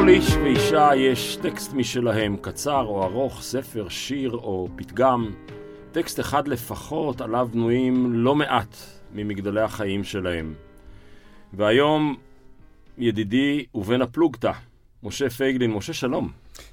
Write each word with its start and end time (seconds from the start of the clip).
לכל 0.00 0.08
איש 0.08 0.30
ואישה 0.30 0.90
יש 0.96 1.36
טקסט 1.36 1.72
משלהם, 1.72 2.36
קצר 2.40 2.84
או 2.84 3.04
ארוך, 3.04 3.42
ספר, 3.42 3.88
שיר 3.88 4.30
או 4.30 4.68
פתגם. 4.76 5.30
טקסט 5.92 6.20
אחד 6.20 6.48
לפחות 6.48 7.20
עליו 7.20 7.48
בנויים 7.52 8.12
לא 8.12 8.34
מעט 8.34 8.76
ממגדלי 9.14 9.60
החיים 9.60 10.04
שלהם. 10.04 10.54
והיום 11.52 12.16
ידידי 12.98 13.64
ובן 13.74 14.02
הפלוגתא, 14.02 14.52
משה 15.02 15.30
פייגלין. 15.30 15.72
משה, 15.72 15.92
שלום. 15.92 16.30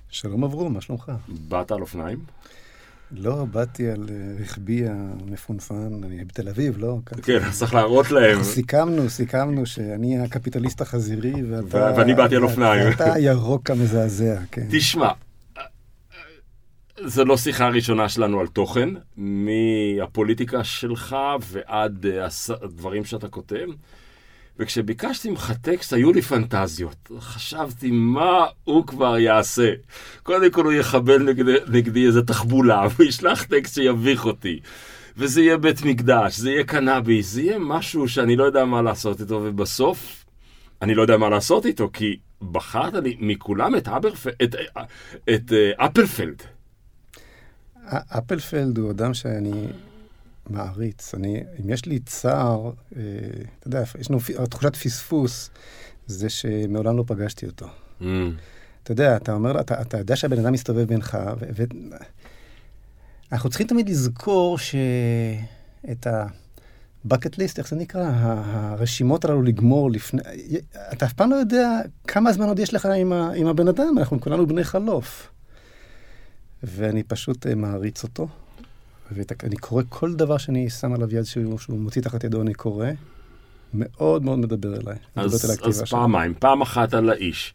שלום 0.09 0.43
אברום, 0.43 0.73
מה 0.73 0.81
שלומך? 0.81 1.11
באת 1.27 1.71
על 1.71 1.81
אופניים? 1.81 2.19
לא, 3.11 3.45
באתי 3.51 3.89
על 3.89 4.05
אה, 4.09 4.41
רכבי 4.41 4.83
המפונפן, 4.89 6.03
אני 6.03 6.25
בתל 6.25 6.49
אביב, 6.49 6.77
לא? 6.77 6.97
כן, 7.21 7.39
אז 7.43 7.59
צריך 7.59 7.73
להראות 7.73 8.11
להם. 8.11 8.43
סיכמנו, 8.43 9.09
סיכמנו 9.09 9.65
שאני 9.65 10.19
הקפיטליסט 10.19 10.81
החזירי, 10.81 11.33
ואתה... 11.49 11.93
ואני 11.97 12.13
באתי 12.13 12.35
על 12.35 12.43
אופניים. 12.43 12.89
ואתה 12.89 13.13
הירוק 13.13 13.69
המזעזע, 13.69 14.39
כן. 14.51 14.67
תשמע, 14.71 15.11
זו 17.05 17.25
לא 17.25 17.37
שיחה 17.37 17.67
ראשונה 17.67 18.09
שלנו 18.09 18.39
על 18.39 18.47
תוכן, 18.47 18.89
מהפוליטיקה 19.17 20.63
שלך 20.63 21.15
ועד 21.41 22.05
אה, 22.05 22.27
הדברים 22.63 23.05
שאתה 23.05 23.27
כותב. 23.27 23.67
וכשביקשתי 24.59 25.29
ממך 25.29 25.53
טקסט, 25.61 25.93
היו 25.93 26.13
לי 26.13 26.21
פנטזיות. 26.21 27.09
חשבתי, 27.19 27.91
מה 27.91 28.45
הוא 28.63 28.87
כבר 28.87 29.17
יעשה? 29.17 29.73
קודם 30.23 30.51
כל 30.51 30.65
הוא 30.65 30.73
יחבל 30.73 31.23
נגד, 31.23 31.45
נגדי 31.67 32.05
איזה 32.05 32.21
תחבולה, 32.21 32.85
והוא 32.89 33.07
ישלח 33.07 33.43
טקסט 33.43 33.75
שיביך 33.75 34.25
אותי. 34.25 34.59
וזה 35.17 35.41
יהיה 35.41 35.57
בית 35.57 35.85
מקדש, 35.85 36.37
זה 36.37 36.51
יהיה 36.51 36.63
קנאביס, 36.63 37.31
זה 37.31 37.41
יהיה 37.41 37.57
משהו 37.59 38.07
שאני 38.07 38.35
לא 38.35 38.43
יודע 38.43 38.65
מה 38.65 38.81
לעשות 38.81 39.21
איתו, 39.21 39.41
ובסוף, 39.43 40.25
אני 40.81 40.95
לא 40.95 41.01
יודע 41.01 41.17
מה 41.17 41.29
לעשות 41.29 41.65
איתו, 41.65 41.89
כי 41.93 42.17
בחרת 42.51 42.93
לי 42.93 43.17
מכולם 43.19 43.75
את, 43.75 43.87
אברפ... 43.87 44.27
את, 44.27 44.41
את, 44.43 44.55
את 45.29 45.51
uh, 45.51 45.85
אפלפלד. 45.85 46.41
אפלפלד 48.17 48.77
הוא 48.77 48.91
אדם 48.91 49.13
שאני 49.13 49.67
מעריץ. 50.49 51.15
אני, 51.15 51.43
אם 51.59 51.69
יש 51.69 51.85
לי 51.85 51.99
צער, 51.99 52.71
אה, 52.95 53.01
אתה 53.59 53.67
יודע, 53.67 53.83
יש 53.99 54.09
לנו 54.09 54.19
תחושת 54.49 54.75
פספוס, 54.75 55.49
זה 56.07 56.29
שמעולם 56.29 56.97
לא 56.97 57.03
פגשתי 57.07 57.45
אותו. 57.45 57.65
Mm. 58.01 58.05
אתה 58.83 58.91
יודע, 58.91 59.17
אתה 59.17 59.33
אומר, 59.33 59.59
אתה, 59.59 59.81
אתה 59.81 59.97
יודע 59.97 60.15
שהבן 60.15 60.39
אדם 60.39 60.53
מסתובב 60.53 60.87
בינך, 60.87 61.17
ו... 61.39 61.45
ו... 61.55 61.63
אנחנו 63.31 63.49
צריכים 63.49 63.67
תמיד 63.67 63.89
לזכור 63.89 64.57
שאת 64.57 66.07
ה-bucket 66.07 67.33
list, 67.35 67.57
איך 67.57 67.67
זה 67.69 67.75
נקרא? 67.75 68.11
הרשימות 68.13 69.25
הללו 69.25 69.41
לגמור 69.41 69.91
לפני... 69.91 70.21
אתה 70.93 71.05
אף 71.05 71.13
פעם 71.13 71.31
לא 71.31 71.35
יודע 71.35 71.79
כמה 72.07 72.33
זמן 72.33 72.47
עוד 72.47 72.59
יש 72.59 72.73
לך 72.73 72.85
עם, 72.85 73.13
ה... 73.13 73.31
עם 73.35 73.47
הבן 73.47 73.67
אדם, 73.67 73.95
אנחנו 73.97 74.21
כולנו 74.21 74.47
בני 74.47 74.63
חלוף. 74.63 75.29
ואני 76.63 77.03
פשוט 77.03 77.47
אה, 77.47 77.55
מעריץ 77.55 78.03
אותו. 78.03 78.27
ואני 79.11 79.55
קורא 79.55 79.83
כל 79.89 80.13
דבר 80.13 80.37
שאני 80.37 80.69
שם 80.69 80.93
עליו 80.93 81.15
יד 81.15 81.23
שהוא, 81.23 81.59
שהוא 81.59 81.79
מוציא 81.79 82.01
תחת 82.01 82.23
ידו, 82.23 82.41
אני 82.41 82.53
קורא. 82.53 82.87
מאוד 83.73 84.23
מאוד 84.23 84.39
מדבר 84.39 84.73
אליי. 84.73 84.95
אז, 85.15 85.59
אז 85.63 85.83
פעמיים, 85.89 86.33
פעם 86.39 86.61
אחת 86.61 86.93
על 86.93 87.09
האיש. 87.09 87.53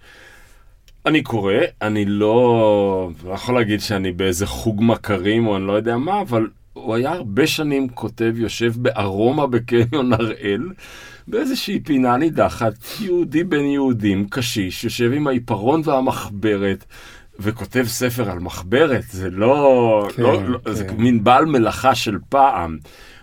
אני 1.06 1.22
קורא, 1.22 1.54
אני 1.82 2.04
לא... 2.04 3.10
לא 3.24 3.32
יכול 3.32 3.54
להגיד 3.54 3.80
שאני 3.80 4.12
באיזה 4.12 4.46
חוג 4.46 4.80
מכרים 4.82 5.46
או 5.46 5.56
אני 5.56 5.66
לא 5.66 5.72
יודע 5.72 5.96
מה, 5.96 6.20
אבל 6.20 6.46
הוא 6.72 6.94
היה 6.94 7.12
הרבה 7.12 7.46
שנים 7.46 7.88
כותב, 7.88 8.32
יושב 8.36 8.72
בארומה 8.76 9.46
בקניון 9.46 10.12
הראל, 10.12 10.68
באיזושהי 11.28 11.80
פינה 11.80 12.16
נידחת, 12.16 12.72
יהודי 13.00 13.44
בן 13.44 13.64
יהודים, 13.64 14.28
קשיש, 14.28 14.84
יושב 14.84 15.12
עם 15.12 15.26
העיפרון 15.26 15.82
והמחברת, 15.84 16.84
וכותב 17.38 17.84
ספר 17.86 18.30
על 18.30 18.38
מחברת, 18.38 19.04
זה 19.10 19.30
לא... 19.30 20.08
כן, 20.16 20.22
לא, 20.22 20.48
לא 20.48 20.58
כן. 20.64 20.72
זה 20.72 20.92
מין 20.92 21.24
בעל 21.24 21.46
מלאכה 21.46 21.94
של 21.94 22.18
פעם. 22.28 22.78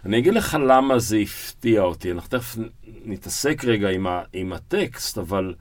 אני 0.05 0.17
אגיד 0.17 0.33
לך 0.33 0.57
למה 0.67 0.99
זה 0.99 1.17
הפתיע 1.17 1.81
אותי, 1.81 2.11
אנחנו 2.11 2.29
תכף 2.29 2.55
נתעסק 3.05 3.65
רגע 3.65 3.89
עם, 3.89 4.07
ה, 4.07 4.21
עם 4.33 4.53
הטקסט, 4.53 5.17
אבל 5.17 5.53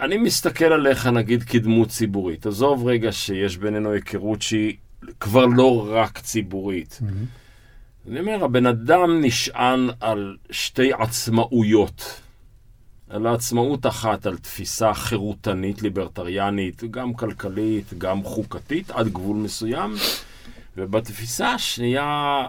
אני 0.00 0.18
מסתכל 0.18 0.64
עליך 0.64 1.06
נגיד 1.06 1.42
כדמות 1.42 1.88
ציבורית. 1.88 2.46
עזוב 2.46 2.86
רגע 2.86 3.12
שיש 3.12 3.56
בינינו 3.56 3.92
היכרות 3.92 4.42
שהיא 4.42 4.76
כבר 5.20 5.46
לא 5.46 5.88
רק 5.90 6.18
ציבורית. 6.18 7.00
Mm-hmm. 7.02 8.10
אני 8.10 8.20
אומר, 8.20 8.44
הבן 8.44 8.66
אדם 8.66 9.20
נשען 9.20 9.88
על 10.00 10.36
שתי 10.50 10.92
עצמאויות. 10.92 12.20
אלא 13.14 13.28
עצמאות 13.28 13.86
אחת 13.86 14.26
על 14.26 14.38
תפיסה 14.38 14.94
חירותנית, 14.94 15.82
ליברטריאנית, 15.82 16.84
גם 16.90 17.14
כלכלית, 17.14 17.94
גם 17.98 18.22
חוקתית, 18.22 18.90
עד 18.90 19.08
גבול 19.08 19.36
מסוים, 19.36 19.94
ובתפיסה 20.76 21.48
השנייה 21.48 22.46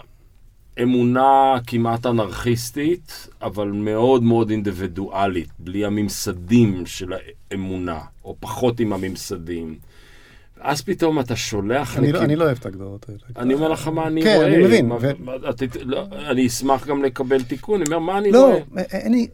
אמונה 0.81 1.55
כמעט 1.67 2.05
אנרכיסטית, 2.05 3.27
אבל 3.41 3.67
מאוד 3.67 4.23
מאוד 4.23 4.49
אינדיבידואלית, 4.49 5.49
בלי 5.59 5.85
הממסדים 5.85 6.85
של 6.85 7.13
האמונה, 7.51 7.99
או 8.25 8.35
פחות 8.39 8.79
עם 8.79 8.93
הממסדים. 8.93 9.77
אז 10.59 10.81
פתאום 10.81 11.19
אתה 11.19 11.35
שולח... 11.35 11.97
אני, 11.97 12.11
לא, 12.11 12.21
אני 12.21 12.35
לא 12.35 12.43
אוהב 12.43 12.57
את 12.57 12.65
ההגדרות 12.65 13.05
האלה. 13.09 13.19
אני 13.37 13.53
אומר 13.53 13.69
לך 13.69 13.87
מה 13.87 14.07
אני 14.07 14.21
כן, 14.21 14.35
רואה. 14.35 14.47
כן, 14.47 14.53
אני 14.53 14.63
מבין. 14.63 14.87
מה, 14.87 14.95
ו... 15.01 15.49
את, 15.49 15.61
לא, 15.81 16.05
אני 16.11 16.47
אשמח 16.47 16.87
גם 16.87 17.03
לקבל 17.03 17.43
תיקון, 17.43 17.81
אני 17.81 17.95
אומר, 17.95 17.99
מה 17.99 18.17
אני 18.17 18.31
לא, 18.31 18.45
רואה? 18.45 18.59
לא, 18.71 18.81
אין 18.81 19.11
לי... 19.11 19.27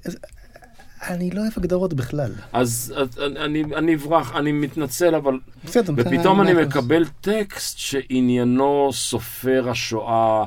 אני 1.09 1.31
לא 1.31 1.41
אוהב 1.41 1.53
הגדרות 1.57 1.93
בכלל. 1.93 2.31
אז 2.53 2.93
אני, 3.19 3.63
אני 3.63 3.95
אברח, 3.95 4.35
אני 4.35 4.51
מתנצל, 4.51 5.15
אבל... 5.15 5.39
בסדר, 5.65 5.93
ופתאום 5.97 6.41
אני 6.41 6.53
מקבל 6.53 7.05
טקסט 7.21 7.77
שעניינו 7.77 8.89
סופר 8.93 9.69
השואה 9.69 10.45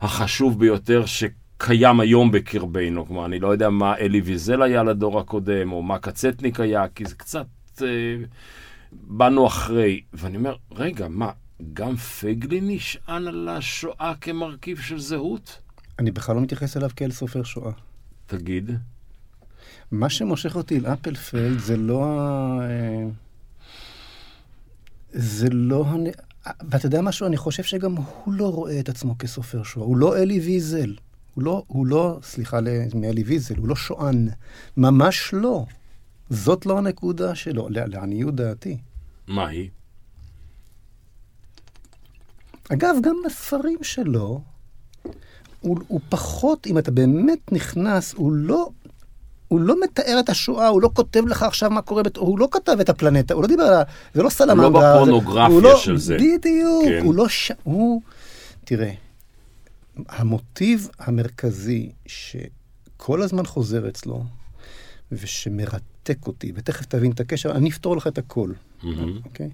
החשוב 0.00 0.58
ביותר 0.58 1.06
שקיים 1.06 2.00
היום 2.00 2.30
בקרבנו. 2.30 3.06
כלומר, 3.06 3.26
אני 3.26 3.40
לא 3.40 3.48
יודע 3.48 3.70
מה 3.70 3.96
אלי 3.96 4.20
ויזל 4.20 4.62
היה 4.62 4.82
לדור 4.82 5.20
הקודם, 5.20 5.72
או 5.72 5.82
מה 5.82 5.98
קצטניק 5.98 6.60
היה, 6.60 6.84
כי 6.94 7.04
זה 7.04 7.14
קצת... 7.14 7.46
אה, 7.82 7.86
באנו 8.92 9.46
אחרי. 9.46 10.00
ואני 10.12 10.36
אומר, 10.36 10.56
רגע, 10.72 11.08
מה, 11.08 11.30
גם 11.72 11.96
פייגלין 11.96 12.70
נשען 12.70 13.26
על 13.28 13.48
השואה 13.48 14.12
כמרכיב 14.20 14.80
של 14.80 14.98
זהות? 14.98 15.58
אני 15.98 16.10
בכלל 16.10 16.34
לא 16.36 16.42
מתייחס 16.42 16.76
אליו 16.76 16.90
כאל 16.96 17.10
סופר 17.10 17.42
שואה. 17.42 17.72
תגיד. 18.26 18.70
מה 19.92 20.10
שמושך 20.10 20.56
אותי 20.56 20.78
אל 20.78 20.86
אפלפלד 20.86 21.58
זה 21.58 21.76
לא 21.76 22.04
ה... 22.04 22.58
זה 25.12 25.48
לא... 25.50 25.84
ואתה 26.70 26.86
יודע 26.86 27.00
משהו? 27.00 27.26
אני 27.26 27.36
חושב 27.36 27.62
שגם 27.62 27.94
הוא 27.96 28.34
לא 28.34 28.52
רואה 28.52 28.80
את 28.80 28.88
עצמו 28.88 29.18
כסופר 29.18 29.62
שואה. 29.62 29.86
הוא 29.86 29.96
לא 29.96 30.16
אלי 30.16 30.40
ויזל. 30.40 30.94
הוא 31.34 31.44
לא, 31.44 31.64
הוא 31.66 31.86
לא, 31.86 32.18
סליחה 32.22 32.58
מאלי 32.94 33.22
ויזל, 33.22 33.56
הוא 33.56 33.68
לא 33.68 33.76
שוען. 33.76 34.28
ממש 34.76 35.30
לא. 35.32 35.66
זאת 36.30 36.66
לא 36.66 36.78
הנקודה 36.78 37.34
שלו, 37.34 37.68
לעניות 37.70 38.34
דעתי. 38.34 38.78
מה 39.26 39.48
היא? 39.48 39.68
אגב, 42.72 42.96
גם 43.02 43.16
בספרים 43.26 43.78
שלו, 43.82 44.40
הוא, 45.60 45.78
הוא 45.88 46.00
פחות, 46.08 46.66
אם 46.66 46.78
אתה 46.78 46.90
באמת 46.90 47.52
נכנס, 47.52 48.14
הוא 48.14 48.32
לא 48.32 48.70
הוא 49.50 49.60
לא 49.60 49.74
מתאר 49.84 50.16
את 50.20 50.28
השואה, 50.28 50.68
הוא 50.68 50.82
לא 50.82 50.90
כותב 50.94 51.26
לך 51.26 51.42
עכשיו 51.42 51.70
מה 51.70 51.82
קורה, 51.82 52.02
בת... 52.02 52.16
הוא 52.16 52.38
לא 52.38 52.48
כתב 52.50 52.76
את 52.80 52.88
הפלנטה, 52.88 53.34
הוא 53.34 53.42
לא 53.42 53.48
דיבר 53.48 53.62
על 53.62 53.74
ה... 53.74 53.82
זה 54.14 54.22
לא 54.22 54.28
סלמנדרה. 54.28 54.92
הוא 54.92 55.08
לא 55.08 55.18
בפורנוגרפיה 55.18 55.60
לא... 55.60 55.76
של 55.76 55.96
זה. 55.96 56.16
בדיוק, 56.16 56.84
כן. 56.84 57.00
הוא 57.04 57.14
לא 57.14 57.28
ש... 57.28 57.52
הוא... 57.62 58.02
תראה, 58.64 58.92
המוטיב 60.08 60.88
המרכזי 60.98 61.92
שכל 62.06 63.22
הזמן 63.22 63.46
חוזר 63.46 63.88
אצלו, 63.88 64.24
ושמרתק 65.12 66.26
אותי, 66.26 66.52
ותכף 66.54 66.86
תבין 66.86 67.10
את 67.10 67.20
הקשר, 67.20 67.50
אני 67.50 67.70
אפתור 67.70 67.96
לך 67.96 68.06
את 68.06 68.18
הכל, 68.18 68.52
אוקיי? 68.84 68.92
Mm-hmm. 68.92 69.26
Okay? 69.26 69.50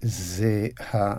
זה 0.00 0.68
ה... 0.94 1.14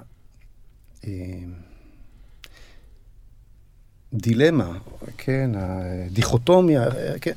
הדילמה, 4.14 4.80
כן, 5.18 5.52
הדיכוטומיה, 5.56 6.86
כן, 7.22 7.34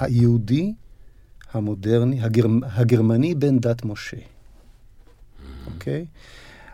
היהודי 0.00 0.72
המודרני, 1.52 2.20
הגרמני 2.62 3.34
בן 3.34 3.58
דת 3.58 3.84
משה, 3.84 4.16
אוקיי? 5.66 6.04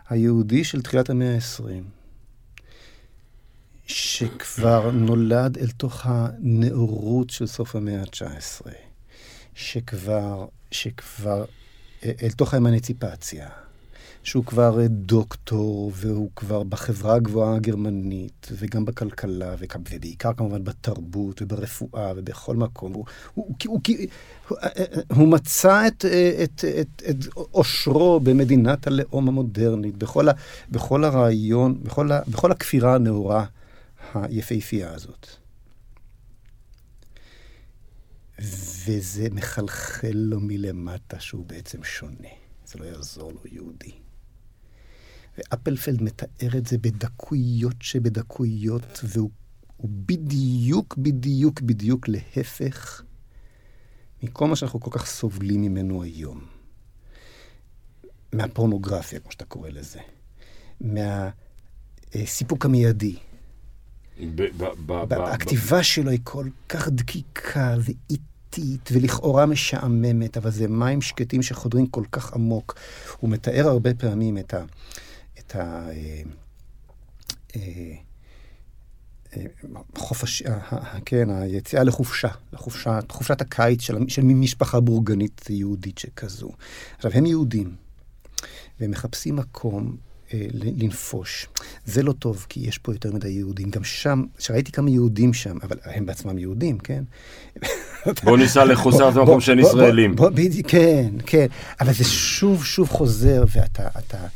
היהודי 0.09 0.63
של 0.63 0.81
תחילת 0.81 1.09
המאה 1.09 1.35
ה-20, 1.35 1.63
שכבר 3.87 4.91
נולד 4.91 5.57
אל 5.57 5.67
תוך 5.67 6.01
הנאורות 6.03 7.29
של 7.29 7.47
סוף 7.47 7.75
המאה 7.75 8.01
ה-19, 8.01 8.67
שכבר, 9.55 10.45
שכבר, 10.71 11.45
אל 12.03 12.31
תוך 12.35 12.53
האמנציפציה, 12.53 13.49
שהוא 14.23 14.45
כבר 14.45 14.77
דוקטור, 14.89 15.91
והוא 15.95 16.29
כבר 16.35 16.63
בחברה 16.63 17.15
הגבוהה 17.15 17.55
הגרמנית, 17.55 18.47
וגם 18.51 18.85
בכלכלה, 18.85 19.55
ובעיקר 19.59 20.33
כמובן 20.33 20.63
בתרבות 20.63 21.41
וברפואה 21.41 22.13
ובכל 22.15 22.55
מקום. 22.55 22.93
הוא, 22.93 23.05
הוא, 23.33 23.55
הוא, 23.65 23.81
הוא, 24.47 24.57
הוא 25.15 25.27
מצא 25.27 25.87
את, 25.87 26.05
את, 26.43 26.65
את, 26.81 27.03
את 27.09 27.15
אושרו 27.53 28.19
במדינת 28.19 28.87
הלאום 28.87 29.27
המודרנית, 29.27 29.97
בכל, 29.97 30.29
ה, 30.29 30.31
בכל 30.69 31.03
הרעיון, 31.03 31.83
בכל, 31.83 32.11
ה, 32.11 32.21
בכל 32.27 32.51
הכפירה 32.51 32.95
הנאורה 32.95 33.45
היפהפייה 34.13 34.93
הזאת. 34.93 35.27
וזה 38.85 39.27
מחלחל 39.31 40.13
לו 40.13 40.39
מלמטה 40.39 41.19
שהוא 41.19 41.45
בעצם 41.45 41.83
שונה. 41.83 42.27
זה 42.65 42.79
לא 42.79 42.85
יעזור 42.85 43.31
לו, 43.31 43.39
יהודי. 43.51 44.00
ואפלפלד 45.37 46.01
מתאר 46.01 46.57
את 46.57 46.67
זה 46.67 46.77
בדקויות 46.77 47.75
שבדקויות, 47.81 48.99
והוא 49.03 49.29
בדיוק, 49.79 50.97
בדיוק, 50.97 51.61
בדיוק 51.61 52.07
להפך 52.07 53.03
מכל 54.23 54.47
מה 54.47 54.55
שאנחנו 54.55 54.79
כל 54.79 54.91
כך 54.91 55.05
סובלים 55.05 55.61
ממנו 55.61 56.03
היום. 56.03 56.45
מהפורנוגרפיה, 58.33 59.19
כמו 59.19 59.31
שאתה 59.31 59.45
קורא 59.45 59.69
לזה. 59.69 59.99
מהסיפוק 62.15 62.65
המיידי. 62.65 63.15
הכתיבה 65.09 65.83
שלו 65.83 66.11
היא 66.11 66.19
כל 66.23 66.47
כך 66.69 66.89
דקיקה 66.89 67.75
ואיטית. 67.79 68.31
איטית 68.57 68.89
ולכאורה 68.91 69.45
משעממת, 69.45 70.37
אבל 70.37 70.51
זה 70.51 70.67
מים 70.67 71.01
שקטים 71.01 71.41
שחודרים 71.41 71.87
כל 71.87 72.03
כך 72.11 72.33
עמוק. 72.33 72.75
הוא 73.19 73.29
מתאר 73.29 73.67
הרבה 73.67 73.93
פעמים 73.93 74.37
את 74.37 74.53
ה... 74.53 74.63
את 75.51 75.55
ה 75.55 75.89
אה, 75.89 76.21
אה, 77.55 77.61
אה, 79.37 79.45
חופש, 79.97 80.43
כן, 81.05 81.29
היציאה 81.29 81.83
לחופשה, 81.83 82.27
לחופשה, 82.53 82.99
חופשת 83.09 83.41
הקיץ 83.41 83.81
של, 83.81 83.95
של 84.07 84.21
משפחה 84.21 84.79
בורגנית 84.79 85.49
יהודית 85.49 85.97
שכזו. 85.97 86.49
עכשיו, 86.95 87.11
הם 87.13 87.25
יהודים, 87.25 87.75
והם 88.79 88.91
מחפשים 88.91 89.35
מקום 89.35 89.95
אה, 90.33 90.45
לנפוש. 90.53 91.47
זה 91.85 92.03
לא 92.03 92.13
טוב, 92.13 92.45
כי 92.49 92.59
יש 92.59 92.77
פה 92.77 92.93
יותר 92.93 93.11
מדי 93.11 93.29
יהודים. 93.29 93.69
גם 93.69 93.83
שם, 93.83 94.23
שראיתי 94.39 94.71
כמה 94.71 94.89
יהודים 94.89 95.33
שם, 95.33 95.57
אבל 95.63 95.77
הם 95.83 96.05
בעצמם 96.05 96.37
יהודים, 96.37 96.77
כן? 96.77 97.03
בוא 98.23 98.37
ניסע 98.37 98.65
לחוסר 98.65 99.09
את 99.09 99.15
המקום 99.15 99.41
שאין 99.41 99.59
ישראלים. 99.59 100.15
בוא, 100.15 100.29
בדיוק, 100.29 100.67
כן, 100.67 101.09
כן. 101.25 101.47
אבל 101.79 101.93
זה 101.93 102.03
שוב, 102.03 102.65
שוב 102.65 102.89
חוזר, 102.89 103.43
ואתה, 103.53 103.87
אתה... 103.87 104.27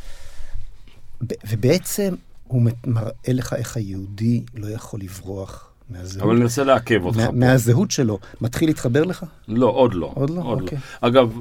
ובעצם 1.50 2.14
הוא 2.48 2.62
מראה 2.88 3.34
לך 3.34 3.54
איך 3.54 3.78
היהודי 3.78 4.44
לא 4.56 4.68
יכול 4.68 5.00
לברוח 5.00 5.70
מהזהות. 5.90 6.24
אבל 6.24 6.32
אני 6.32 6.40
מנסה 6.40 6.64
לעכב 6.64 7.06
אותך. 7.06 7.18
מה, 7.18 7.32
מהזהות 7.32 7.92
שלו. 7.92 8.20
מתחיל 8.42 8.70
להתחבר 8.70 9.04
לך? 9.04 9.26
לא, 9.48 9.68
עוד 9.68 9.94
לא. 9.94 10.12
עוד 10.16 10.30
לא? 10.30 10.42
עוד 10.42 10.60
לא. 10.60 10.62
אוקיי. 10.62 10.78
לא. 11.04 11.08
אגב, 11.08 11.40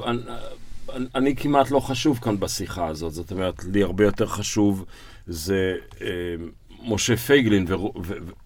אני 1.15 1.37
כמעט 1.37 1.71
לא 1.71 1.81
חשוב 1.81 2.19
כאן 2.23 2.41
בשיחה 2.41 2.87
הזאת, 2.87 3.13
זאת 3.13 3.33
אומרת, 3.33 3.65
לי 3.65 3.83
הרבה 3.83 4.05
יותר 4.05 4.27
חשוב 4.27 4.85
זה 5.27 5.75
אה, 6.01 6.07
משה 6.87 7.17
פייגלין 7.17 7.67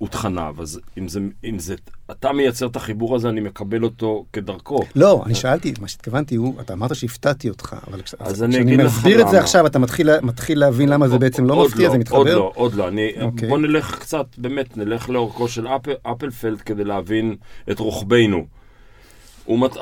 ותכניו, 0.02 0.54
אז 0.58 0.80
אם 0.98 1.08
זה, 1.08 1.20
אם 1.44 1.58
זה, 1.58 1.74
אתה 2.10 2.32
מייצר 2.32 2.66
את 2.66 2.76
החיבור 2.76 3.16
הזה, 3.16 3.28
אני 3.28 3.40
מקבל 3.40 3.84
אותו 3.84 4.24
כדרכו. 4.32 4.80
לא, 4.96 5.22
אני 5.26 5.34
שאלתי, 5.34 5.72
מה 5.80 5.88
שהתכוונתי 5.88 6.34
הוא, 6.36 6.60
אתה 6.60 6.72
אמרת 6.72 6.94
שהפתעתי 6.94 7.48
אותך, 7.48 7.76
אבל. 7.88 8.02
כשאני 8.02 8.76
מסביר 8.76 9.22
את 9.22 9.28
זה 9.28 9.40
עכשיו, 9.40 9.66
אתה 9.66 9.78
מתחיל, 9.78 10.20
מתחיל 10.20 10.58
להבין 10.58 10.88
למה 10.88 11.08
זה 11.08 11.18
בעצם 11.18 11.44
לא 11.44 11.64
מפתיע, 11.64 11.86
לא, 11.86 11.92
זה 11.92 11.98
מתחבר? 11.98 12.18
עוד 12.18 12.28
לא, 12.28 12.52
עוד 12.54 12.74
לא. 12.74 12.88
אוקיי. 13.20 13.48
בוא 13.48 13.58
נלך 13.58 13.98
קצת, 13.98 14.26
באמת, 14.38 14.76
נלך 14.76 15.08
לאורכו 15.08 15.48
של 15.48 15.66
אפ, 15.66 15.82
אפלפלד 16.02 16.60
כדי 16.60 16.84
להבין 16.84 17.36
את 17.70 17.78
רוחבנו. 17.78 18.57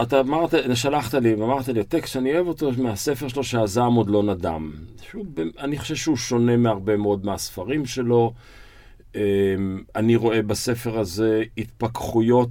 אתה 0.02 0.20
אמרת, 0.20 0.54
שלחת 0.74 1.14
לי, 1.14 1.34
ואמרת 1.34 1.68
לי, 1.68 1.80
הטקסט 1.80 2.12
שאני 2.12 2.34
אוהב 2.34 2.46
אותו 2.46 2.70
מהספר 2.78 3.28
שלו 3.28 3.44
שהזעם 3.44 3.94
עוד 3.94 4.10
לא 4.10 4.22
נדם. 4.22 4.72
שהוא, 5.10 5.26
אני 5.58 5.78
חושב 5.78 5.94
שהוא 5.94 6.16
שונה 6.16 6.56
מהרבה 6.56 6.96
מאוד 6.96 7.26
מהספרים 7.26 7.86
שלו. 7.86 8.32
אמ, 9.14 9.20
אני 9.96 10.16
רואה 10.16 10.42
בספר 10.42 10.98
הזה 10.98 11.42
התפכחויות 11.58 12.50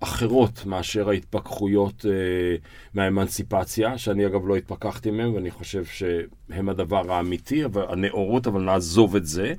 אחרות 0.00 0.66
מאשר 0.66 1.08
ההתפכחויות 1.08 2.06
אה, 2.08 2.10
מהאמנציפציה, 2.94 3.98
שאני 3.98 4.26
אגב 4.26 4.46
לא 4.46 4.56
התפכחתי 4.56 5.10
מהם, 5.10 5.34
ואני 5.34 5.50
חושב 5.50 5.84
שהם 5.84 6.68
הדבר 6.68 7.12
האמיתי, 7.12 7.62
הנאורות, 7.88 8.46
אבל 8.46 8.62
נעזוב 8.62 9.16
את 9.16 9.26
זה. 9.26 9.54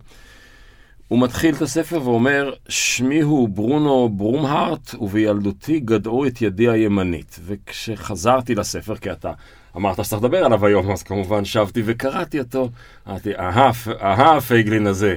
הוא 1.11 1.19
מתחיל 1.19 1.55
את 1.55 1.61
הספר 1.61 2.01
ואומר, 2.03 2.53
שמי 2.69 3.21
הוא 3.21 3.49
ברונו 3.49 4.09
ברומהארט, 4.09 4.95
ובילדותי 4.99 5.79
גדעו 5.79 6.25
את 6.25 6.41
ידי 6.41 6.69
הימנית. 6.69 7.39
וכשחזרתי 7.45 8.55
לספר, 8.55 8.95
כי 8.95 9.11
אתה 9.11 9.31
אמרת 9.77 10.05
שצריך 10.05 10.23
לדבר 10.23 10.45
עליו 10.45 10.65
היום, 10.65 10.91
אז 10.91 11.03
כמובן 11.03 11.45
שבתי 11.45 11.81
וקראתי 11.85 12.39
אותו, 12.39 12.69
אמרתי, 13.07 13.35
אהה, 13.35 13.71
אהה, 14.01 14.41
פייגלין 14.41 14.87
הזה. 14.87 15.15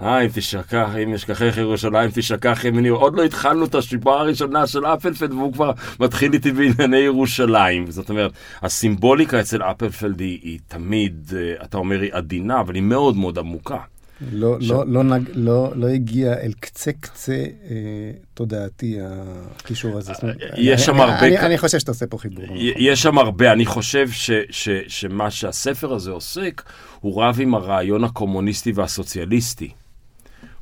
אה, 0.00 0.20
אם 0.20 0.28
תשכח, 0.34 0.88
אם 1.02 1.14
אשכחך 1.14 1.56
ירושלים, 1.56 2.10
תשכח 2.14 2.64
ימיני. 2.64 2.88
עוד 2.88 3.14
לא 3.14 3.24
התחלנו 3.24 3.64
את 3.64 3.74
השיפה 3.74 4.20
הראשונה 4.20 4.66
של 4.66 4.86
אפלפלד, 4.86 5.32
והוא 5.32 5.52
כבר 5.52 5.72
מתחיל 6.00 6.32
איתי 6.32 6.52
בענייני 6.52 6.96
ירושלים. 6.96 7.90
זאת 7.90 8.10
אומרת, 8.10 8.32
הסימבוליקה 8.62 9.40
אצל 9.40 9.62
אפלפלד 9.62 10.20
היא, 10.20 10.38
היא 10.42 10.58
תמיד, 10.68 11.32
אה, 11.36 11.64
אתה 11.64 11.78
אומר, 11.78 12.00
היא 12.00 12.10
עדינה, 12.12 12.60
אבל 12.60 12.74
היא 12.74 12.82
מאוד 12.82 13.16
מאוד 13.16 13.38
עמוקה. 13.38 13.78
לא, 14.32 14.56
ש... 14.60 14.70
לא, 14.70 14.84
לא, 14.86 15.02
נג, 15.04 15.22
לא, 15.34 15.72
לא 15.74 15.86
הגיע 15.86 16.32
אל 16.32 16.52
קצה 16.60 16.92
קצה 16.92 17.32
אה, 17.70 17.76
תודעתי 18.34 18.98
הקישור 19.00 19.98
הזה. 19.98 20.12
יש 20.56 20.86
שם 20.86 21.00
הרבה... 21.00 21.26
אני, 21.26 21.38
אני 21.38 21.58
חושב 21.58 21.78
שאתה 21.78 21.90
עושה 21.90 22.06
פה 22.06 22.18
חיבור. 22.18 22.44
יש 22.58 23.02
שם 23.02 23.18
הרבה. 23.18 23.52
אני 23.52 23.66
חושב 23.66 24.10
ש, 24.10 24.30
ש, 24.50 24.68
שמה 24.88 25.30
שהספר 25.30 25.92
הזה 25.92 26.10
עוסק, 26.10 26.62
הוא 27.00 27.22
רב 27.22 27.36
עם 27.40 27.54
הרעיון 27.54 28.04
הקומוניסטי 28.04 28.72
והסוציאליסטי. 28.72 29.70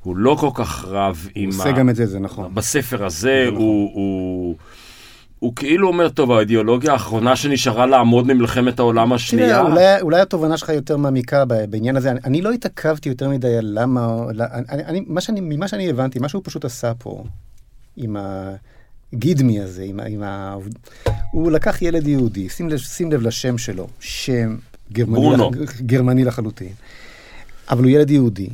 הוא 0.03 0.17
לא 0.17 0.37
כל 0.41 0.51
כך 0.55 0.85
רב 0.85 1.29
עם... 1.35 1.51
הוא 1.51 1.59
עושה 1.61 1.69
ה... 1.69 1.73
גם 1.73 1.91
את 1.91 1.97
זה, 1.97 2.07
זה 2.07 2.19
נכון. 2.19 2.55
בספר 2.55 3.05
הזה 3.05 3.45
נכון. 3.47 3.59
הוא... 3.59 3.91
הוא... 3.95 4.57
הוא 5.39 5.53
כאילו 5.57 5.89
אומר, 5.89 6.09
טוב, 6.09 6.33
האידיאולוגיה 6.33 6.93
האחרונה 6.93 7.37
שנשארה 7.37 7.87
לעמוד 7.87 8.27
ממלחמת 8.27 8.79
העולם 8.79 9.13
השנייה... 9.13 9.49
תראה, 9.49 9.61
אולי, 9.61 10.01
אולי 10.01 10.21
התובנה 10.21 10.57
שלך 10.57 10.69
יותר 10.69 10.97
מעמיקה 10.97 11.45
בעניין 11.45 11.97
הזה. 11.97 12.11
אני, 12.11 12.21
אני 12.25 12.43
לא 12.43 12.53
התעכבתי 12.53 13.09
יותר 13.09 13.29
מדי 13.29 13.57
על 13.57 13.71
למה... 13.75 14.25
אני, 14.69 14.85
אני, 14.85 15.05
מה 15.07 15.21
שאני, 15.21 15.41
ממה 15.43 15.69
שאני 15.69 15.91
הבנתי, 15.91 16.19
מה 16.19 16.29
שהוא 16.29 16.43
פשוט 16.45 16.65
עשה 16.65 16.93
פה, 16.99 17.25
עם 17.97 18.17
הגידמי 19.13 19.61
הזה, 19.61 19.83
עם, 19.83 20.01
עם 20.01 20.23
ה... 20.23 20.57
הוא 21.31 21.51
לקח 21.51 21.83
ילד 21.83 22.07
יהודי, 22.07 22.49
שים 22.49 22.69
לב, 22.69 22.79
שים 22.79 23.13
לב 23.13 23.23
לשם 23.23 23.59
שלו, 23.59 23.87
שם 24.01 24.57
גרמני, 24.93 25.37
לח, 25.37 25.81
גרמני 25.81 26.25
לחלוטין, 26.25 26.73
אבל 27.71 27.83
הוא 27.83 27.91
ילד 27.91 28.11
יהודי. 28.11 28.49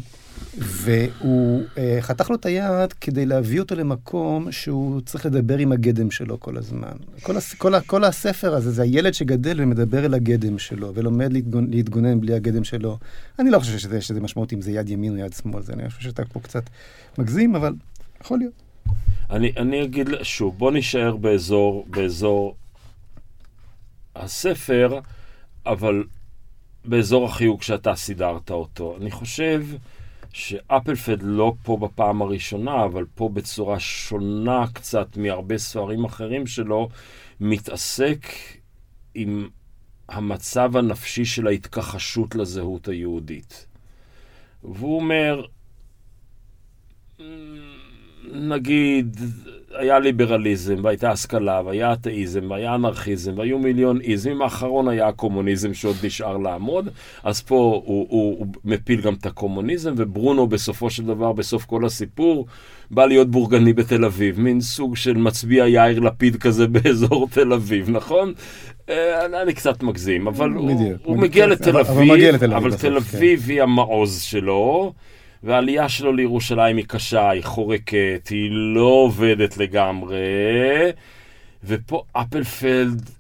והוא 0.58 1.62
אה, 1.78 1.99
חתך 2.00 2.30
לו 2.30 2.37
את 2.37 2.46
היד 2.46 2.92
כדי 2.92 3.26
להביא 3.26 3.61
אותו 3.61 3.75
למקום 3.75 4.52
שהוא 4.52 5.00
צריך 5.00 5.26
לדבר 5.26 5.58
עם 5.58 5.73
הגדם 5.73 6.11
שלו 6.11 6.40
כל 6.40 6.56
הזמן. 6.56 6.92
כל, 7.23 7.37
הס, 7.37 7.54
כל, 7.54 7.80
כל 7.80 8.04
הספר 8.04 8.54
הזה 8.54 8.70
זה 8.70 8.82
הילד 8.82 9.14
שגדל 9.14 9.61
ומדבר 9.61 10.04
אל 10.04 10.14
הגדם 10.14 10.58
שלו, 10.58 10.94
ולומד 10.94 11.32
להתגונ, 11.32 11.70
להתגונן 11.70 12.20
בלי 12.20 12.34
הגדם 12.34 12.64
שלו. 12.64 12.99
אני 13.38 13.50
לא 13.50 13.58
חושב 13.58 13.78
שזה, 13.78 14.00
שזה 14.00 14.20
משמעות 14.20 14.52
אם 14.52 14.61
זה 14.61 14.73
יד 14.73 14.88
ימין 14.88 15.12
או 15.12 15.16
יד 15.16 15.32
שמאל, 15.32 15.62
זה, 15.62 15.73
אני 15.73 15.90
חושב 15.90 16.02
שאתה 16.02 16.25
פה 16.25 16.40
קצת 16.40 16.62
מגזים, 17.18 17.54
אבל 17.54 17.75
יכול 18.20 18.38
להיות. 18.38 18.52
אני, 19.30 19.52
אני 19.56 19.84
אגיד 19.84 20.08
שוב, 20.23 20.58
בוא 20.58 20.73
נישאר 20.73 21.16
באזור, 21.16 21.87
באזור 21.90 22.54
הספר, 24.16 24.99
אבל 25.66 26.04
באזור 26.84 27.25
החיוג 27.25 27.62
שאתה 27.62 27.94
סידרת 27.94 28.50
אותו. 28.50 28.96
אני 29.00 29.11
חושב... 29.11 29.64
שאפלפד 30.35 31.23
לא 31.23 31.55
פה 31.62 31.76
בפעם 31.76 32.23
הראשונה, 32.23 32.85
אבל 32.85 33.05
פה 33.14 33.29
בצורה 33.29 33.81
שונה 33.81 34.64
קצת 34.73 35.17
מהרבה 35.17 35.59
ספרים 35.59 36.05
אחרים 36.05 36.47
שלו, 36.47 36.88
מתעסק 37.41 38.26
עם 39.14 39.49
המצב 40.09 40.76
הנפשי 40.76 41.25
של 41.25 41.47
ההתכחשות 41.47 42.35
לזהות 42.35 42.88
היהודית. 42.88 43.67
והוא 44.64 44.97
אומר, 44.97 45.47
נגיד, 48.33 49.17
היה 49.78 49.99
ליברליזם, 49.99 50.76
והייתה 50.83 51.11
השכלה, 51.11 51.62
והיה 51.64 51.93
אתאיזם, 51.93 52.50
והיה 52.50 52.75
אנרכיזם, 52.75 53.33
והיו 53.37 53.59
מיליון 53.59 54.00
איזמים, 54.00 54.43
האחרון 54.43 54.88
היה 54.88 55.09
הקומוניזם 55.09 55.75
שעוד 55.75 55.97
נשאר 56.04 56.37
לעמוד, 56.37 56.88
אז 57.25 57.43
פה 57.43 57.54
הוא, 57.57 58.07
הוא, 58.09 58.38
הוא 58.38 58.47
מפיל 58.64 59.00
גם 59.00 59.14
את 59.14 59.26
הקומוניזם, 59.26 59.95
וברונו 59.97 60.47
בסופו 60.47 60.90
של 60.90 61.07
דבר, 61.07 61.33
בסוף 61.33 61.64
כל 61.64 61.85
הסיפור, 61.85 62.47
בא 62.90 63.07
להיות 63.07 63.31
בורגני 63.31 63.73
בתל 63.73 64.04
אביב, 64.04 64.40
מין 64.40 64.61
סוג 64.61 64.97
של 64.97 65.16
מצביע 65.16 65.69
יאיר 65.69 66.00
לפיד 66.00 66.37
כזה 66.37 66.66
באזור 66.73 67.28
תל 67.31 67.52
אביב, 67.52 67.90
נכון? 67.90 68.33
אה, 68.88 69.43
אני 69.43 69.52
קצת 69.54 69.83
מגזים, 69.83 70.26
אבל 70.26 70.50
בדיוק, 70.50 70.76
הוא, 70.78 70.99
הוא 71.04 71.16
מגיע 71.16 71.47
לתל 71.47 71.76
אביב, 71.76 71.87
אבל, 71.87 72.04
מגיע 72.04 72.33
לתל 72.33 72.45
אביב, 72.54 72.57
אבל 72.57 72.76
תל 72.76 72.78
כן. 72.78 72.97
אביב 72.97 73.43
כן. 73.43 73.50
היא 73.50 73.62
המעוז 73.62 74.21
שלו. 74.21 74.93
והעלייה 75.44 75.88
שלו 75.88 76.12
לירושלים 76.12 76.76
היא 76.76 76.84
קשה, 76.88 77.30
היא 77.30 77.44
חורקת, 77.44 78.28
היא 78.30 78.50
לא 78.50 78.86
עובדת 78.86 79.56
לגמרי, 79.56 80.18
ופה 81.64 82.04
אפלפלד 82.12 83.10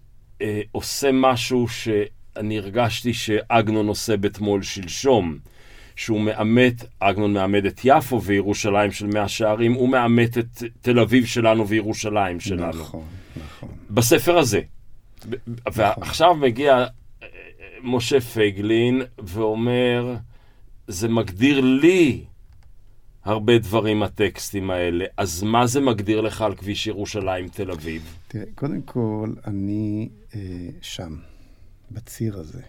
אה, 0.42 0.60
עושה 0.72 1.10
משהו 1.12 1.68
שאני 1.68 2.58
הרגשתי 2.58 3.14
שאגנון 3.14 3.88
עושה 3.88 4.16
בתמול 4.16 4.62
שלשום. 4.62 5.38
שהוא 5.96 6.20
מאמת, 6.20 6.84
אגנון 7.00 7.32
מאמד 7.32 7.66
את 7.66 7.80
יפו 7.84 8.22
וירושלים 8.22 8.92
של 8.92 9.06
מאה 9.06 9.28
שערים, 9.28 9.72
הוא 9.72 9.88
מאמת 9.88 10.38
את 10.38 10.62
תל 10.80 10.98
אביב 10.98 11.26
שלנו 11.26 11.68
וירושלים 11.68 12.40
שלנו. 12.40 12.68
נכון, 12.68 13.04
נכון. 13.36 13.68
בספר 13.90 14.38
הזה. 14.38 14.60
נכון. 15.46 15.72
ועכשיו 15.72 16.34
מגיע 16.34 16.76
אה, 17.22 17.28
משה 17.82 18.20
פייגלין 18.20 19.02
ואומר, 19.18 20.14
זה 20.88 21.08
מגדיר 21.08 21.60
לי 21.60 22.24
הרבה 23.24 23.58
דברים, 23.58 24.02
הטקסטים 24.02 24.70
האלה. 24.70 25.04
אז 25.16 25.42
מה 25.42 25.66
זה 25.66 25.80
מגדיר 25.80 26.20
לך 26.20 26.42
על 26.42 26.54
כביש 26.54 26.86
ירושלים-תל 26.86 27.70
אביב? 27.70 28.16
תראה, 28.28 28.44
קודם 28.54 28.82
כל, 28.82 29.32
אני 29.46 30.08
אה, 30.34 30.40
שם, 30.82 31.16
בציר 31.90 32.38
הזה. 32.38 32.62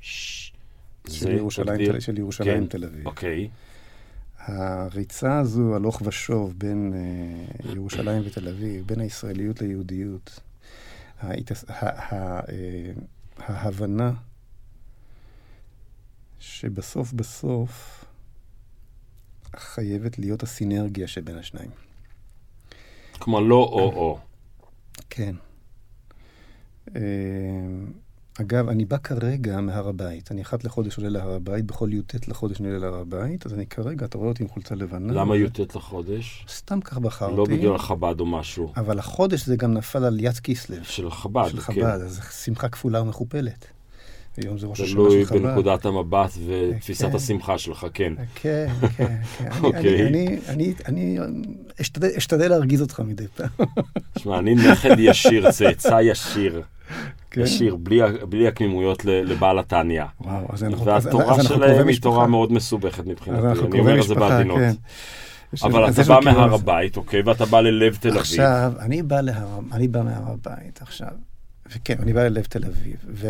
ש... 0.00 0.52
של 1.08 1.32
ירושלים, 1.32 1.74
מגדיר... 1.74 1.92
תל... 1.92 2.00
של 2.00 2.18
ירושלים 2.18 2.60
כן. 2.60 2.66
תל 2.66 2.84
אביב. 2.84 3.06
אוקיי. 3.06 3.48
הריצה 4.38 5.38
הזו, 5.38 5.74
הלוך 5.74 6.02
ושוב, 6.04 6.54
בין 6.58 6.92
אה, 6.94 7.72
ירושלים 7.74 8.22
ותל 8.26 8.48
אביב, 8.48 8.86
בין 8.86 9.00
הישראליות 9.00 9.60
ליהודיות, 9.62 10.40
ההתס... 11.20 11.64
ה... 11.68 12.14
ה... 12.14 12.40
אה, 12.40 12.92
ההבנה 13.38 14.12
שבסוף 16.40 17.12
בסוף 17.12 18.04
חייבת 19.56 20.18
להיות 20.18 20.42
הסינרגיה 20.42 21.08
שבין 21.08 21.38
השניים. 21.38 21.70
כלומר, 23.18 23.40
לא 23.40 23.56
או-או. 23.56 24.18
כן. 25.10 25.34
אה, 26.96 27.00
אגב, 28.40 28.68
אני 28.68 28.84
בא 28.84 28.96
כרגע 28.96 29.60
מהר 29.60 29.88
הבית. 29.88 30.32
אני 30.32 30.42
אחת 30.42 30.64
לחודש 30.64 30.96
עולה 30.96 31.08
להר 31.08 31.30
הבית, 31.30 31.64
בכל 31.64 31.92
י"ט 31.92 32.28
לחודש 32.28 32.60
אני 32.60 32.68
עולה 32.68 32.78
להר 32.78 32.94
הבית, 33.00 33.46
אז 33.46 33.54
אני 33.54 33.66
כרגע, 33.66 34.06
אתה 34.06 34.18
רואה 34.18 34.28
אותי 34.28 34.42
עם 34.42 34.48
חולצה 34.48 34.74
לבנה. 34.74 35.12
למה 35.12 35.36
י"ט 35.36 35.76
לחודש? 35.76 36.46
סתם 36.48 36.80
כך 36.80 36.98
בחרתי. 36.98 37.36
לא 37.36 37.44
בגלל 37.44 37.78
חב"ד 37.78 38.20
או 38.20 38.26
משהו. 38.26 38.72
אבל 38.76 38.98
החודש 38.98 39.46
זה 39.46 39.56
גם 39.56 39.74
נפל 39.74 40.04
על 40.04 40.20
יד 40.20 40.38
כיסלב. 40.38 40.82
של 40.82 41.10
חב"ד, 41.10 41.44
כן. 41.44 41.50
של 41.50 41.60
חב"ד, 41.60 42.00
אז 42.04 42.20
שמחה 42.44 42.68
כפולה 42.68 43.02
ומכופלת. 43.02 43.66
היום 44.36 44.58
זה 44.58 44.66
ראש 44.66 44.80
השנה 44.80 45.10
של 45.10 45.24
חב"ד. 45.24 45.38
תלוי 45.38 45.42
בנקודת 45.42 45.86
המבט 45.86 46.30
ותפיסת 46.46 47.06
כן. 47.06 47.16
השמחה 47.16 47.58
שלך, 47.58 47.86
כן. 47.94 48.12
כן, 48.34 48.66
כן, 48.96 49.16
כן. 49.38 49.48
אוקיי. 49.64 50.06
אני 50.88 51.18
אשתדל 52.18 52.48
להרגיז 52.48 52.82
אותך 52.82 53.00
מדי 53.00 53.26
פעם. 53.36 53.66
תשמע, 54.14 54.38
אני 54.38 54.54
נכד 54.54 54.98
ישיר, 54.98 55.50
צאצא 55.50 56.00
ישיר. 56.02 56.62
כן. 57.30 57.40
ישיר, 57.40 57.76
בלי, 57.76 58.00
בלי 58.28 58.48
הקמימויות 58.48 59.04
לבעל 59.04 59.58
התניא. 59.58 60.04
וואו, 60.20 60.46
אז 60.48 60.64
אנחנו... 60.64 60.86
והתורה 60.86 61.42
שלהם 61.42 61.88
היא 61.88 62.00
תורה 62.00 62.26
מאוד 62.26 62.52
מסובכת 62.52 63.06
מבחינתי, 63.06 63.60
אני 63.66 63.80
אומר 63.80 64.00
את 64.00 64.06
זה 64.06 64.14
בעדינות. 64.14 64.58
כן. 64.58 64.72
אבל 65.62 65.90
אתה 65.90 66.02
בא 66.02 66.18
מהר 66.24 66.54
הבית, 66.54 66.96
אוקיי, 66.96 67.22
ואתה 67.24 67.44
בא 67.44 67.60
ללב 67.60 67.96
תל 68.00 68.08
אביב. 68.08 68.20
עכשיו, 68.20 68.72
אני 68.80 69.88
בא 69.88 70.02
מהר 70.02 70.32
הבית, 70.32 70.82
עכשיו, 70.82 71.08
וכן, 71.70 71.98
אני 71.98 72.12
בא 72.12 72.22
ללב 72.22 72.44
תל 72.44 72.64
אביב, 72.64 73.22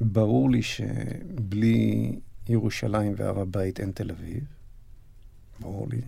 וברור 0.00 0.50
לי 0.50 0.62
שבלי 0.62 2.18
ירושלים 2.48 3.14
והר 3.16 3.40
הבית 3.40 3.80
אין 3.80 3.90
תל 3.90 4.10
אביב, 4.10 4.44
ברור 5.60 5.86
לי. 5.90 6.00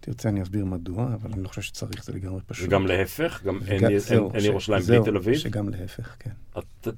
תרצה, 0.00 0.28
אני 0.28 0.42
אסביר 0.42 0.64
מדוע, 0.64 1.14
אבל 1.14 1.32
אני 1.32 1.42
לא 1.42 1.48
חושב 1.48 1.62
שצריך, 1.62 2.04
זה 2.04 2.12
לגמרי 2.12 2.40
פשוט. 2.46 2.68
וגם 2.68 2.86
להפך? 2.86 3.42
גם 3.44 3.58
אין, 3.66 3.98
זהו, 3.98 4.30
אין, 4.32 4.40
ש... 4.40 4.44
ירושלים 4.44 4.82
בלי 4.82 4.98
תל 5.04 5.16
אביב? 5.16 5.34
שגם 5.34 5.68
להפך, 5.68 6.16
כן. 6.18 6.30
את, 6.58 6.88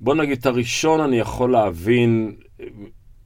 בוא 0.00 0.14
נגיד, 0.14 0.38
את 0.38 0.46
הראשון 0.46 1.00
אני 1.00 1.18
יכול 1.18 1.52
להבין, 1.52 2.36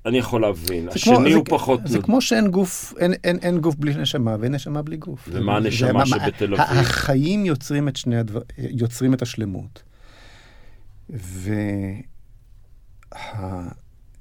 אני 0.07 0.19
יכול 0.19 0.41
להבין. 0.41 0.89
השני 0.89 1.15
כמו, 1.15 1.27
הוא 1.27 1.33
זה, 1.33 1.41
פחות... 1.45 1.81
זה 1.85 2.03
כמו 2.03 2.21
שאין 2.21 2.51
גוף, 2.51 2.95
אין, 2.99 3.13
אין, 3.25 3.39
אין 3.43 3.59
גוף 3.61 3.75
בלי 3.75 3.95
נשמה, 3.95 4.37
ואין 4.41 4.55
נשמה 4.55 4.83
בלי 4.83 4.97
גוף. 4.97 5.29
ומה 5.33 5.57
הנשמה 5.57 6.07
שבתל 6.07 6.55
אביב? 6.55 6.79
החיים 6.79 7.47
יוצרים 7.47 7.89
את 7.89 7.97
שני 7.97 8.17
הדבר... 8.17 8.41
יוצרים 8.59 9.15
את 9.15 9.23
השלמות. 9.23 9.83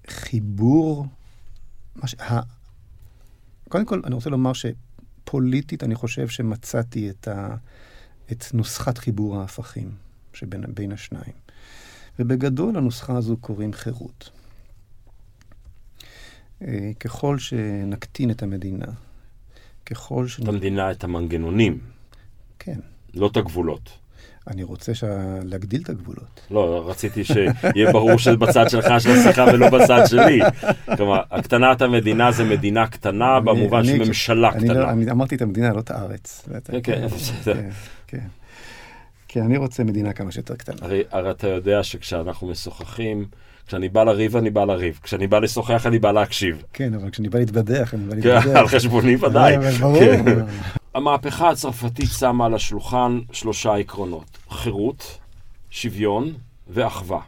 והחיבור... 0.09 1.05
ש... 2.05 2.15
קודם 3.69 3.85
כל, 3.85 4.01
אני 4.05 4.15
רוצה 4.15 4.29
לומר 4.29 4.51
שפוליטית, 4.53 5.83
אני 5.83 5.95
חושב 5.95 6.27
שמצאתי 6.27 7.09
את, 7.09 7.27
ה, 7.27 7.55
את 8.31 8.45
נוסחת 8.53 8.97
חיבור 8.97 9.39
ההפכים 9.39 9.91
שבין 10.33 10.91
השניים. 10.91 11.33
ובגדול, 12.19 12.77
הנוסחה 12.77 13.17
הזו 13.17 13.37
קוראים 13.37 13.73
חירות. 13.73 14.29
אה, 16.67 16.91
ככל 16.99 17.39
שנקטין 17.39 18.31
את 18.31 18.43
המדינה, 18.43 18.85
ככל 19.85 20.27
ש... 20.27 20.39
את 20.39 20.47
המדינה, 20.47 20.91
את 20.91 21.03
המנגנונים. 21.03 21.79
כן. 22.59 22.79
לא 23.13 23.27
את 23.27 23.37
הגבולות. 23.37 23.89
אני 24.47 24.63
רוצה 24.63 24.95
ש... 24.95 25.03
להגדיל 25.43 25.81
את 25.81 25.89
הגבולות. 25.89 26.41
לא, 26.51 26.89
רציתי 26.89 27.23
שיהיה 27.23 27.91
ברור 27.91 28.17
שזה 28.17 28.37
בצד 28.37 28.69
שלך 28.69 28.85
של 28.99 29.09
השיחה 29.09 29.45
ולא 29.53 29.69
בצד 29.69 30.03
שלי. 30.05 30.41
כלומר, 30.97 31.21
הקטנת 31.31 31.81
המדינה 31.81 32.31
זה 32.31 32.43
מדינה 32.43 32.87
קטנה 32.87 33.39
במובן 33.39 33.83
של 33.83 33.97
ממשלה 33.97 34.51
אני 34.51 34.63
קטנה. 34.63 34.73
לא, 34.73 34.89
אני 34.89 35.11
אמרתי 35.11 35.35
את 35.35 35.41
המדינה, 35.41 35.73
לא 35.73 35.79
את 35.79 35.91
הארץ. 35.91 36.49
כן, 36.65 36.79
כן, 36.83 37.07
בסדר. 37.07 37.53
כן, 37.53 37.69
כן. 38.07 38.27
כי 39.27 39.41
אני 39.41 39.57
רוצה 39.57 39.83
מדינה 39.83 40.13
כמה 40.13 40.31
שיותר 40.31 40.55
קטנה. 40.55 40.75
הרי, 40.81 41.03
הרי 41.11 41.31
אתה 41.31 41.47
יודע 41.47 41.83
שכשאנחנו 41.83 42.47
משוחחים, 42.47 43.25
כשאני 43.67 43.89
בא 43.89 44.03
לריב, 44.03 44.37
אני 44.37 44.49
בא 44.49 44.65
לריב. 44.65 44.99
כשאני 45.03 45.27
בא 45.27 45.39
לשוחח, 45.39 45.85
אני 45.85 45.99
בא 45.99 46.11
להקשיב. 46.11 46.63
כן, 46.73 46.93
אבל 46.93 47.09
כשאני 47.09 47.29
בא 47.29 47.39
להתבדח, 47.39 47.93
אני 47.93 48.05
בא 48.05 48.15
להתבדח. 48.15 48.43
כן, 48.43 48.57
על 48.57 48.67
חשבוני 48.67 49.15
ודאי. 49.15 49.57
ברור. 49.79 49.99
כן. 49.99 50.25
המהפכה 50.95 51.49
הצרפתית 51.49 52.09
שמה 52.19 52.45
על 52.45 52.53
השולחן 52.53 53.19
שלושה 53.31 53.75
עקרונות. 53.75 54.37
חירות, 54.49 55.17
שוויון 55.69 56.33
ואחווה. 56.69 57.19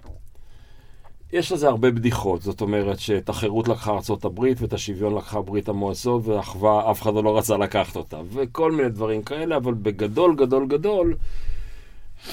יש 1.33 1.51
לזה 1.51 1.67
הרבה 1.67 1.91
בדיחות, 1.91 2.41
זאת 2.41 2.61
אומרת 2.61 2.99
שאת 2.99 3.29
החירות 3.29 3.67
לקחה 3.67 3.91
ארה"ב 3.91 4.39
ואת 4.57 4.73
השוויון 4.73 5.15
לקחה 5.15 5.41
ברית 5.41 5.69
המועצות 5.69 6.27
והאחווה 6.27 6.91
אף 6.91 7.01
אחד 7.01 7.13
לא 7.13 7.37
רצה 7.37 7.57
לקחת 7.57 7.95
אותה 7.95 8.17
וכל 8.33 8.71
מיני 8.71 8.89
דברים 8.89 9.23
כאלה, 9.23 9.57
אבל 9.57 9.73
בגדול 9.73 10.35
גדול 10.35 10.67
גדול 10.67 11.15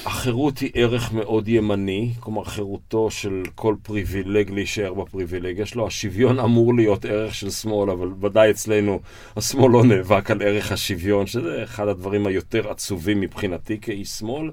החירות 0.05 0.57
היא 0.57 0.71
ערך 0.73 1.13
מאוד 1.13 1.47
ימני, 1.47 2.13
כלומר 2.19 2.43
חירותו 2.43 3.11
של 3.11 3.43
כל 3.55 3.75
פריבילג 3.83 4.51
להישאר 4.51 4.93
בפריבילגיה 4.93 5.65
שלו. 5.65 5.87
השוויון 5.87 6.39
אמור 6.39 6.75
להיות 6.75 7.05
ערך 7.05 7.35
של 7.35 7.49
שמאל, 7.49 7.89
אבל 7.89 8.07
ודאי 8.21 8.51
אצלנו 8.51 8.99
השמאל 9.35 9.71
לא 9.71 9.83
נאבק 9.83 10.31
על 10.31 10.41
ערך 10.41 10.71
השוויון, 10.71 11.27
שזה 11.27 11.63
אחד 11.63 11.87
הדברים 11.87 12.27
היותר 12.27 12.71
עצובים 12.71 13.21
מבחינתי 13.21 13.77
כאיש 13.81 14.09
שמאל. 14.09 14.51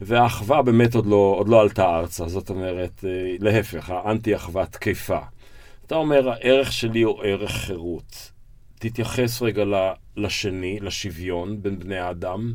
והאחווה 0.00 0.62
באמת 0.62 0.94
עוד 0.94 1.06
לא, 1.06 1.34
עוד 1.38 1.48
לא 1.48 1.60
עלתה 1.60 1.96
ארצה, 1.96 2.28
זאת 2.28 2.50
אומרת, 2.50 3.04
אה, 3.04 3.36
להפך, 3.40 3.90
האנטי-אחווה 3.90 4.66
תקפה. 4.66 5.18
אתה 5.86 5.94
אומר, 5.94 6.30
הערך 6.30 6.72
שלי 6.72 7.02
הוא 7.02 7.22
ערך 7.24 7.50
חירות. 7.50 8.32
תתייחס 8.78 9.42
רגע 9.42 9.64
לשני, 10.16 10.80
לשוויון 10.80 11.62
בין 11.62 11.78
בני 11.78 11.98
האדם. 11.98 12.54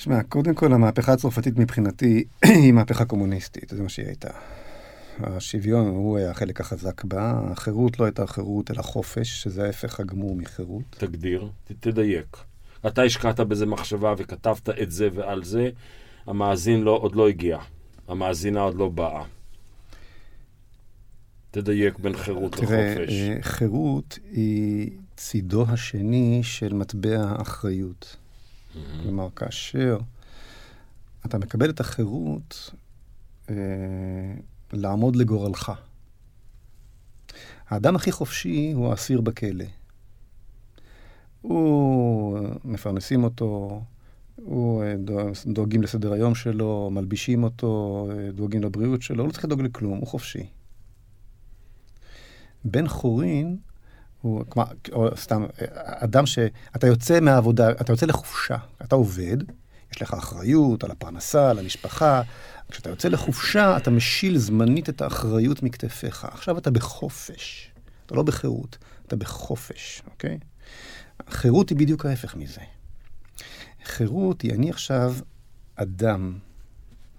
תשמע, 0.00 0.22
קודם 0.22 0.54
כל 0.54 0.72
המהפכה 0.72 1.12
הצרפתית 1.12 1.58
מבחינתי 1.58 2.24
היא 2.44 2.72
מהפכה 2.72 3.04
קומוניסטית, 3.04 3.70
זה 3.70 3.82
מה 3.82 3.88
שהיא 3.88 4.06
הייתה. 4.06 4.30
השוויון 5.22 5.86
הוא 5.86 6.18
היה 6.18 6.30
החלק 6.30 6.60
החזק 6.60 7.04
בה, 7.04 7.40
החירות 7.50 8.00
לא 8.00 8.04
הייתה 8.04 8.26
חירות 8.26 8.70
אלא 8.70 8.82
חופש, 8.82 9.42
שזה 9.42 9.64
ההפך 9.64 10.00
הגמור 10.00 10.36
מחירות. 10.36 10.82
תגדיר, 10.90 11.48
תדייק. 11.80 12.36
אתה 12.86 13.02
השקעת 13.02 13.40
בזה 13.40 13.66
מחשבה 13.66 14.14
וכתבת 14.18 14.68
את 14.68 14.90
זה 14.90 15.08
ועל 15.12 15.44
זה, 15.44 15.70
המאזין 16.26 16.80
לא, 16.80 16.98
עוד 17.02 17.16
לא 17.16 17.28
הגיע. 17.28 17.58
המאזינה 18.08 18.60
עוד 18.60 18.74
לא 18.74 18.88
באה. 18.88 19.24
תדייק 21.50 21.98
בין 21.98 22.16
חירות 22.16 22.52
תראה, 22.52 22.94
לחופש. 22.94 23.14
תראה, 23.14 23.36
חירות 23.42 24.18
היא 24.32 24.90
צידו 25.16 25.64
השני 25.68 26.40
של 26.42 26.74
מטבע 26.74 27.20
האחריות. 27.20 28.16
Mm-hmm. 28.74 29.02
כלומר, 29.02 29.28
כאשר 29.36 29.98
אתה 31.26 31.38
מקבל 31.38 31.70
את 31.70 31.80
החירות 31.80 32.70
אה, 33.50 33.54
לעמוד 34.72 35.16
לגורלך. 35.16 35.72
האדם 37.68 37.96
הכי 37.96 38.12
חופשי 38.12 38.72
הוא 38.72 38.90
האסיר 38.90 39.20
בכלא. 39.20 39.64
הוא, 41.40 42.38
מפרנסים 42.64 43.24
אותו, 43.24 43.82
הוא 44.36 44.82
אה, 44.82 44.94
דואגים 45.46 45.82
לסדר 45.82 46.12
היום 46.12 46.34
שלו, 46.34 46.90
מלבישים 46.92 47.42
אותו, 47.42 48.08
אה, 48.10 48.30
דואגים 48.32 48.62
לבריאות 48.62 49.02
שלו, 49.02 49.22
הוא 49.22 49.28
לא 49.28 49.32
צריך 49.32 49.44
לדאוג 49.44 49.60
לכלום, 49.60 49.98
הוא 49.98 50.06
חופשי. 50.06 50.46
בן 52.64 52.88
חורין 52.88 53.56
הוא, 54.20 54.44
כלומר, 54.48 54.70
או 54.92 55.16
סתם, 55.16 55.46
אדם 55.84 56.26
שאתה 56.26 56.86
יוצא 56.86 57.20
מהעבודה, 57.20 57.70
אתה 57.70 57.92
יוצא 57.92 58.06
לחופשה, 58.06 58.56
אתה 58.82 58.94
עובד, 58.94 59.36
יש 59.92 60.02
לך 60.02 60.14
אחריות 60.14 60.84
על 60.84 60.90
הפרנסה, 60.90 61.50
על 61.50 61.58
המשפחה. 61.58 62.22
כשאתה 62.70 62.90
יוצא 62.90 63.08
לחופשה, 63.08 63.76
אתה 63.76 63.90
משיל 63.90 64.38
זמנית 64.38 64.88
את 64.88 65.02
האחריות 65.02 65.62
מכתפיך. 65.62 66.24
עכשיו 66.24 66.58
אתה 66.58 66.70
בחופש. 66.70 67.70
אתה 68.06 68.14
לא 68.14 68.22
בחירות, 68.22 68.78
אתה 69.06 69.16
בחופש, 69.16 70.02
אוקיי? 70.06 70.38
חירות 71.30 71.70
היא 71.70 71.78
בדיוק 71.78 72.06
ההפך 72.06 72.36
מזה. 72.36 72.60
חירות 73.84 74.42
היא 74.42 74.54
אני 74.54 74.70
עכשיו 74.70 75.14
אדם 75.74 76.38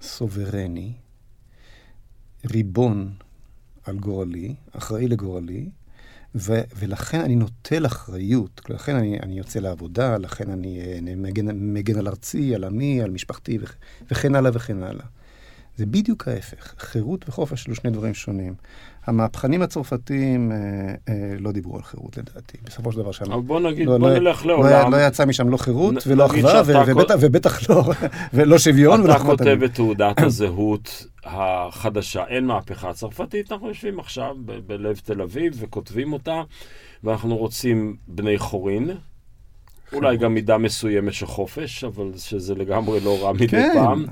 סוברני, 0.01 0.93
ריבון 2.45 3.13
על 3.83 3.97
גורלי, 3.97 4.55
אחראי 4.71 5.07
לגורלי, 5.07 5.69
ו- 6.35 6.61
ולכן 6.79 7.19
אני 7.21 7.35
נוטל 7.35 7.85
אחריות, 7.85 8.61
לכן 8.69 8.95
אני, 8.95 9.19
אני 9.19 9.37
יוצא 9.37 9.59
לעבודה, 9.59 10.17
לכן 10.17 10.49
אני, 10.49 10.97
אני 10.97 11.15
מגן, 11.15 11.47
מגן 11.73 11.97
על 11.97 12.07
ארצי, 12.07 12.55
על 12.55 12.63
עמי, 12.63 13.01
על 13.01 13.11
משפחתי 13.11 13.57
וכ- 13.61 13.75
וכן 14.11 14.35
הלאה 14.35 14.51
וכן 14.53 14.83
הלאה. 14.83 15.05
זה 15.75 15.85
בדיוק 15.85 16.27
ההפך. 16.27 16.73
חירות 16.77 17.29
וחופש 17.29 17.67
אלו 17.67 17.75
שני 17.75 17.91
דברים 17.91 18.13
שונים. 18.13 18.53
המהפכנים 19.05 19.61
הצרפתיים 19.61 20.51
אה, 20.51 20.57
אה, 21.09 21.33
לא 21.39 21.51
דיברו 21.51 21.75
על 21.75 21.83
חירות 21.83 22.17
לדעתי. 22.17 22.57
בסופו 22.63 22.91
של 22.91 22.97
דבר 22.97 23.11
שם... 23.11 23.31
אבל 23.31 23.41
בוא 23.41 23.59
נגיד, 23.59 23.87
לא, 23.87 23.97
בוא 23.97 24.09
לא, 24.09 24.19
נלך 24.19 24.45
לא 24.45 24.53
לעולם. 24.53 24.91
לא, 24.91 24.97
לא 24.97 25.07
יצא 25.07 25.25
משם 25.25 25.49
לא 25.49 25.57
חירות 25.57 25.93
נ, 25.93 25.97
ולא 26.07 26.25
אחווה, 26.25 26.83
ובטח, 26.87 27.15
ובטח 27.19 27.69
לא, 27.69 27.83
ולא 28.33 28.57
שוויון. 28.57 29.05
אתה 29.11 29.19
כותב 29.19 29.57
את 29.65 29.73
תעודת 29.73 30.21
הזהות 30.25 31.05
החדשה, 31.23 32.23
אין 32.27 32.45
מהפכה 32.45 32.93
צרפתית, 32.93 33.51
אנחנו 33.51 33.67
יושבים 33.67 33.99
עכשיו 33.99 34.35
ב- 34.45 34.59
בלב 34.67 34.95
תל 35.03 35.21
אביב 35.21 35.53
וכותבים 35.59 36.13
אותה, 36.13 36.41
ואנחנו 37.03 37.37
רוצים 37.37 37.95
בני 38.07 38.37
חורין. 38.37 38.89
אולי 39.93 40.17
גם 40.17 40.33
מידה 40.33 40.57
מסוימת 40.57 41.13
של 41.13 41.25
חופש, 41.25 41.83
אבל 41.83 42.11
שזה 42.17 42.55
לגמרי 42.55 42.99
לא 42.99 43.23
רע 43.23 43.33
מדי 43.33 43.47
כן. 43.47 43.71
פעם. 43.73 44.05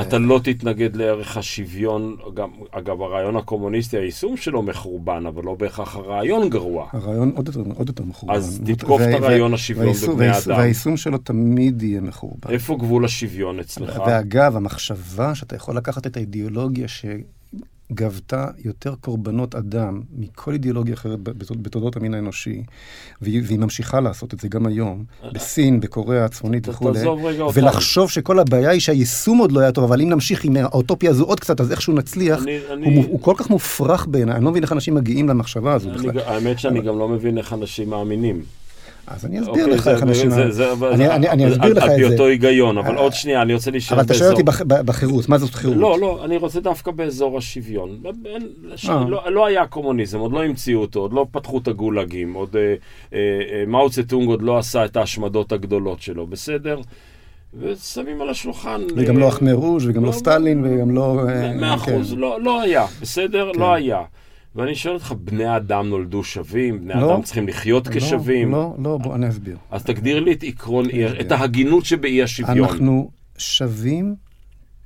אתה 0.00 0.18
לא 0.18 0.40
תתנגד 0.44 0.96
לערך 0.96 1.36
השוויון, 1.36 2.16
גם, 2.34 2.48
אגב, 2.70 3.02
הרעיון 3.02 3.36
הקומוניסטי, 3.36 3.96
היישום 3.96 4.36
שלו 4.36 4.62
מחורבן, 4.62 5.26
אבל 5.26 5.44
לא 5.44 5.54
בהכרח 5.54 5.96
הרעיון 5.96 6.48
גרוע. 6.48 6.88
הרעיון 6.92 7.32
עוד 7.36 7.48
יותר, 7.48 7.60
עוד 7.74 7.88
יותר 7.88 8.04
מחורבן. 8.04 8.34
אז 8.34 8.62
תתקוף 8.64 9.00
את 9.00 9.14
הרעיון 9.14 9.54
השוויון 9.54 9.92
בבני 10.08 10.30
אדם. 10.30 10.58
והיישום 10.58 10.96
שלו 10.96 11.18
תמיד 11.18 11.82
יהיה 11.82 12.00
מחורבן. 12.00 12.50
איפה 12.50 12.76
גבול 12.76 13.04
השוויון 13.04 13.60
אצלך? 13.60 14.02
ואגב, 14.06 14.56
המחשבה 14.56 15.34
שאתה 15.34 15.56
יכול 15.56 15.76
לקחת 15.76 16.06
את 16.06 16.16
האידיאולוגיה 16.16 16.88
ש... 16.88 17.04
גבתה 17.94 18.46
יותר 18.64 18.94
קורבנות 19.00 19.54
אדם 19.54 20.00
מכל 20.16 20.52
אידיאולוגיה 20.52 20.94
אחרת 20.94 21.18
בתולדות 21.22 21.96
המין 21.96 22.14
האנושי, 22.14 22.62
והיא, 23.22 23.58
ממשיכה 23.58 24.00
לעשות 24.00 24.34
את 24.34 24.40
זה 24.40 24.48
גם 24.48 24.66
היום, 24.66 25.04
בסין, 25.32 25.80
בקוריאה 25.80 26.24
הצפונית 26.24 26.68
וכולי, 26.68 27.00
ולחשוב 27.54 28.10
שכל 28.10 28.38
הבעיה 28.38 28.70
היא 28.70 28.80
שהיישום 28.80 29.38
עוד 29.38 29.52
לא 29.52 29.60
היה 29.60 29.72
טוב, 29.72 29.84
אבל 29.84 30.00
אם 30.00 30.08
נמשיך 30.08 30.44
עם 30.44 30.56
האוטופיה 30.56 31.10
הזו 31.10 31.24
עוד 31.24 31.40
קצת, 31.40 31.60
אז 31.60 31.70
איכשהו 31.70 31.92
נצליח, 31.92 32.42
הוא, 32.84 33.20
כל 33.20 33.34
כך 33.36 33.50
מופרך 33.50 34.06
בעיניי, 34.06 34.34
אני 34.36 34.44
לא 34.44 34.50
מבין 34.50 34.62
איך 34.62 34.72
אנשים 34.72 34.94
מגיעים 34.94 35.28
למחשבה 35.28 35.74
הזו 35.74 35.90
בכלל. 35.90 36.18
האמת 36.18 36.58
שאני 36.58 36.80
גם 36.80 36.98
לא 36.98 37.08
מבין 37.08 37.38
איך 37.38 37.52
אנשים 37.52 37.90
מאמינים. 37.90 38.42
אז 39.06 39.24
אני 39.24 39.40
אסביר 39.40 39.66
לך 39.66 39.88
איך 39.88 40.02
אנשים... 40.02 40.32
אני 40.32 41.48
אסביר 41.48 41.72
לך 41.72 41.84
את 41.84 41.88
זה. 41.88 41.92
על 41.92 41.96
פי 41.96 42.04
אותו 42.04 42.26
היגיון, 42.26 42.78
אבל 42.78 42.96
עוד 42.96 43.12
שנייה, 43.12 43.42
אני 43.42 43.54
רוצה 43.54 43.70
להישאר 43.70 43.96
באזור... 43.96 44.16
אבל 44.16 44.16
אתה 44.16 44.24
שואל 44.24 44.30
אותי 44.30 44.66
בחירות, 44.86 45.28
מה 45.28 45.38
זאת 45.38 45.54
חירות? 45.54 45.76
לא, 45.76 46.00
לא, 46.00 46.24
אני 46.24 46.36
רוצה 46.36 46.60
דווקא 46.60 46.90
באזור 46.90 47.38
השוויון. 47.38 48.02
אה. 48.88 49.04
לא, 49.08 49.32
לא 49.32 49.46
היה 49.46 49.66
קומוניזם, 49.66 50.18
עוד 50.18 50.32
לא 50.32 50.44
המציאו 50.44 50.80
אותו, 50.80 51.00
עוד 51.00 51.12
לא 51.12 51.26
פתחו 51.30 51.58
את 51.58 51.68
הגולאגים, 51.68 52.34
עוד 52.34 52.56
אה, 52.56 52.74
אה, 53.14 53.18
מאו 53.66 53.90
צטונג 53.90 54.28
עוד 54.28 54.42
לא 54.42 54.58
עשה 54.58 54.84
את 54.84 54.96
ההשמדות 54.96 55.52
הגדולות 55.52 56.02
שלו, 56.02 56.26
בסדר? 56.26 56.80
ושמים 57.60 58.22
על 58.22 58.28
השולחן... 58.28 58.80
וגם 58.96 59.18
לא 59.18 59.28
אחמר 59.28 59.52
רוז' 59.52 59.86
וגם 59.86 60.02
לא, 60.02 60.08
לא 60.08 60.12
סטלין 60.12 60.64
וגם 60.64 60.90
לא... 60.90 61.20
מאה 61.54 61.74
אחוז, 61.74 62.12
כן. 62.12 62.18
לא 62.18 62.60
היה, 62.60 62.86
בסדר? 63.00 63.52
לא 63.52 63.66
כן. 63.66 63.72
היה. 63.72 64.02
ואני 64.56 64.74
שואל 64.74 64.94
אותך, 64.94 65.14
בני 65.18 65.56
אדם 65.56 65.88
נולדו 65.88 66.24
שווים? 66.24 66.80
בני 66.80 66.94
לא, 66.94 67.14
אדם 67.14 67.22
צריכים 67.22 67.48
לחיות 67.48 67.86
לא, 67.86 67.92
כשווים? 67.92 68.52
לא, 68.52 68.74
לא, 68.78 68.98
בוא 69.02 69.14
אני 69.14 69.28
אסביר. 69.28 69.56
אז 69.70 69.84
תגדיר 69.84 70.20
לי 70.20 70.32
את 70.32 70.42
עקרון, 70.42 70.86
את 71.20 71.32
ההגינות 71.32 71.84
שבאי 71.84 72.22
השוויון. 72.22 72.68
אנחנו 72.68 73.10
שווים 73.38 74.14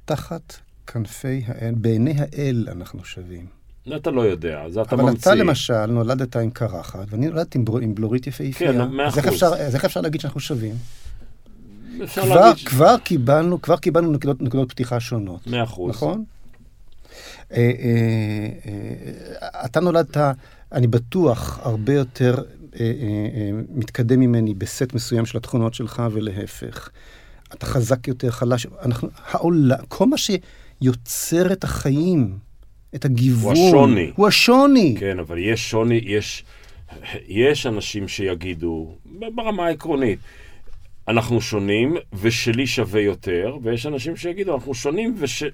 תחת 0.05 0.57
כנפי 0.87 1.43
האל, 1.47 1.75
בעיני 1.77 2.15
האל 2.19 2.69
אנחנו 2.73 3.05
שווים. 3.05 3.47
אתה 3.97 4.11
לא 4.11 4.21
יודע, 4.21 4.69
זה 4.69 4.83
אתה 4.83 4.95
אבל 4.95 5.05
ממציא. 5.05 5.33
אבל 5.33 5.41
אתה 5.41 5.45
למשל 5.45 5.87
נולדת 5.87 6.37
עם 6.37 6.51
קרחת, 6.51 7.07
ואני 7.11 7.27
נולדתי 7.27 7.59
עם, 7.59 7.65
עם 7.83 7.95
בלורית 7.95 8.27
יפהפייה. 8.27 8.73
כן, 8.73 8.89
מאה 8.89 9.09
אחוז. 9.09 9.43
אז 9.43 9.75
איך 9.75 9.85
אפשר 9.85 10.01
להגיד 10.01 10.21
שאנחנו 10.21 10.41
שווים? 10.41 10.75
כבר, 12.15 12.35
להגיד... 12.35 12.69
כבר 12.69 12.99
קיבלנו, 12.99 13.63
כבר 13.63 13.77
קיבלנו 13.77 14.13
נקודות, 14.13 14.43
נקודות 14.43 14.73
פתיחה 14.73 15.01
שונות. 15.01 15.47
מאה 15.47 15.63
אחוז. 15.63 15.91
נכון? 15.91 16.25
אה, 17.53 17.57
אה, 17.57 18.49
אה, 19.43 19.65
אתה 19.65 19.81
נולדת, 19.81 20.17
אני 20.73 20.87
בטוח, 20.87 21.61
הרבה 21.63 21.93
יותר 21.93 22.35
מתקדם 23.69 24.21
ממני 24.21 24.55
בסט 24.55 24.95
מסוים 24.95 25.27
של 25.27 25.39
התכונות 25.39 25.75
שלך, 25.75 26.03
ולהפך. 26.13 26.89
אתה 27.55 27.67
חזק 27.67 28.09
יותר, 28.09 28.31
חלש. 28.31 28.67
אנחנו, 28.83 29.09
העולם, 29.25 29.77
כל 29.89 30.07
מה 30.07 30.17
שיוצר 30.19 31.53
את 31.53 31.65
החיים, 31.65 32.39
את 32.95 33.05
הגיוון, 33.05 33.57
הוא 33.57 33.69
השוני. 33.69 34.13
הוא 34.17 34.27
השוני. 34.27 34.97
כן, 34.99 35.19
אבל 35.19 35.39
יש 35.39 35.71
שוני, 35.71 36.01
יש, 36.05 36.45
יש 37.29 37.67
אנשים 37.67 38.09
שיגידו, 38.09 38.95
ברמה 39.35 39.67
העקרונית, 39.67 40.19
אנחנו 41.09 41.41
שונים 41.41 41.97
ושלי 42.13 42.67
שווה 42.67 43.01
יותר, 43.01 43.57
ויש 43.63 43.87
אנשים 43.87 44.17
שיגידו, 44.17 44.55
אנחנו 44.55 44.75
שונים 44.75 45.15
וש... 45.19 45.45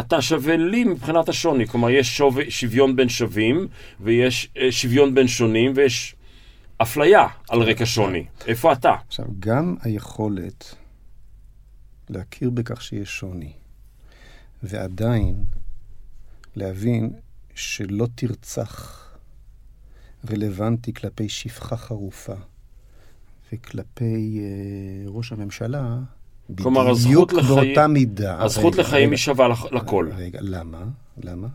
אתה 0.00 0.22
שווה 0.22 0.56
לי 0.56 0.84
מבחינת 0.84 1.28
השוני. 1.28 1.66
כלומר, 1.66 1.90
יש 1.90 2.16
שוב, 2.16 2.38
שוויון 2.48 2.96
בין 2.96 3.08
שווים, 3.08 3.68
ויש 4.00 4.50
אה, 4.56 4.72
שוויון 4.72 5.14
בין 5.14 5.28
שונים, 5.28 5.72
ויש 5.74 6.14
אפליה 6.78 7.26
על 7.48 7.62
רקע 7.62 7.86
שוני. 7.86 8.24
איפה 8.46 8.72
אתה? 8.72 8.94
עכשיו, 9.06 9.26
גם 9.38 9.76
היכולת 9.82 10.74
להכיר 12.10 12.50
בכך 12.50 12.82
שיש 12.82 13.08
שוני, 13.08 13.52
ועדיין 14.62 15.44
להבין 16.56 17.10
שלא 17.54 18.06
תרצח 18.14 19.02
רלוונטי 20.30 20.94
כלפי 20.94 21.28
שפחה 21.28 21.76
חרופה 21.76 22.34
וכלפי 23.52 24.40
uh, 24.40 25.10
ראש 25.10 25.32
הממשלה, 25.32 25.98
כלומר, 26.56 26.90
הזכות 26.90 27.32
לחיים... 27.32 27.44
בדיוק 27.44 27.66
באותה 27.66 27.86
מידה. 27.86 28.42
הזכות 28.42 28.74
רגע, 28.74 28.82
לחיים 28.82 29.02
רגע, 29.02 29.10
היא 29.10 29.18
שווה 29.18 29.48
לכל. 29.72 30.08
רגע, 30.16 30.38
למה? 30.42 30.84
למה? 31.22 31.48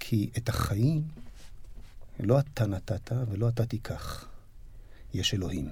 כי 0.00 0.30
את 0.38 0.48
החיים 0.48 1.02
לא 2.20 2.38
אתה 2.38 2.66
נתת 2.66 3.10
ולא 3.30 3.48
אתה 3.48 3.66
תיקח. 3.66 4.24
יש 5.14 5.34
אלוהים. 5.34 5.68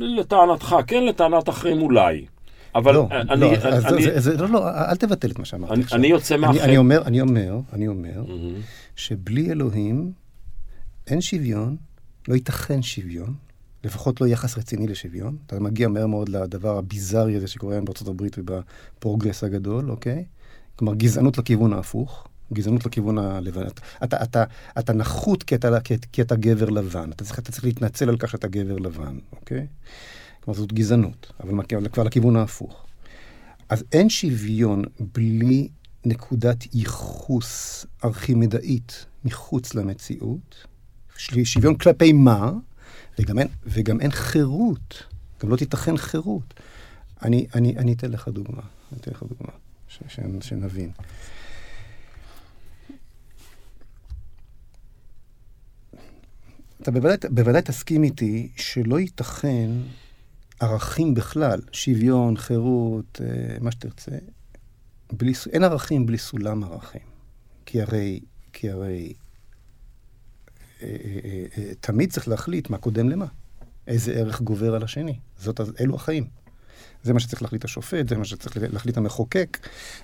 לטענתך, 0.00 0.76
כן, 0.86 1.04
לטענת 1.04 1.48
אחרים 1.48 1.82
אולי. 1.82 2.26
אבל 2.74 2.94
לא, 2.94 3.08
אני... 3.10 3.40
לא, 3.40 3.46
אני, 3.46 3.56
אני, 3.88 4.02
זה, 4.02 4.20
זה, 4.20 4.36
לא, 4.36 4.48
לא, 4.48 4.68
אל 4.68 4.96
תבטל 4.96 5.30
את 5.30 5.38
מה 5.38 5.44
שאמרתי 5.44 5.74
אני, 5.74 5.82
עכשיו. 5.82 5.98
אני 5.98 6.06
יוצא 6.06 6.36
מהחיים. 6.36 6.62
אני 6.62 6.76
אומר, 6.76 7.02
אני 7.06 7.20
אומר, 7.20 7.60
אני 7.72 7.88
אומר, 7.88 8.24
mm-hmm. 8.26 8.60
שבלי 8.96 9.50
אלוהים 9.50 10.12
אין 11.06 11.20
שוויון, 11.20 11.76
לא 12.28 12.34
ייתכן 12.34 12.82
שוויון, 12.82 13.34
לפחות 13.84 14.20
לא 14.20 14.26
יחס 14.26 14.58
רציני 14.58 14.86
לשוויון. 14.86 15.36
אתה 15.46 15.60
מגיע 15.60 15.88
מהר 15.88 16.06
מאוד 16.06 16.28
לדבר 16.28 16.78
הביזארי 16.78 17.36
הזה 17.36 17.46
שקורה 17.46 17.74
היום 17.74 17.84
בארצות 17.84 18.08
הברית 18.08 18.36
ובפרוגרס 18.38 19.44
הגדול, 19.44 19.90
אוקיי? 19.90 20.24
כלומר, 20.76 20.94
גזענות 20.94 21.38
לכיוון 21.38 21.72
ההפוך, 21.72 22.28
גזענות 22.52 22.86
לכיוון 22.86 23.18
הלבן. 23.18 23.66
אתה, 23.66 23.76
אתה, 24.04 24.22
אתה, 24.22 24.44
אתה 24.78 24.92
נחות 24.92 25.42
כי 25.42 25.54
אתה, 25.54 25.80
כי, 25.80 25.94
כי 26.12 26.22
אתה 26.22 26.36
גבר 26.36 26.68
לבן. 26.70 27.10
אתה 27.12 27.24
צריך, 27.24 27.38
אתה 27.38 27.52
צריך 27.52 27.64
להתנצל 27.64 28.08
על 28.08 28.16
כך 28.16 28.30
שאתה 28.30 28.48
גבר 28.48 28.76
לבן, 28.76 29.18
אוקיי? 29.32 29.66
כלומר, 30.40 30.58
זאת 30.58 30.72
גזענות, 30.72 31.32
אבל 31.40 31.88
כבר 31.92 32.02
לכיוון 32.02 32.36
ההפוך. 32.36 32.86
אז 33.68 33.84
אין 33.92 34.10
שוויון 34.10 34.84
בלי 35.14 35.68
נקודת 36.04 36.74
ייחוס 36.74 37.86
ארכימדאית 38.04 39.06
מחוץ 39.24 39.74
למציאות, 39.74 40.66
שוויון 41.44 41.74
כלפי 41.74 42.12
מה? 42.12 42.52
וגם 43.18 43.38
אין, 43.38 43.48
וגם 43.66 44.00
אין 44.00 44.10
חירות. 44.10 45.02
גם 45.42 45.48
לא 45.50 45.56
תיתכן 45.56 45.96
חירות. 45.96 46.54
אני, 47.22 47.46
אני, 47.54 47.76
אני 47.76 47.92
אתן 47.92 48.10
לך 48.10 48.28
דוגמה. 48.28 48.62
אני 48.92 49.00
אתן 49.00 49.10
לך 49.10 49.22
דוגמה, 49.22 49.52
ש, 49.88 49.98
ש, 50.08 50.20
שנבין. 50.40 50.90
אתה 56.82 56.90
בוודאי, 56.90 57.16
בוודאי 57.30 57.62
תסכים 57.62 58.04
איתי 58.04 58.48
שלא 58.56 59.00
ייתכן 59.00 59.70
ערכים 60.60 61.14
בכלל, 61.14 61.60
שוויון, 61.72 62.36
חירות, 62.36 63.20
אה, 63.24 63.56
מה 63.60 63.72
שתרצה, 63.72 64.10
בלי, 65.12 65.32
אין 65.52 65.64
ערכים 65.64 66.06
בלי 66.06 66.18
סולם 66.18 66.64
ערכים. 66.64 67.00
כי 67.66 67.82
הרי, 67.82 68.20
כי 68.52 68.70
הרי 68.70 69.14
תמיד 71.80 72.12
צריך 72.12 72.28
להחליט 72.28 72.70
מה 72.70 72.78
קודם 72.78 73.08
למה. 73.08 73.26
איזה 73.86 74.12
ערך 74.12 74.40
גובר 74.40 74.74
על 74.74 74.82
השני. 74.82 75.18
זאת, 75.38 75.60
אלו 75.80 75.94
החיים. 75.94 76.26
זה 77.02 77.12
מה 77.12 77.20
שצריך 77.20 77.42
להחליט 77.42 77.64
השופט, 77.64 78.08
זה 78.08 78.16
מה 78.16 78.24
שצריך 78.24 78.56
להחליט 78.60 78.96
המחוקק, 78.96 79.58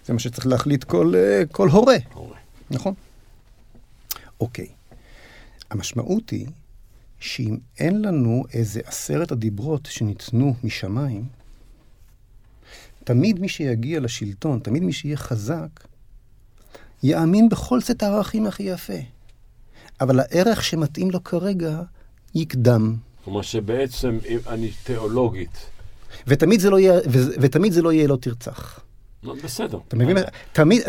זה 0.07 0.13
מה 0.13 0.19
שצריך 0.19 0.47
להחליט 0.47 0.85
כל, 0.85 1.15
כל 1.53 1.69
הורה. 1.69 1.97
הורה. 2.13 2.37
נכון? 2.71 2.95
אוקיי. 4.41 4.67
המשמעות 5.71 6.31
היא 6.31 6.47
שאם 7.21 7.57
אין 7.79 8.03
לנו 8.03 8.45
איזה 8.53 8.81
עשרת 8.85 9.33
הדיברות 9.33 9.87
שניתנו 9.87 10.55
משמיים, 10.65 11.25
תמיד 13.05 13.41
מי 13.41 13.49
שיגיע 13.49 14.01
לשלטון, 14.01 14.59
תמיד 14.59 14.83
מי 14.83 14.93
שיהיה 14.93 15.17
חזק, 15.17 15.69
יאמין 17.03 17.49
בכל 17.49 17.81
סט 17.81 18.03
הערכים 18.03 18.47
הכי 18.47 18.63
יפה. 18.63 18.99
אבל 20.01 20.21
הערך 20.21 20.65
שמתאים 20.65 21.11
לו 21.11 21.25
כרגע 21.25 21.83
יקדם. 22.35 22.97
כלומר 23.25 23.43
שבעצם, 23.43 24.19
אם 24.29 24.39
אני 24.49 24.71
תיאולוגית. 24.85 25.67
ותמיד 26.27 26.61
זה 26.61 26.71
לא 26.71 26.79
יהיה, 26.79 27.01
ותמיד 27.41 27.73
זה 27.73 27.83
לא 27.83 27.93
יהיה 27.93 28.07
לא 28.09 28.17
תרצח. 28.17 28.81
לא, 29.23 29.35
בסדר. 29.45 29.79
אתה 29.89 29.97
מבין? 29.97 30.17
תמיד, 30.53 30.83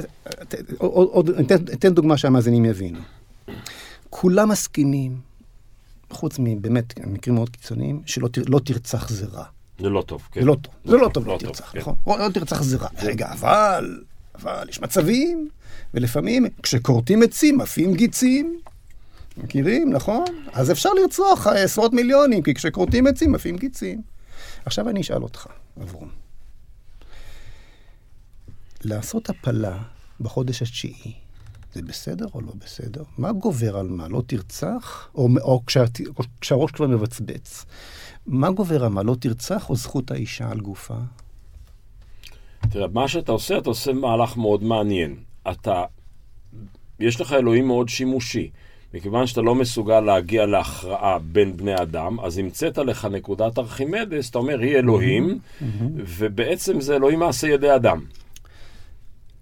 עוד, 0.78 1.08
עוד, 1.12 1.30
אתן 1.74 1.94
דוגמה 1.94 2.18
שהמאזינים 2.18 2.66
יבינו. 2.66 3.00
כולם 4.10 4.50
מסכימים, 4.50 5.18
חוץ 6.10 6.36
מבאמת 6.40 7.00
מקרים 7.00 7.36
מאוד 7.36 7.50
קיצוניים, 7.50 8.02
שלא 8.06 8.30
לא 8.48 8.60
תרצח 8.60 9.10
זה 9.10 9.26
רע. 9.26 9.44
זה 9.80 9.90
לא 9.90 10.02
טוב, 10.02 10.28
כן. 10.32 10.40
זה 10.42 10.46
לא 10.46 10.56
טוב, 10.62 10.74
זה 10.86 10.98
לא 10.98 11.10
טוב 11.14 11.28
לא 11.28 11.38
תרצח, 11.40 11.72
כן. 11.72 11.80
נכון? 11.80 11.96
לא 12.08 12.30
תרצח 12.34 12.62
זה 12.62 12.78
רע. 12.78 12.88
רגע, 13.02 13.32
אבל, 13.32 14.00
אבל 14.36 14.70
יש 14.70 14.82
מצבים, 14.82 15.50
ולפעמים 15.94 16.46
כשכורתים 16.64 17.24
עצים 17.24 17.62
עפים 17.62 17.94
גיצים. 17.94 18.60
מכירים, 19.38 19.94
נכון? 19.94 20.26
אז 20.54 20.72
אפשר 20.72 20.90
לרצוח 20.94 21.48
עשרות 21.48 21.94
מיליונים, 21.94 22.44
כי 22.44 22.54
כשכורתים 22.54 23.08
עצים 23.08 23.36
עפים 23.36 23.58
גיצים. 23.58 24.02
עכשיו 24.66 24.90
אני 24.90 25.02
אשאל 25.02 25.24
אותך, 25.24 25.48
אברום. 25.84 26.10
לעשות 28.84 29.30
הפלה 29.30 29.78
בחודש 30.22 30.62
התשיעי, 30.62 31.14
זה 31.74 31.82
בסדר 31.82 32.26
או 32.34 32.42
לא 32.42 32.52
בסדר? 32.58 33.04
מה 33.18 33.32
גובר 33.32 33.78
על 33.78 33.88
מה? 33.88 34.08
לא 34.08 34.22
תרצח? 34.28 35.10
או, 35.16 35.30
או, 35.42 35.62
או 36.18 36.24
כשהראש 36.42 36.72
כבר 36.72 36.88
מבצבץ. 36.88 37.66
מה 38.28 38.52
גובר 38.52 38.84
על 38.84 38.90
מה? 38.90 39.04
לא 39.04 39.16
תרצח 39.20 39.70
או 39.70 39.76
זכות 39.76 40.12
האישה 40.12 40.52
על 40.52 40.60
גופה? 40.60 40.98
תראה, 42.70 42.88
מה 42.88 43.08
שאתה 43.08 43.32
עושה, 43.32 43.58
אתה 43.58 43.70
עושה 43.70 43.94
מהלך 43.94 44.38
מאוד 44.38 44.64
מעניין. 44.64 45.16
אתה, 45.52 45.84
יש 47.00 47.22
לך 47.22 47.34
אלוהים 47.34 47.68
מאוד 47.68 47.90
שימושי. 47.90 48.52
מכיוון 48.96 49.28
שאתה 49.28 49.42
לא 49.42 49.56
מסוגל 49.56 50.00
להגיע 50.00 50.46
להכרעה 50.46 51.20
בין 51.20 51.58
בני 51.58 51.76
אדם, 51.76 52.20
אז 52.20 52.38
המצאת 52.38 52.78
לך 52.78 53.08
נקודת 53.12 53.60
ארכימדס, 53.60 54.30
אתה 54.30 54.38
אומר, 54.38 54.60
היא 54.60 54.76
אלוהים, 54.76 55.40
ובעצם 55.98 56.82
זה 56.82 56.96
אלוהים 56.96 57.20
מעשה 57.20 57.48
ידי 57.48 57.76
אדם. 57.76 58.00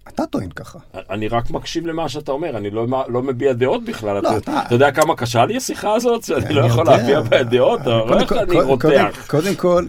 אתה 0.08 0.26
טוען 0.26 0.50
ככה. 0.50 0.78
אני 1.10 1.28
רק 1.28 1.50
מקשיב 1.50 1.86
למה 1.86 2.08
שאתה 2.08 2.32
אומר, 2.32 2.56
אני 2.56 2.70
לא, 2.70 2.86
לא 3.08 3.22
מביע 3.22 3.52
דעות 3.52 3.84
בכלל. 3.84 4.22
לא, 4.22 4.36
אתה, 4.36 4.62
אתה 4.66 4.74
יודע 4.74 4.90
כמה 4.90 5.16
קשה 5.16 5.46
לי 5.46 5.56
השיחה 5.56 5.94
הזאת, 5.94 6.24
שאני 6.24 6.54
לא 6.54 6.66
יכול 6.66 6.86
להביע 6.86 7.20
בה 7.20 7.42
דעות? 7.42 7.80
אתה 7.80 7.90
רואה 7.90 8.20
איך 8.20 8.32
אני 8.32 8.60
רותח. 8.60 9.26
קודם 9.26 9.54
כל, 9.54 9.84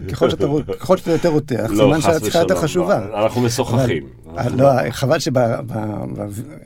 ככל 0.78 0.96
שאתה 0.96 1.10
יותר 1.10 1.28
רותח, 1.28 1.66
לא, 1.70 1.76
סימן 1.76 2.00
שהשיחה 2.00 2.38
יותר 2.38 2.56
חשובה. 2.56 3.06
אנחנו 3.14 3.40
משוחחים. 3.40 4.08
לא, 4.56 4.90
חבל 4.90 5.18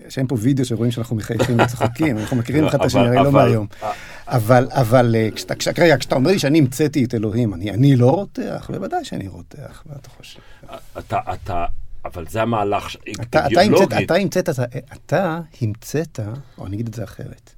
שאין 0.09 0.27
פה 0.27 0.37
וידאו 0.39 0.65
שרואים 0.65 0.93
שאנחנו 0.93 1.17
מחייכים 1.17 1.61
וצוחקים, 1.61 2.19
אנחנו 2.19 2.37
מכירים 2.37 2.65
אחד 2.65 2.81
את 2.81 2.85
השני, 2.85 3.07
הרי 3.07 3.17
לא 3.17 3.33
מהיום. 3.33 3.67
אבל, 4.27 4.69
אבל 4.71 5.17
אה, 5.19 5.29
כשאתה 5.59 6.15
אומר 6.15 6.31
לי 6.31 6.39
שאני 6.39 6.59
המצאתי 6.59 7.05
את 7.05 7.15
אלוהים, 7.15 7.55
אני 7.55 7.97
לא 7.97 8.11
רותח? 8.11 8.71
בוודאי 8.73 9.05
שאני 9.05 9.29
רותח, 9.29 9.83
מה 9.87 9.95
אתה 10.01 10.09
חושב? 10.11 10.41
אתה... 10.99 11.65
אבל 12.05 12.27
זה 12.29 12.43
המהלך 12.43 12.97
אתה, 13.23 13.47
אידיאולוגית. 13.47 13.99
אתה 14.05 14.15
המצאת, 14.15 14.49
אתה, 14.49 14.65
אתה 14.93 15.41
המצאת, 15.61 16.21
או 16.59 16.67
אני 16.67 16.77
אגיד 16.77 16.89
את 16.89 16.95
זה 16.95 17.05
אחרת. 17.05 17.55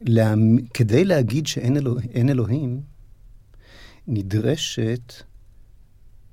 לה, 0.00 0.34
כדי 0.74 1.04
להגיד 1.04 1.46
שאין 1.46 1.76
אלוה, 1.76 2.02
אלוהים, 2.30 2.80
נדרשת, 4.06 5.12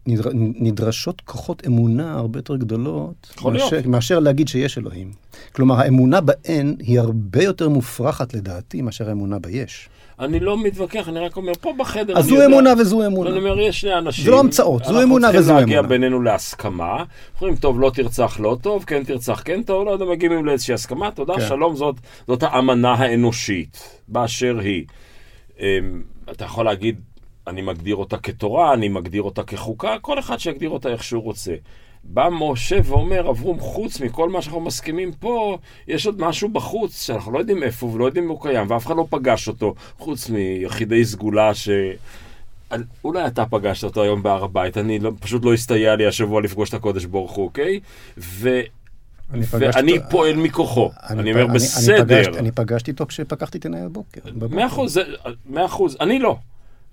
נדר, 0.07 0.29
נדרשות 0.35 1.21
כוחות 1.21 1.67
אמונה 1.67 2.13
הרבה 2.13 2.39
יותר 2.39 2.55
גדולות 2.55 3.33
מאשר, 3.43 3.79
מאשר 3.85 4.19
להגיד 4.19 4.47
שיש 4.47 4.77
אלוהים. 4.77 5.11
כלומר, 5.51 5.75
האמונה 5.79 6.21
בהן 6.21 6.75
היא 6.79 6.99
הרבה 6.99 7.43
יותר 7.43 7.69
מופרכת 7.69 8.33
לדעתי 8.33 8.81
מאשר 8.81 9.09
האמונה 9.09 9.39
ביש. 9.39 9.89
אני 10.21 10.39
לא 10.39 10.57
מתווכח, 10.57 11.09
אני 11.09 11.19
רק 11.19 11.37
אומר, 11.37 11.51
פה 11.61 11.73
בחדר... 11.77 12.17
אז 12.17 12.25
זו 12.25 12.45
אמונה 12.45 12.73
וזו 12.77 13.05
אמונה. 13.07 13.29
אני 13.29 13.39
אומר, 13.39 13.59
יש 13.59 13.81
שני 13.81 13.93
אנשים... 13.97 14.25
זה 14.25 14.31
לא 14.31 14.39
המצאות, 14.39 14.85
זו 14.85 15.03
אמונה 15.03 15.03
וזו 15.03 15.13
אמונה. 15.13 15.27
אנחנו 15.27 15.41
צריכים 15.41 15.55
להגיע 15.55 15.81
בינינו 15.81 16.21
להסכמה. 16.21 17.03
אומרים, 17.41 17.55
טוב, 17.55 17.79
לא 17.79 17.91
תרצח, 17.93 18.39
לא 18.39 18.57
טוב, 18.61 18.83
כן 18.83 19.03
תרצח, 19.03 19.41
כן 19.45 19.63
טוב, 19.63 19.85
לא 19.85 19.91
יודע, 19.91 20.05
מגיעים 20.05 20.45
לאיזושהי 20.45 20.73
הסכמה, 20.73 21.11
תודה, 21.11 21.33
כן. 21.33 21.47
שלום, 21.47 21.75
זאת, 21.75 21.95
זאת 22.27 22.43
האמנה 22.43 22.93
האנושית, 22.93 24.01
באשר 24.07 24.59
היא. 24.59 24.85
אמ, 25.59 25.65
אתה 26.31 26.45
יכול 26.45 26.65
להגיד, 26.65 27.01
אני 27.47 27.61
מגדיר 27.61 27.95
אותה 27.95 28.17
כתורה, 28.17 28.73
אני 28.73 28.87
מגדיר 28.87 29.21
אותה 29.21 29.43
כחוקה, 29.43 29.95
כל 30.01 30.19
אחד 30.19 30.37
שיגדיר 30.37 30.69
אותה 30.69 30.89
איך 30.89 31.03
שהוא 31.03 31.23
רוצה. 31.23 31.53
בא 32.03 32.29
משה 32.31 32.77
ואומר, 32.83 33.29
אברום, 33.29 33.59
חוץ 33.59 33.99
מכל 33.99 34.29
מה 34.29 34.41
שאנחנו 34.41 34.59
מסכימים 34.59 35.11
פה, 35.11 35.57
יש 35.87 36.05
עוד 36.05 36.21
משהו 36.21 36.49
בחוץ 36.49 37.05
שאנחנו 37.05 37.31
לא 37.31 37.39
יודעים 37.39 37.63
איפה 37.63 37.85
ולא 37.85 38.05
יודעים 38.05 38.23
אם 38.23 38.29
הוא 38.29 38.41
קיים, 38.41 38.71
ואף 38.71 38.85
אחד 38.85 38.95
לא 38.95 39.07
פגש 39.09 39.47
אותו, 39.47 39.75
חוץ 39.97 40.29
מיחידי 40.29 41.05
סגולה 41.05 41.53
ש... 41.53 41.69
אולי 43.03 43.27
אתה 43.27 43.45
פגשת 43.45 43.83
אותו 43.83 44.03
היום 44.03 44.23
בהר 44.23 44.43
הבית, 44.43 44.77
אני 44.77 44.99
לא, 44.99 45.11
פשוט 45.19 45.45
לא 45.45 45.53
הסתייע 45.53 45.95
לי 45.95 46.07
השבוע 46.07 46.41
לפגוש 46.41 46.69
את 46.69 46.73
הקודש 46.73 47.05
ברוך 47.05 47.31
הוא, 47.31 47.45
אוקיי? 47.45 47.79
ו... 48.17 48.61
אני 49.33 49.43
ואני 49.51 49.97
אותו, 49.97 50.09
פועל 50.09 50.35
מכוחו. 50.35 50.91
אני, 51.09 51.21
אני 51.21 51.31
אומר, 51.31 51.45
אני, 51.45 51.53
בסדר. 51.53 51.95
אני 51.95 52.23
פגשתי, 52.23 52.39
אני 52.39 52.51
פגשתי 52.51 52.91
אותו 52.91 53.05
כשפקחתי 53.07 53.57
את 53.57 53.65
עיניי 53.65 53.83
בבוקר. 53.83 54.21
מאה 54.49 54.67
אחוז, 54.67 54.99
מאה 55.45 55.65
אחוז, 55.65 55.97
אני 56.01 56.19
לא. 56.19 56.37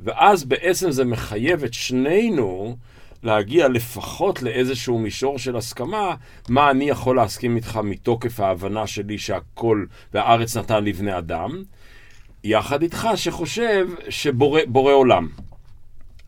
ואז 0.00 0.44
בעצם 0.44 0.90
זה 0.90 1.04
מחייב 1.04 1.64
את 1.64 1.74
שנינו 1.74 2.76
להגיע 3.22 3.68
לפחות 3.68 4.42
לאיזשהו 4.42 4.98
מישור 4.98 5.38
של 5.38 5.56
הסכמה, 5.56 6.14
מה 6.48 6.70
אני 6.70 6.88
יכול 6.88 7.16
להסכים 7.16 7.56
איתך 7.56 7.80
מתוקף 7.84 8.40
ההבנה 8.40 8.86
שלי 8.86 9.18
שהכל 9.18 9.84
והארץ 10.14 10.56
נתן 10.56 10.84
לבני 10.84 11.18
אדם, 11.18 11.62
יחד 12.44 12.82
איתך 12.82 13.08
שחושב 13.14 13.88
שבורא 14.08 14.92
עולם. 14.92 15.28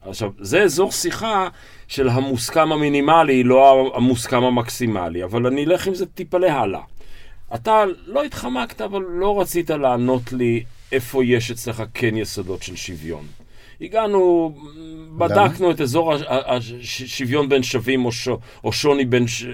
עכשיו, 0.02 0.30
זה 0.38 0.62
אזור 0.62 0.92
שיחה 0.92 1.48
של 1.88 2.08
המוסכם 2.08 2.72
המינימלי, 2.72 3.42
לא 3.42 3.92
המוסכם 3.96 4.44
המקסימלי, 4.44 5.24
אבל 5.24 5.46
אני 5.46 5.64
אלך 5.64 5.86
עם 5.86 5.94
זה 5.94 6.06
טיפה 6.06 6.38
להלאה. 6.38 6.80
אתה 7.54 7.84
לא 8.06 8.22
התחמקת, 8.22 8.80
אבל 8.80 9.02
לא 9.08 9.40
רצית 9.40 9.70
לענות 9.70 10.32
לי 10.32 10.64
איפה 10.92 11.24
יש 11.24 11.50
אצלך 11.50 11.82
כן 11.94 12.16
יסודות 12.16 12.62
של 12.62 12.76
שוויון. 12.76 13.26
הגענו, 13.80 14.54
בדקנו 15.18 15.70
את 15.70 15.80
אזור 15.80 16.14
השוויון 16.28 17.48
בין 17.48 17.62
שווים 17.62 18.04
או, 18.04 18.12
ש... 18.12 18.28
או 18.64 18.72
שוני 18.72 19.04
בין... 19.04 19.26
ש... 19.26 19.44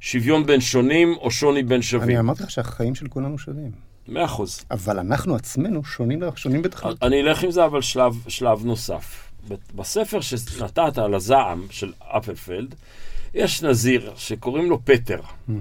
שוויון 0.00 0.46
בין 0.46 0.60
שונים 0.60 1.14
או 1.20 1.30
שוני 1.30 1.62
בין 1.62 1.82
שווים. 1.82 2.08
אני 2.08 2.18
אמרתי 2.18 2.42
לך 2.42 2.50
שהחיים 2.50 2.94
של 2.94 3.08
כולנו 3.08 3.38
שווים. 3.38 3.70
מאה 4.08 4.24
אחוז. 4.24 4.64
אבל 4.70 4.98
אנחנו 4.98 5.34
עצמנו 5.34 5.84
שונים, 5.84 6.20
שונים 6.36 6.62
בתכלית. 6.62 7.02
אני 7.02 7.20
אלך 7.20 7.44
עם 7.44 7.50
זה, 7.50 7.64
אבל 7.64 7.80
שלב, 7.80 8.14
שלב 8.28 8.64
נוסף. 8.64 9.30
בספר 9.74 10.20
שנתת 10.20 10.98
על 10.98 11.14
הזעם 11.14 11.66
של 11.70 11.92
אפלפלד, 11.98 12.74
יש 13.34 13.62
נזיר 13.62 14.12
שקוראים 14.16 14.70
לו 14.70 14.84
פטר. 14.84 15.20
Mm-hmm. 15.20 15.52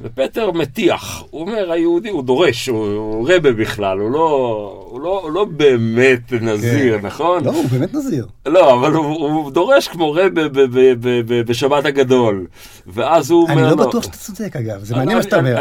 ופטר 0.00 0.50
מטיח, 0.50 1.24
הוא 1.30 1.40
אומר, 1.40 1.72
היהודי, 1.72 2.08
הוא 2.08 2.22
דורש, 2.22 2.68
הוא, 2.68 2.86
הוא 2.86 3.28
רבה 3.30 3.52
בכלל, 3.52 3.98
הוא 3.98 4.10
לא, 4.10 4.86
הוא 4.90 5.00
לא, 5.00 5.20
הוא 5.22 5.30
לא 5.30 5.44
באמת 5.44 6.32
נזיר, 6.32 6.98
כן. 6.98 7.06
נכון? 7.06 7.44
לא, 7.44 7.50
הוא 7.50 7.64
באמת 7.72 7.94
נזיר. 7.94 8.26
לא, 8.46 8.74
אבל 8.74 8.92
הוא, 8.92 9.04
הוא 9.06 9.50
דורש 9.50 9.88
כמו 9.88 10.12
רבה 10.12 10.48
ב, 10.48 10.58
ב, 10.58 10.78
ב, 11.00 11.20
ב, 11.26 11.42
בשבת 11.42 11.84
הגדול. 11.84 12.46
ואז 12.86 13.30
הוא 13.30 13.42
אומר... 13.42 13.70
אני 13.70 13.78
לא 13.78 13.86
בטוח 13.86 14.02
שאתה 14.02 14.16
צודק, 14.16 14.56
אגב, 14.56 14.84
זה 14.84 14.96
מעניין 14.96 15.16
מה 15.16 15.22
שאתה 15.22 15.36
אומר, 15.36 15.56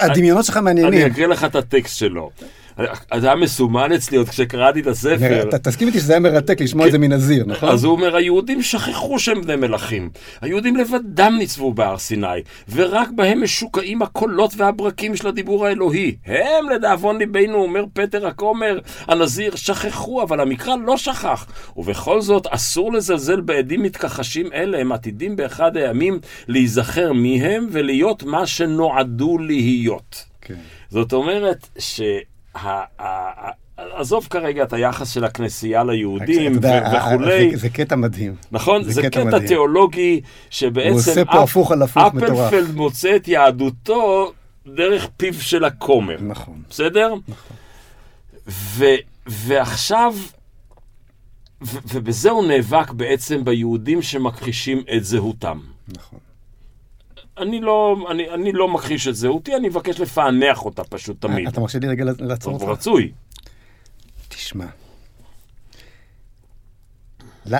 הדמיונות 0.00 0.44
שלך 0.44 0.56
מעניינים. 0.56 0.92
אני 0.92 1.06
אקריא 1.06 1.26
לך 1.26 1.44
את 1.44 1.56
הטקסט 1.56 1.96
שלו. 1.96 2.30
זה 3.18 3.26
היה 3.26 3.36
מסומן 3.36 3.92
אצלי 3.92 4.16
עוד 4.16 4.28
כשקראתי 4.28 4.80
את 4.80 4.86
הספר. 4.86 5.48
אתה 5.48 5.58
תסכים 5.58 5.88
איתי 5.88 6.00
שזה 6.00 6.12
היה 6.12 6.20
מרתק 6.20 6.60
לשמוע 6.60 6.86
את 6.86 6.92
זה 6.92 6.98
מנזיר, 6.98 7.44
נכון? 7.46 7.68
אז 7.68 7.84
הוא 7.84 7.92
אומר, 7.92 8.16
היהודים 8.16 8.62
שכחו 8.62 9.18
שהם 9.18 9.42
בני 9.42 9.56
מלכים. 9.56 10.10
היהודים 10.40 10.76
לבדם 10.76 11.34
ניצבו 11.38 11.74
בהר 11.74 11.98
סיני, 11.98 12.26
ורק 12.72 13.08
בהם 13.14 13.42
משוקעים 13.42 14.02
הקולות 14.02 14.54
והברקים 14.56 15.16
של 15.16 15.28
הדיבור 15.28 15.66
האלוהי. 15.66 16.16
הם, 16.26 16.68
לדאבון 16.74 17.18
ליבנו, 17.18 17.62
אומר 17.62 17.84
פטר 17.92 18.26
הכומר, 18.26 18.78
הנזיר, 19.08 19.56
שכחו, 19.56 20.22
אבל 20.22 20.40
המקרא 20.40 20.74
לא 20.86 20.96
שכח. 20.96 21.46
ובכל 21.76 22.20
זאת, 22.20 22.46
אסור 22.46 22.92
לזלזל 22.92 23.40
בעדים 23.40 23.82
מתכחשים 23.82 24.52
אלה, 24.52 24.78
הם 24.78 24.92
עתידים 24.92 25.36
באחד 25.36 25.76
הימים 25.76 26.18
להיזכר 26.48 27.12
מי 27.12 27.42
הם 27.42 27.66
ולהיות 27.70 28.22
מה 28.22 28.46
שנועדו 28.46 29.38
להיות. 29.38 30.24
כן. 30.40 30.54
זאת 30.90 31.12
אומרת 31.12 31.68
ש... 31.78 32.00
עזוב 33.76 34.26
כרגע 34.30 34.62
את 34.62 34.72
היחס 34.72 35.10
של 35.10 35.24
הכנסייה 35.24 35.84
ליהודים 35.84 36.58
וכולי. 36.96 37.56
זה 37.56 37.68
קטע 37.68 37.96
מדהים. 37.96 38.34
נכון? 38.52 38.82
זה 38.84 39.02
קטע 39.02 39.38
תיאולוגי 39.46 40.20
שבעצם 40.50 41.24
אפלפלד 41.84 42.74
מוצא 42.74 43.16
את 43.16 43.28
יהדותו 43.28 44.32
דרך 44.66 45.08
פיו 45.16 45.34
של 45.34 45.64
הכומר. 45.64 46.16
נכון. 46.20 46.62
בסדר? 46.70 47.14
נכון. 47.28 47.56
ועכשיו, 49.26 50.14
ובזה 51.62 52.30
הוא 52.30 52.46
נאבק 52.46 52.90
בעצם 52.90 53.44
ביהודים 53.44 54.02
שמכחישים 54.02 54.82
את 54.96 55.04
זהותם. 55.04 55.58
נכון. 55.88 56.18
אני 57.38 57.60
לא, 57.60 58.06
אני, 58.10 58.30
אני 58.30 58.52
לא 58.52 58.68
מכחיש 58.68 59.08
את 59.08 59.14
זהותי, 59.14 59.56
אני 59.56 59.68
מבקש 59.68 60.00
לפענח 60.00 60.64
אותה 60.64 60.84
פשוט 60.84 61.20
תמיד. 61.20 61.48
אתה 61.48 61.60
מרשה 61.60 61.78
לי 61.78 61.88
רגע 61.88 62.04
לעצור 62.18 62.54
אותך? 62.54 62.64
רצוי. 62.64 63.12
תשמע, 64.28 64.66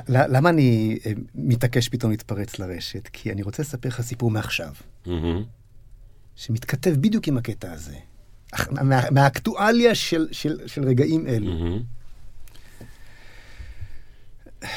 למה 0.09 0.49
אני 0.49 0.99
אה, 1.07 1.13
מתעקש 1.35 1.89
פתאום 1.89 2.11
להתפרץ 2.11 2.59
לרשת? 2.59 3.09
כי 3.13 3.33
אני 3.33 3.43
רוצה 3.43 3.63
לספר 3.63 3.89
לך 3.89 4.01
סיפור 4.01 4.31
מעכשיו, 4.31 4.73
שמתכתב 6.37 6.91
בדיוק 6.91 7.29
עם 7.29 7.37
הקטע 7.37 7.73
הזה, 7.73 7.97
מהאקטואליה 9.11 9.95
של, 9.95 10.29
של, 10.33 10.59
של 10.67 10.85
רגעים 10.85 11.27
אלו. 11.27 11.53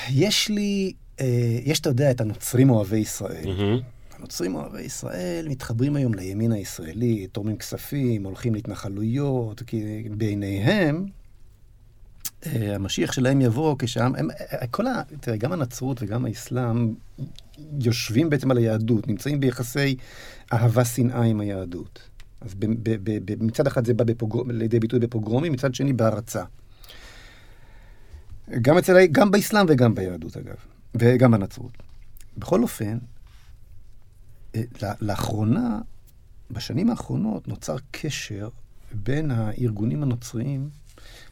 יש 0.10 0.50
לי, 0.50 0.94
אה, 1.20 1.58
יש, 1.64 1.80
אתה 1.80 1.90
יודע, 1.90 2.12
את 2.12 2.22
הנוצרים 2.22 2.70
אוהבי 2.70 2.98
ישראל. 2.98 3.80
הנוצרים 4.18 4.56
אוהבי 4.56 4.82
ישראל 4.82 5.48
מתחברים 5.50 5.96
היום 5.96 6.14
לימין 6.14 6.52
הישראלי, 6.52 7.28
תורמים 7.28 7.58
כספים, 7.58 8.24
הולכים 8.24 8.54
להתנחלויות, 8.54 9.62
כי 9.68 10.04
בעיניהם, 10.18 11.06
אה, 12.46 12.76
המשיח 12.76 13.12
שלהם 13.12 13.42
יבוא 13.42 13.76
כשם, 13.80 14.12
הם, 14.18 14.28
אה, 14.32 14.68
כל 14.68 14.88
ה... 14.88 15.02
תראה, 15.20 15.38
גם 15.38 15.52
הנצרות 15.52 15.98
וגם 16.02 16.26
האסלאם 16.26 16.94
יושבים 17.80 18.30
בעצם 18.30 18.52
על 18.52 18.58
היהדות, 18.58 19.08
נמצאים 19.08 19.40
ביחסי 19.40 19.96
אהבה-שנאה 20.54 21.22
עם 21.22 21.40
היהדות. 21.40 22.10
אז 22.42 22.54
ב, 22.54 22.66
ב, 22.66 22.96
ב, 23.04 23.32
ב, 23.32 23.44
מצד 23.44 23.68
אחד 23.68 23.86
זה 23.86 23.94
בא 23.94 24.04
בפוגר... 24.04 24.40
לידי 24.48 24.80
ביטוי 24.80 25.00
בפוגרומים, 25.00 25.52
מצד 25.52 25.76
שני 25.76 25.94
בהרצה. 25.94 26.44
גם, 28.62 28.78
אצל, 28.78 29.06
גם 29.06 29.32
באסלאם 29.32 29.66
וגם 29.70 29.96
ביהדות, 29.96 30.38
אגב, 30.38 30.56
וגם 30.96 31.32
בנצרות. 31.32 31.72
בכל 32.38 32.62
אופן, 32.62 32.86
אה, 32.86 33.15
לאחרונה, 35.02 35.80
בשנים 36.52 36.90
האחרונות, 36.90 37.48
נוצר 37.48 37.76
קשר 37.92 38.50
בין 38.92 39.32
הארגונים 39.32 40.04
הנוצריים 40.04 40.70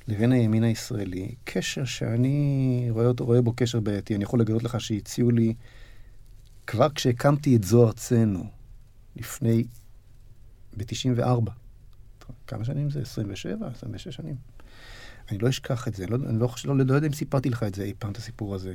לבין 0.07 0.31
הימין 0.31 0.63
הישראלי, 0.63 1.35
קשר 1.43 1.85
שאני 1.85 2.87
רואה, 2.89 3.05
אותו, 3.05 3.25
רואה 3.25 3.41
בו 3.41 3.53
קשר 3.55 3.79
בעייתי. 3.79 4.15
אני 4.15 4.23
יכול 4.23 4.39
לגלות 4.39 4.63
לך 4.63 4.81
שהציעו 4.81 5.31
לי, 5.31 5.53
כבר 6.67 6.89
כשהקמתי 6.89 7.55
את 7.55 7.63
זו 7.63 7.87
ארצנו, 7.87 8.43
לפני, 9.15 9.63
ב-94, 10.77 11.51
כמה 12.47 12.65
שנים 12.65 12.89
זה? 12.89 13.01
27? 13.01 13.67
26 13.67 14.15
שנים. 14.15 14.35
אני 15.31 15.37
לא 15.37 15.49
אשכח 15.49 15.87
את 15.87 15.95
זה, 15.95 16.07
לא, 16.07 16.15
אני 16.29 16.39
לא, 16.39 16.47
לא, 16.65 16.77
לא 16.85 16.93
יודע 16.93 17.07
אם 17.07 17.13
סיפרתי 17.13 17.49
לך 17.49 17.63
את 17.63 17.75
זה 17.75 17.83
אי 17.83 17.93
פעם, 17.99 18.11
את 18.11 18.17
הסיפור 18.17 18.55
הזה. 18.55 18.73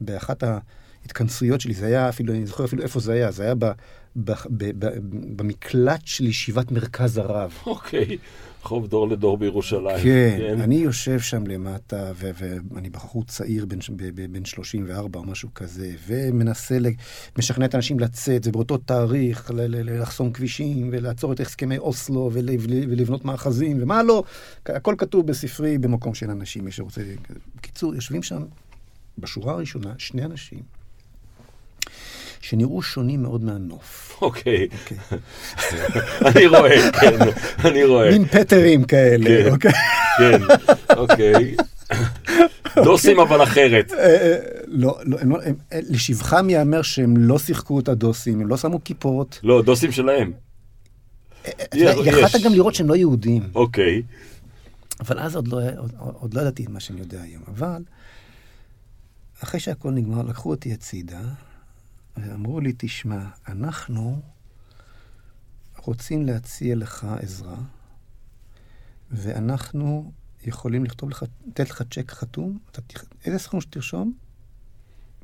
באחת 0.00 0.42
ה... 0.42 0.58
ההתכנסויות 1.06 1.60
שלי, 1.60 1.74
זה 1.74 1.86
היה 1.86 2.08
אפילו, 2.08 2.34
אני 2.34 2.46
זוכר 2.46 2.64
אפילו 2.64 2.82
איפה 2.82 3.00
זה 3.00 3.12
היה, 3.12 3.30
זה 3.30 3.42
היה 3.42 3.54
ב, 3.54 3.64
ב, 4.16 4.30
ב, 4.50 4.84
ב, 4.84 4.86
במקלט 5.36 6.00
של 6.04 6.26
ישיבת 6.26 6.70
מרכז 6.70 7.18
הרב. 7.18 7.52
אוקיי, 7.66 8.18
חוב 8.62 8.86
דור 8.86 9.08
לדור 9.08 9.38
בירושלים. 9.38 10.02
כן, 10.02 10.36
כן. 10.38 10.60
אני 10.60 10.74
יושב 10.74 11.20
שם 11.20 11.46
למטה, 11.46 12.12
ו, 12.14 12.30
ואני 12.70 12.90
בחור 12.90 13.24
צעיר, 13.24 13.66
בן, 13.66 13.78
בן 14.32 14.44
34 14.44 15.18
או 15.18 15.24
משהו 15.24 15.48
כזה, 15.54 15.90
ומנסה, 16.06 16.78
משכנע 17.38 17.64
את 17.64 17.74
האנשים 17.74 18.00
לצאת, 18.00 18.46
ובאותו 18.46 18.78
תאריך 18.78 19.50
לחסום 19.54 20.32
כבישים, 20.32 20.88
ולעצור 20.92 21.32
את 21.32 21.40
הסכמי 21.40 21.78
אוסלו, 21.78 22.30
ולבנות 22.64 23.24
מאחזים, 23.24 23.82
ומה 23.82 24.02
לא. 24.02 24.24
הכל 24.66 24.94
כתוב 24.98 25.26
בספרי 25.26 25.78
במקום 25.78 26.14
של 26.14 26.30
אנשים, 26.30 26.64
מי 26.64 26.72
שרוצה. 26.72 27.00
בקיצור, 27.56 27.94
יושבים 27.94 28.22
שם 28.22 28.42
בשורה 29.18 29.52
הראשונה 29.52 29.92
שני 29.98 30.24
אנשים 30.24 30.75
שנראו 32.40 32.82
שונים 32.82 33.22
מאוד 33.22 33.44
מהנוף. 33.44 34.18
אוקיי. 34.22 34.68
אוקיי. 34.72 35.18
אני 36.36 36.46
רואה, 36.46 36.92
כן, 36.92 37.18
אני 37.64 37.84
רואה. 37.84 38.10
מין 38.10 38.24
פטרים 38.24 38.84
כאלה, 38.84 39.24
כן, 39.24 39.50
אוקיי. 39.50 39.72
כן, 40.18 40.40
אוקיי. 40.96 41.56
דוסים 42.84 43.20
אבל 43.20 43.42
אחרת. 43.42 43.92
אה, 43.92 43.98
אה, 43.98 44.36
לא, 44.66 44.98
לא, 45.04 45.18
לא 45.24 45.38
לשבחם 45.72 46.50
ייאמר 46.50 46.82
שהם 46.82 47.16
לא 47.16 47.38
שיחקו 47.38 47.80
את 47.80 47.88
הדוסים, 47.88 48.40
הם 48.40 48.48
לא 48.48 48.56
שמו 48.56 48.84
כיפות. 48.84 49.40
לא, 49.42 49.62
דוסים 49.62 49.92
שלהם. 49.92 50.32
אה, 51.46 51.52
יכלת 52.04 52.42
גם 52.44 52.52
לראות 52.52 52.74
שהם 52.74 52.88
לא 52.88 52.96
יהודים. 52.96 53.42
אוקיי. 53.54 54.02
אבל 55.00 55.18
אז 55.18 55.36
עוד 55.36 56.34
לא 56.34 56.40
ידעתי 56.40 56.64
את 56.64 56.68
מה 56.68 56.80
שאני 56.80 57.00
יודע 57.00 57.22
היום. 57.22 57.42
אבל 57.48 57.82
אחרי 59.42 59.60
שהכל 59.60 59.90
נגמר, 59.90 60.22
לקחו 60.22 60.50
אותי 60.50 60.72
הצידה, 60.72 61.20
ואמרו 62.16 62.60
לי, 62.60 62.72
תשמע, 62.76 63.24
אנחנו 63.48 64.20
רוצים 65.76 66.26
להציע 66.26 66.76
לך 66.76 67.06
עזרה, 67.22 67.56
ואנחנו 69.10 70.12
יכולים 70.44 70.84
לכתוב 70.84 71.10
לך, 71.10 71.24
לתת 71.46 71.70
לך 71.70 71.82
צ'ק 71.90 72.10
חתום, 72.10 72.58
אתה, 72.70 72.80
איזה 73.24 73.38
סכום 73.38 73.60
שתרשום, 73.60 74.12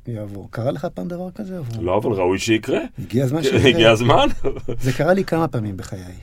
יעבור. 0.06 0.48
קרה 0.50 0.70
לך 0.70 0.86
פעם 0.94 1.08
דבר 1.08 1.30
כזה? 1.30 1.58
עבור? 1.58 1.82
לא, 1.82 1.98
אבל 1.98 2.12
ראוי 2.12 2.38
שיקרה. 2.38 2.80
הגיע 2.98 3.24
הזמן 3.24 3.42
שיקרה. 3.42 3.68
הגיע 3.68 3.90
הזמן. 3.90 4.28
זה 4.80 4.92
קרה 4.92 5.14
לי 5.14 5.24
כמה 5.24 5.48
פעמים 5.48 5.76
בחיי, 5.76 6.14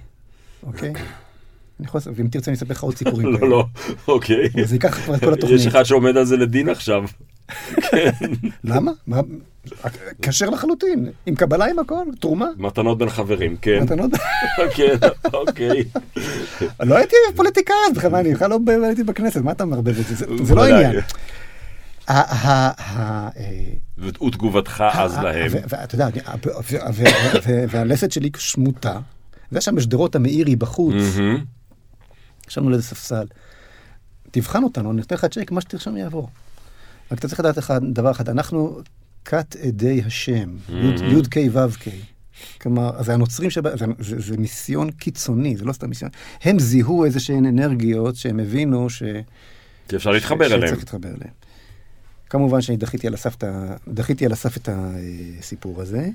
אוקיי? 0.64 0.94
אני 1.80 1.88
יכול, 1.88 2.02
ואם 2.16 2.28
תרצה 2.28 2.52
אני 2.52 2.58
אספר 2.58 2.74
לך 2.74 2.84
עוד 2.84 2.98
סיפורים. 2.98 3.28
לא, 3.42 3.50
לא, 3.50 3.66
אוקיי. 4.08 4.50
זה 4.66 4.76
ייקח 4.76 5.00
כבר 5.06 5.16
את 5.16 5.20
כל 5.20 5.34
התוכנית. 5.34 5.60
יש 5.60 5.68
אחד 5.68 5.84
שעומד 5.84 6.18
על 6.18 6.26
זה 6.26 6.38
לדין 6.38 6.70
עכשיו. 6.70 7.04
למה? 8.64 8.92
כשר 10.22 10.50
לחלוטין, 10.50 11.10
עם 11.26 11.36
קבלה 11.36 11.66
עם 11.66 11.80
הכל, 11.80 12.04
תרומה. 12.20 12.48
מתנות 12.58 12.98
בין 12.98 13.10
חברים, 13.10 13.56
כן. 13.62 13.84
מתנות? 13.84 14.12
כן, 14.76 14.96
אוקיי. 15.34 15.84
לא 16.80 16.96
הייתי 16.98 17.16
פוליטיקאי 17.36 17.76
אז 17.92 17.98
בכלל, 17.98 18.16
אני 18.16 18.34
בכלל 18.34 18.50
לא 18.50 18.60
הייתי 18.86 19.04
בכנסת, 19.04 19.42
מה 19.42 19.52
אתה 19.52 19.66
מערבב 19.66 20.00
את 20.00 20.06
זה? 20.06 20.26
זה 20.44 20.56
לא 20.56 20.64
העניין. 20.64 20.96
ותגובתך 23.98 24.84
אז 24.94 25.18
להם. 25.18 25.52
ואתה 25.68 25.96
יודע, 25.96 26.08
והלסת 27.70 28.12
שלי 28.12 28.30
שמוטה, 28.38 29.00
והיה 29.52 29.62
שם 29.62 29.76
בשדרות 29.76 30.16
המאירי 30.16 30.56
בחוץ. 30.56 30.96
ישבנו 32.50 32.68
על 32.68 32.74
איזה 32.74 32.84
ספסל. 32.84 33.26
תבחן 34.32 34.64
אותנו, 34.64 34.92
אני 34.92 35.02
אתן 35.02 35.16
לך 35.16 35.26
צ'ק, 35.26 35.52
מה 35.52 35.62
שתרשום 35.62 35.98
יעבור. 35.98 36.30
רק 37.12 37.20
אתה 37.20 37.28
צריך 37.28 37.40
לדעת 37.40 37.58
אחד, 37.58 37.82
דבר 37.94 38.12
אחד, 38.12 38.30
אנחנו 38.30 38.80
כת 39.26 39.56
עדי 39.64 40.02
השם, 40.06 40.50
י' 41.02 41.22
ק' 41.30 41.38
ו' 41.52 41.78
ק'. 41.80 41.88
כלומר, 42.62 42.92
אז 42.98 43.10
הנוצרים 43.10 43.50
שבה, 43.50 43.78
זה, 43.78 43.86
זה, 44.00 44.20
זה 44.20 44.38
מיסיון 44.38 44.92
קיצוני, 44.92 45.58
זה 45.58 45.66
לא 45.66 45.74
סתם 45.74 45.90
מיסיון. 45.90 46.12
הם 46.42 46.60
זיהו 46.60 47.06
איזה 47.06 47.20
שהן 47.20 47.46
אנרגיות 47.46 48.16
שהם 48.16 48.40
הבינו 48.40 48.90
ש... 48.90 49.04
שאפשר 49.92 50.12
להתחבר 50.12 50.46
אליהם. 50.46 50.62
שצריך 50.62 50.80
להתחבר 50.80 51.10
אליהם. 51.10 51.34
כמובן 52.30 52.62
שאני 52.62 52.78
דחיתי 52.78 53.08
על 53.08 53.14
הסף, 53.14 53.36
דחיתי 53.88 54.26
על 54.26 54.32
הסף 54.32 54.58
את 54.58 54.70
הסיפור 54.72 55.82
הזה. 55.82 56.10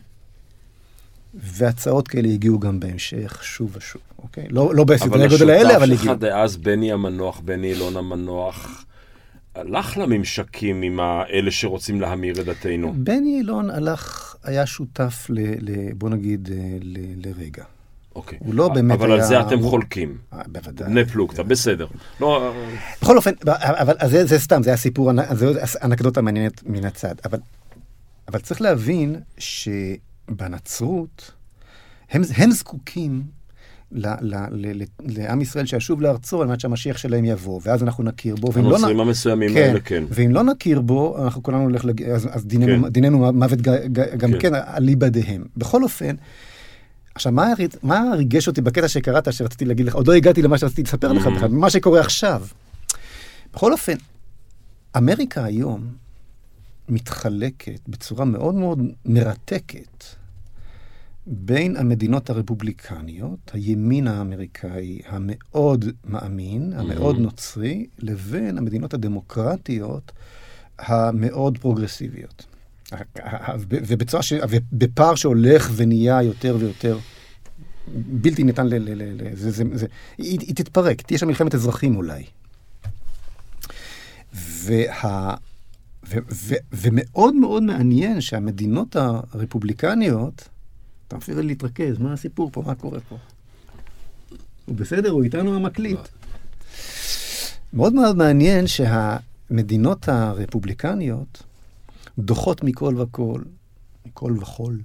והצעות 1.35 2.09
כאלה 2.09 2.29
הגיעו 2.29 2.59
גם 2.59 2.81
בהמשך, 2.81 3.39
שוב 3.43 3.77
ושוב, 3.77 4.03
אוקיי? 4.23 4.47
לא, 4.51 4.75
לא 4.75 4.85
בסדרי 4.85 5.25
הגודל 5.25 5.51
האלה, 5.51 5.77
אבל 5.77 5.93
הגיעו. 5.93 5.93
אבל 5.93 5.93
השותף 5.93 6.05
שלך 6.05 6.19
דאז, 6.19 6.57
בני 6.57 6.93
המנוח, 6.93 7.41
בני 7.41 7.71
אילון 7.71 7.97
המנוח, 7.97 8.85
הלך 9.55 9.97
לממשקים 9.99 10.83
עם 10.83 11.01
אלה 11.33 11.51
שרוצים 11.51 12.01
להמיר 12.01 12.41
את 12.41 12.47
דתנו. 12.47 12.93
בני 12.97 13.37
אילון 13.39 13.71
הלך, 13.71 14.35
היה 14.45 14.67
שותף, 14.67 15.27
ל, 15.29 15.39
ל, 15.71 15.93
בוא 15.93 16.11
נגיד, 16.11 16.49
ל, 16.83 16.97
לרגע. 17.29 17.65
אוקיי. 18.15 18.39
הוא 18.41 18.55
לא 18.55 18.69
באמת 18.69 18.99
אבל 18.99 19.11
על 19.13 19.19
היה- 19.19 19.27
זה 19.29 19.41
אתם 19.41 19.59
הוא- 19.59 19.71
חולקים. 19.71 20.19
אה, 20.33 20.43
בוודאי. 20.47 20.89
בני 20.89 21.05
פלוגתא, 21.05 21.43
בסדר. 21.43 21.87
לא, 22.21 22.55
בכל 23.03 23.17
אופן, 23.17 23.31
אבל 23.61 23.95
אז 23.99 24.11
זה, 24.11 24.27
זה 24.27 24.39
סתם, 24.39 24.63
זה 24.63 24.71
היה 24.71 24.77
סיפור, 24.77 25.11
אנ- 25.11 25.35
זה 25.35 25.47
אנקדוטה 25.83 26.23
מעניינת 26.23 26.63
מן 26.67 26.85
הצד. 26.85 27.15
אבל, 27.25 27.39
אבל 28.29 28.39
צריך 28.41 28.61
להבין 28.61 29.17
שבנצרות, 29.39 31.31
הם, 32.11 32.23
הם 32.37 32.51
זקוקים 32.51 33.23
ל, 33.93 34.07
ל, 34.21 34.35
ל, 34.51 34.83
ל, 34.83 34.85
לעם 35.01 35.41
ישראל 35.41 35.67
שישוב 35.67 36.03
לארצו 36.03 36.43
על 36.43 36.49
מנת 36.49 36.61
שהמשיח 36.61 36.97
שלהם 36.97 37.25
יבוא, 37.25 37.61
ואז 37.65 37.83
אנחנו 37.83 38.05
נכיר 38.05 38.37
בו. 38.37 38.53
לא, 38.57 38.59
הנוצרים 38.61 38.97
נ- 38.97 39.01
המסוימים 39.01 39.55
כן, 39.55 39.61
האלה, 39.69 39.81
כן. 39.81 40.05
ואם 40.11 40.31
לא 40.31 40.43
נכיר 40.43 40.81
בו, 40.81 41.25
אנחנו 41.25 41.43
כולנו 41.43 41.69
נלך, 41.69 41.85
לג... 41.85 42.03
אז, 42.03 42.29
אז 42.31 42.47
דיננו, 42.47 42.83
כן. 42.85 42.89
דיננו 42.89 43.33
מוות 43.33 43.61
ג, 43.61 43.71
ג, 43.93 44.17
גם 44.17 44.33
כן. 44.33 44.39
כן, 44.41 44.55
אליבא 44.55 45.09
דהם. 45.09 45.45
בכל 45.57 45.83
אופן, 45.83 46.15
עכשיו, 47.15 47.33
מה, 47.33 47.53
מה 47.83 48.03
ריגש 48.17 48.49
אותי 48.49 48.61
בקטע 48.61 48.89
שקראת, 48.89 49.33
שרציתי 49.33 49.65
להגיד 49.65 49.87
לך, 49.87 49.95
עוד 49.95 50.09
לא 50.09 50.13
הגעתי 50.13 50.43
למה 50.43 50.59
שרציתי 50.59 50.83
לספר 50.83 51.13
לך. 51.13 51.27
בכלל, 51.27 51.49
מה 51.49 51.71
שקורה 51.71 52.01
עכשיו. 52.01 52.43
בכל 53.55 53.73
אופן, 53.73 53.97
אמריקה 54.97 55.45
היום 55.45 55.87
מתחלקת 56.89 57.81
בצורה 57.89 58.25
מאוד 58.25 58.55
מאוד 58.55 58.79
מרתקת 59.07 60.05
בין 61.27 61.77
המדינות 61.77 62.31
הרפובליקניות, 62.31 63.51
הימין 63.55 64.09
האמריקאי 64.09 65.01
המאוד 65.07 65.85
מאמין, 66.05 66.73
המאוד 66.77 67.17
Mhm. 67.17 67.19
נוצרי, 67.19 67.87
לבין 67.99 68.59
המדינות 68.59 68.95
הדמוקרטיות 68.95 70.13
המאוד 70.79 71.59
פרוגרסיביות. 71.59 72.47
ובצורה 73.71 74.23
ש... 74.23 74.33
ובפער 74.51 75.15
שהולך 75.15 75.71
ונהיה 75.77 76.23
יותר 76.23 76.57
ויותר 76.61 76.99
בלתי 77.95 78.45
ניתן 78.45 78.67
ל... 78.67 78.75
ל... 78.75 79.03
ל... 79.03 79.23
ל... 79.23 79.35
זה, 79.37 79.51
זה, 79.51 79.65
זה... 79.75 79.87
היא, 80.19 80.39
היא 80.41 80.55
תתפרק, 80.55 81.03
תהיה 81.03 81.19
שם 81.19 81.27
מלחמת 81.29 81.55
אזרחים 81.55 81.97
אולי. 81.97 82.25
וה... 84.35 85.35
ו... 86.09 86.17
ו... 86.33 86.55
ומאוד 86.73 87.35
מאוד 87.35 87.63
מעניין 87.63 88.21
שהמדינות 88.21 88.97
הרפובליקניות, 88.97 90.49
אתה 91.09 91.17
מפריע 91.17 91.41
לי 91.41 91.47
להתרכז, 91.47 91.99
מה 91.99 92.13
הסיפור 92.13 92.51
פה, 92.53 92.63
מה 92.67 92.75
קורה 92.75 93.01
פה? 93.01 93.17
הוא 94.65 94.77
בסדר, 94.77 95.11
הוא 95.11 95.25
איתנו 95.25 95.57
המקליט. 95.57 95.99
מאוד 97.73 97.93
מאוד 97.93 98.17
מעניין 98.17 98.67
שהמדינות 98.67 100.09
הרפובליקניות 100.09 101.43
דוחות 102.19 102.65
מכל 102.65 102.95
וכל, 103.01 103.41
מכל 104.07 104.35
וכול, 104.41 104.81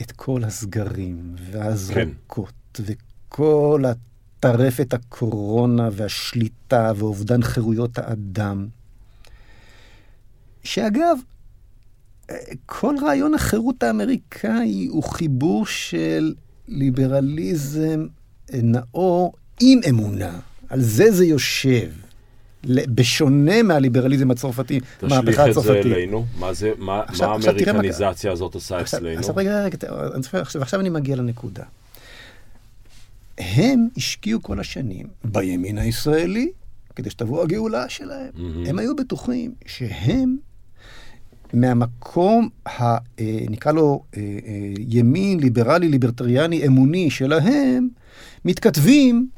את 0.00 0.12
כל 0.12 0.44
הסגרים 0.44 1.34
וההזרקות 1.50 2.52
כן. 2.72 2.82
וכל 3.28 3.84
הטרפת 3.88 4.94
הקורונה 4.94 5.88
והשליטה 5.92 6.92
ואובדן 6.96 7.42
חירויות 7.42 7.98
האדם. 7.98 8.68
שאגב, 10.64 11.18
כל 12.66 12.94
רעיון 13.02 13.34
החירות 13.34 13.82
האמריקאי 13.82 14.86
הוא 14.90 15.02
חיבור 15.02 15.66
של 15.66 16.34
ליברליזם 16.68 18.06
נאור 18.52 19.32
עם 19.60 19.80
אמונה. 19.88 20.38
על 20.68 20.80
זה 20.80 21.10
זה 21.10 21.24
יושב. 21.24 21.90
בשונה 22.66 23.62
מהליברליזם 23.62 24.30
הצרפתי, 24.30 24.80
מהפכה 25.02 25.44
הצרפתית. 25.44 25.52
תשליך 25.52 25.58
את 25.58 25.62
זה 25.62 25.72
אלינו, 25.72 26.26
מה, 26.38 26.52
זה, 26.52 26.72
מה, 26.78 27.02
עכשיו, 27.06 27.28
מה 27.28 27.34
עכשיו 27.36 27.54
האמריקניזציה 27.54 28.30
מה... 28.30 28.32
הזאת 28.32 28.54
עושה 28.54 28.78
עכשיו, 28.78 29.00
אצלנו? 29.00 29.18
עכשיו 29.18 29.36
רגע, 29.36 29.64
רגע, 29.64 29.78
עכשיו, 30.20 30.62
עכשיו 30.62 30.80
אני 30.80 30.88
מגיע 30.88 31.16
לנקודה. 31.16 31.64
הם 33.38 33.88
השקיעו 33.96 34.42
כל 34.42 34.60
השנים 34.60 35.06
בימין 35.24 35.78
הישראלי, 35.78 36.52
כדי 36.96 37.10
שתבוא 37.10 37.42
הגאולה 37.42 37.88
שלהם. 37.88 38.30
Mm-hmm. 38.34 38.68
הם 38.68 38.78
היו 38.78 38.96
בטוחים 38.96 39.54
שהם, 39.66 40.36
מהמקום, 41.52 42.48
ה, 42.66 42.96
נקרא 43.50 43.72
לו 43.72 44.02
ימין, 44.78 45.40
ליברלי, 45.40 45.88
ליברטריאני, 45.88 46.66
אמוני 46.66 47.10
שלהם, 47.10 47.88
מתכתבים 48.44 49.28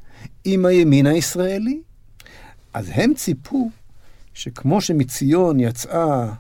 עם 0.45 0.67
הימין 0.67 1.07
הישראלי. 1.07 1.81
אז 2.75 2.91
הם 2.95 3.15
ציפו 3.15 3.71
שכמו 4.35 4.81
שמציון 4.81 5.61
יצאה 5.61 6.33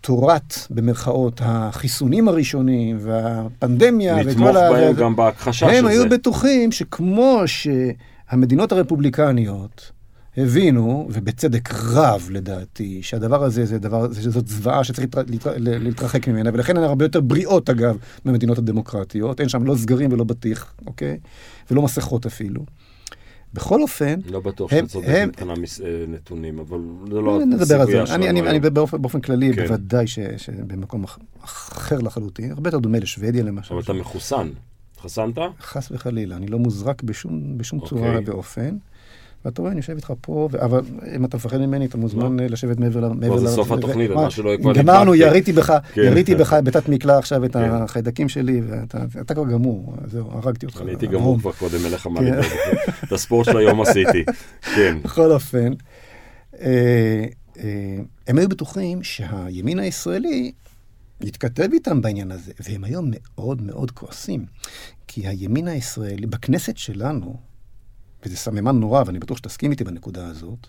תורת, 0.00 0.54
במרכאות, 0.70 1.40
החיסונים 1.44 2.28
הראשונים 2.28 2.98
והפנדמיה 3.00 4.14
וכל 4.14 4.28
ה... 4.28 4.30
לתמוך 4.30 4.56
בהם 4.56 4.94
גם 4.94 5.16
בהכחשה 5.16 5.66
של 5.66 5.72
זה. 5.72 5.78
הם 5.78 5.86
היו 5.86 6.08
בטוחים 6.08 6.72
שכמו 6.72 7.42
שהמדינות 7.46 8.72
הרפובליקניות 8.72 9.90
הבינו, 10.36 11.08
ובצדק 11.12 11.74
רב 11.74 12.28
לדעתי, 12.30 13.02
שהדבר 13.02 13.44
הזה 13.44 13.64
זה 13.64 13.78
דבר, 13.78 14.12
זאת 14.12 14.48
זוועה 14.48 14.84
שצריך 14.84 15.08
להתרחק 15.56 16.28
ממנה, 16.28 16.50
ולכן 16.52 16.76
הן 16.76 16.82
הרבה 16.82 17.04
יותר 17.04 17.20
בריאות 17.20 17.70
אגב 17.70 17.96
מהמדינות 18.24 18.58
הדמוקרטיות, 18.58 19.40
אין 19.40 19.48
שם 19.48 19.64
לא 19.64 19.76
סגרים 19.76 20.12
ולא 20.12 20.24
בטיח, 20.24 20.74
אוקיי? 20.86 21.18
ולא 21.70 21.82
מסכות 21.82 22.26
אפילו. 22.26 22.64
בכל 23.54 23.82
אופן, 23.82 24.20
לא 24.26 24.40
בטוח 24.40 24.70
שאתה 24.70 24.86
צודק 24.86 25.24
מבחינה 25.28 25.54
נתונים, 26.08 26.58
אבל 26.58 26.78
זה 27.08 27.20
לא 27.20 27.40
הסוגיה 27.60 28.06
שלנו. 28.06 28.26
אני, 28.26 28.40
אני 28.40 28.60
באופן, 28.60 29.02
באופן 29.02 29.20
כללי, 29.20 29.54
כן. 29.54 29.62
בוודאי 29.62 30.06
ש, 30.06 30.18
שבמקום 30.36 31.04
אחר 31.44 31.98
לחלוטין, 31.98 32.50
הרבה 32.50 32.68
יותר 32.68 32.78
דומה 32.78 32.98
לשוודיה 32.98 33.42
למשל. 33.42 33.74
אבל 33.74 33.82
אתה 33.82 33.92
מחוסן. 33.92 34.50
התחסנת? 34.92 35.38
חס 35.60 35.90
וחלילה, 35.90 36.36
אני 36.36 36.46
לא 36.46 36.58
מוזרק 36.58 37.02
בשום, 37.02 37.58
בשום 37.58 37.80
okay. 37.80 37.88
צורה 37.88 38.18
ואופן. 38.26 38.76
ואתה 39.44 39.62
רואה, 39.62 39.72
אני 39.72 39.80
יושב 39.80 39.92
איתך 39.96 40.12
פה. 40.20 40.48
אבל 40.62 40.80
אם 41.16 41.24
אתה 41.24 41.36
מפחד 41.36 41.56
ממני, 41.60 41.86
אתה 41.86 41.96
מוזמן 41.96 42.40
לא. 42.40 42.46
לשבת 42.46 42.78
מעבר 42.80 43.12
ל... 43.34 43.38
זה 43.38 43.48
סוף 43.48 43.72
התוכנית, 43.72 44.10
מה 44.10 44.30
שלא 44.30 44.56
כבר 44.60 44.72
גמרנו, 44.72 45.14
יריתי 45.14 45.52
בך, 45.52 45.72
יריתי 45.96 46.34
בך 46.34 46.52
בתת 46.64 46.88
מקלע 46.88 47.18
עכשיו 47.18 47.44
את 47.44 47.56
החיידקים 47.56 48.28
שלי, 48.28 48.60
ואתה 48.66 49.34
כבר 49.34 49.44
גמור, 49.44 49.94
זהו, 50.06 50.30
הרגתי 50.30 50.66
אותך. 50.66 50.80
אני 50.80 50.90
הייתי 50.90 51.06
גמור 51.06 51.38
כבר 51.38 51.52
קודם 51.52 51.86
אליך, 51.86 52.06
מה 52.06 52.20
לדאוג. 52.20 52.44
את 53.04 53.12
הספורט 53.12 53.46
של 53.46 53.56
היום 53.56 53.80
עשיתי, 53.80 54.24
כן. 54.74 54.98
בכל 55.04 55.32
אופן, 55.32 55.72
הם 58.26 58.38
היו 58.38 58.48
בטוחים 58.48 59.02
שהימין 59.02 59.78
הישראלי 59.78 60.52
יתכתב 61.20 61.68
איתם 61.72 62.02
בעניין 62.02 62.30
הזה, 62.30 62.52
והם 62.68 62.84
היום 62.84 63.10
מאוד 63.10 63.62
מאוד 63.62 63.90
כועסים, 63.90 64.44
כי 65.08 65.28
הימין 65.28 65.68
הישראלי, 65.68 66.26
בכנסת 66.26 66.76
שלנו, 66.76 67.36
וזה 68.24 68.36
סממן 68.36 68.80
נורא, 68.80 69.02
ואני 69.06 69.18
בטוח 69.18 69.38
שתסכים 69.38 69.70
איתי 69.70 69.84
בנקודה 69.84 70.26
הזאת, 70.26 70.66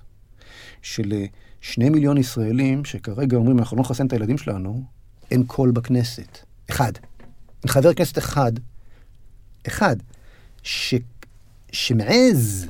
שלשני 0.82 1.90
מיליון 1.90 2.18
ישראלים 2.18 2.86
שכרגע 2.86 3.38
אומרים, 3.38 3.60
אנחנו 3.60 3.78
לא 3.78 3.82
נחסן 3.82 4.08
את 4.08 4.14
הילדים 4.14 4.38
שלנו, 4.38 4.84
אין 5.32 5.44
קול 5.48 5.72
בכנסת. 5.72 6.38
אחד. 6.70 6.92
אין 7.64 7.72
חבר 7.72 7.94
כנסת 7.94 8.18
אחד, 8.18 8.52
אחד, 9.68 9.96
ש, 10.64 10.96
שמעז 11.72 12.68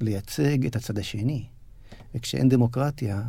לייצג 0.00 0.66
את 0.66 0.76
הצד 0.76 0.98
השני. 0.98 1.44
וכשאין 2.14 2.48
דמוקרטיה, 2.48 3.22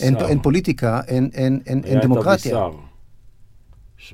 אין, 0.00 0.16
אין 0.16 0.42
פוליטיקה, 0.42 1.00
אין, 1.06 1.30
אין, 1.34 1.60
אין, 1.66 1.84
אין 1.84 2.00
דמוקרטיה. 2.00 2.56
היה 2.56 2.68
את. 2.68 2.91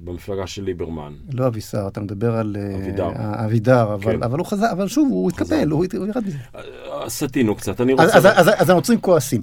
במפלגה 0.05 0.47
של 0.47 0.63
ליברמן. 0.65 1.13
לא 1.33 1.47
אבישר, 1.47 1.89
אתה 1.89 2.01
מדבר 2.01 2.35
על 2.35 2.57
אבידר, 2.75 3.11
אבידר 3.45 3.83
אבל, 3.83 4.13
כן. 4.13 4.23
אבל 4.23 4.39
הוא 4.39 4.47
חזר, 4.47 4.67
אבל 4.73 4.89
שוב, 4.89 5.09
הוא 5.11 5.31
התקפל, 5.31 5.69
הוא 5.69 5.85
ירד 5.85 6.23
מזה. 6.27 6.39
סטינו 7.09 7.55
קצת, 7.55 7.81
אני 7.81 7.93
רוצה... 7.93 8.05
אז, 8.05 8.27
אז, 8.27 8.27
אז, 8.37 8.51
אז 8.57 8.71
הנוצרים 8.71 9.01
כועסים. 9.01 9.41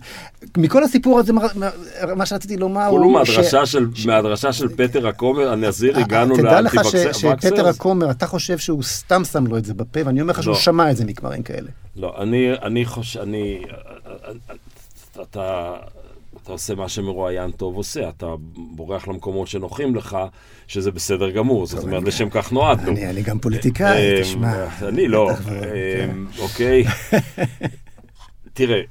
מכל 0.57 0.83
הסיפור 0.83 1.19
הזה, 1.19 1.33
מה 2.15 2.25
שרציתי 2.25 2.57
לומר 2.57 2.85
הוא... 2.85 2.89
כולו 2.89 3.09
מהדרשה, 3.09 3.65
ש... 3.65 3.71
של, 3.71 3.87
ש... 3.93 4.05
מהדרשה 4.05 4.53
של 4.53 4.67
פטר 4.75 5.07
הכומר, 5.07 5.51
הנזיר, 5.51 5.99
הגענו 5.99 6.37
לאנטי-וקסר. 6.37 6.89
תדע 6.89 7.09
לך 7.09 7.15
שפטר 7.15 7.67
הכומר, 7.67 8.11
אתה 8.11 8.27
חושב 8.27 8.57
שהוא 8.57 8.83
סתם 8.83 9.23
שם 9.23 9.47
לו 9.47 9.57
את 9.57 9.65
זה 9.65 9.73
בפה, 9.73 9.99
ואני 10.05 10.21
אומר 10.21 10.31
לך 10.31 10.43
שהוא 10.43 10.55
שמע 10.55 10.91
את 10.91 10.97
זה 10.97 11.05
מכמרים 11.05 11.43
כאלה. 11.43 11.69
לא, 11.95 12.13
אני, 12.21 12.53
אני 12.61 12.85
חושב, 12.85 13.19
אני... 13.19 13.61
אתה... 15.21 15.73
אתה 16.45 16.53
עושה 16.53 16.75
מה 16.75 16.89
שמרואיין 16.89 17.51
טוב 17.51 17.75
עושה, 17.75 18.09
אתה 18.09 18.25
בורח 18.75 19.07
למקומות 19.07 19.47
שנוחים 19.47 19.95
לך, 19.95 20.17
שזה 20.67 20.91
בסדר 20.91 21.29
גמור, 21.31 21.65
זאת 21.65 21.83
אומרת, 21.83 22.03
לשם 22.03 22.29
כך 22.29 22.51
נועדנו. 22.51 22.91
אני 23.09 23.21
גם 23.21 23.39
פוליטיקאי, 23.39 24.21
תשמע. 24.21 24.67
אני 24.81 25.07
לא, 25.07 25.31
אוקיי. 26.39 26.83
תראה, 28.53 28.81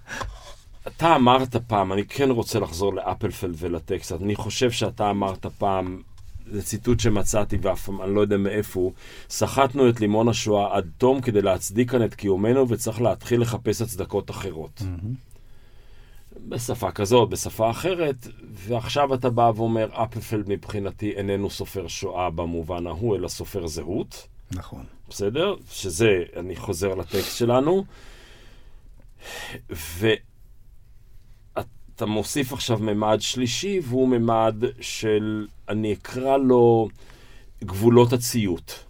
אתה 0.87 1.17
אמרת 1.17 1.57
פעם, 1.57 1.93
אני 1.93 2.05
כן 2.05 2.31
רוצה 2.31 2.59
לחזור 2.59 2.95
לאפלפלד 2.95 3.55
ולטקסט, 3.59 4.13
אני 4.13 4.37
חושב 4.37 4.71
שאתה 4.71 5.11
אמרת 5.11 5.47
פעם, 5.47 6.03
זה 6.51 6.63
ציטוט 6.63 7.01
שמצאתי 7.01 7.59
ואף 7.63 7.89
אני 8.05 8.15
לא 8.15 8.21
יודע 8.21 8.37
מאיפה 8.37 8.81
הוא, 8.81 8.93
סחטנו 9.31 9.89
את 9.89 10.01
לימון 10.01 10.29
השואה 10.29 10.77
עד 10.77 10.91
תום 10.99 11.21
כדי 11.21 11.43
להצדיק 11.43 11.91
כאן 11.91 12.05
את 12.05 12.15
קיומנו 12.15 12.69
וצריך 12.69 13.01
להתחיל 13.01 13.41
לחפש 13.41 13.83
הצדקות 13.83 14.31
אחרות. 14.31 14.83
בשפה 16.49 16.91
כזאת, 16.91 17.29
בשפה 17.29 17.71
אחרת, 17.71 18.27
ועכשיו 18.53 19.15
אתה 19.15 19.31
בא 19.31 19.53
ואומר, 19.57 19.89
אפפלד 19.93 20.49
מבחינתי 20.49 21.11
איננו 21.11 21.51
סופר 21.51 21.89
שואה 21.89 22.31
במובן 22.31 22.87
ההוא, 22.87 23.17
אלא 23.17 23.29
סופר 23.29 23.67
זהות. 23.67 24.29
נכון. 24.51 24.85
בסדר? 25.09 25.55
שזה, 25.71 26.23
אני 26.37 26.57
חוזר 26.57 26.95
לטקסט 26.95 27.39
שלנו. 27.39 27.85
ואתה 29.71 30.17
מוסיף 32.07 32.53
עכשיו 32.53 32.79
ממד 32.79 33.21
שלישי, 33.21 33.81
והוא 33.83 34.09
ממד 34.09 34.55
של, 34.81 35.47
אני 35.69 35.93
אקרא 35.93 36.37
לו 36.37 36.89
גבולות 37.65 38.13
הציות. 38.13 38.85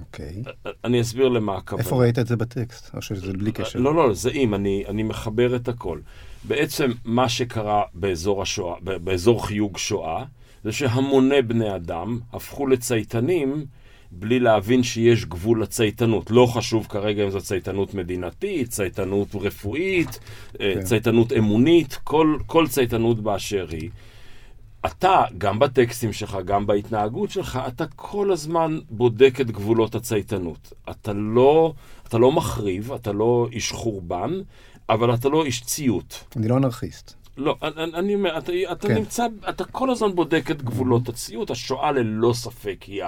אוקיי. 0.00 0.42
אני 0.84 1.00
אסביר 1.00 1.28
למה 1.28 1.56
הכוונה. 1.56 1.82
איפה 1.84 1.96
ראית 1.96 2.18
את 2.18 2.26
זה 2.26 2.36
בטקסט? 2.36 2.94
או 2.94 3.02
שזה 3.02 3.32
בלי 3.32 3.52
קשר? 3.52 3.78
לא, 3.78 3.94
לא, 3.94 4.14
זה 4.14 4.30
אם, 4.30 4.54
אני, 4.54 4.84
אני 4.88 5.02
מחבר 5.02 5.56
את 5.56 5.68
הכל. 5.68 6.00
בעצם 6.44 6.92
מה 7.04 7.28
שקרה 7.28 7.82
באזור 7.94 8.42
השואה, 8.42 8.74
באזור 8.80 9.46
חיוג 9.46 9.78
שואה, 9.78 10.24
זה 10.64 10.72
שהמוני 10.72 11.42
בני 11.42 11.76
אדם 11.76 12.18
הפכו 12.32 12.66
לצייתנים 12.66 13.66
בלי 14.10 14.40
להבין 14.40 14.82
שיש 14.82 15.24
גבול 15.24 15.62
לצייתנות. 15.62 16.30
לא 16.30 16.46
חשוב 16.46 16.86
כרגע 16.88 17.24
אם 17.24 17.30
זו 17.30 17.40
צייתנות 17.40 17.94
מדינתית, 17.94 18.68
צייתנות 18.68 19.28
רפואית, 19.34 20.18
אה, 20.60 20.72
כן. 20.74 20.82
צייתנות 20.82 21.32
אמונית, 21.32 21.98
כל, 22.04 22.36
כל 22.46 22.68
צייתנות 22.68 23.20
באשר 23.20 23.66
היא. 23.70 23.90
אתה, 24.86 25.24
גם 25.38 25.58
בטקסטים 25.58 26.12
שלך, 26.12 26.38
גם 26.44 26.66
בהתנהגות 26.66 27.30
שלך, 27.30 27.58
אתה 27.68 27.86
כל 27.86 28.32
הזמן 28.32 28.78
בודק 28.90 29.40
את 29.40 29.50
גבולות 29.50 29.94
הצייתנות. 29.94 30.72
אתה 30.90 31.12
לא, 31.12 31.72
אתה 32.08 32.18
לא 32.18 32.32
מחריב, 32.32 32.92
אתה 32.92 33.12
לא 33.12 33.48
איש 33.52 33.72
חורבן, 33.72 34.40
אבל 34.88 35.14
אתה 35.14 35.28
לא 35.28 35.44
איש 35.44 35.60
ציות. 35.60 36.24
אני 36.36 36.48
לא 36.48 36.56
אנרכיסט. 36.56 37.14
לא, 37.36 37.56
אני 37.76 38.14
אומר, 38.14 38.38
אתה, 38.38 38.52
אתה 38.72 38.88
כן. 38.88 38.94
נמצא, 38.94 39.26
אתה 39.48 39.64
כל 39.64 39.90
הזמן 39.90 40.14
בודק 40.14 40.50
את 40.50 40.62
גבולות 40.62 41.08
הציות. 41.08 41.50
השואה 41.50 41.92
ללא 41.92 42.32
ספק 42.32 42.82
היא 42.82 43.02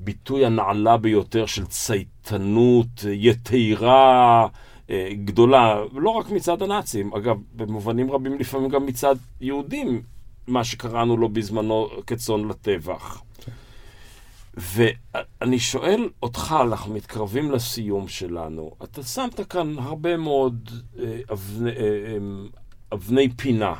הביטוי 0.00 0.46
הנעלה 0.46 0.96
ביותר 0.96 1.46
של 1.46 1.66
צייתנות, 1.66 3.04
יתירה. 3.04 4.46
אה, 4.90 5.08
גדולה, 5.24 5.80
לא 5.92 6.10
רק 6.10 6.30
מצד 6.30 6.62
הנאצים, 6.62 7.14
אגב, 7.14 7.36
במובנים 7.56 8.10
רבים 8.10 8.38
לפעמים 8.38 8.68
גם 8.68 8.86
מצד 8.86 9.16
יהודים 9.40 10.02
מה 10.46 10.64
שקראנו 10.64 11.16
לו 11.16 11.28
בזמנו 11.28 11.88
כצאן 12.06 12.48
לטבח. 12.48 13.22
ואני 14.56 15.58
שואל 15.58 16.08
אותך, 16.22 16.56
אנחנו 16.62 16.94
מתקרבים 16.94 17.50
לסיום 17.50 18.08
שלנו, 18.08 18.70
אתה 18.84 19.02
שמת 19.02 19.40
כאן 19.50 19.78
הרבה 19.78 20.16
מאוד 20.16 20.70
אה, 20.98 21.18
אבני, 21.32 21.70
אה, 21.70 21.76
אה, 21.76 22.18
אבני 22.92 23.28
פינה. 23.36 23.74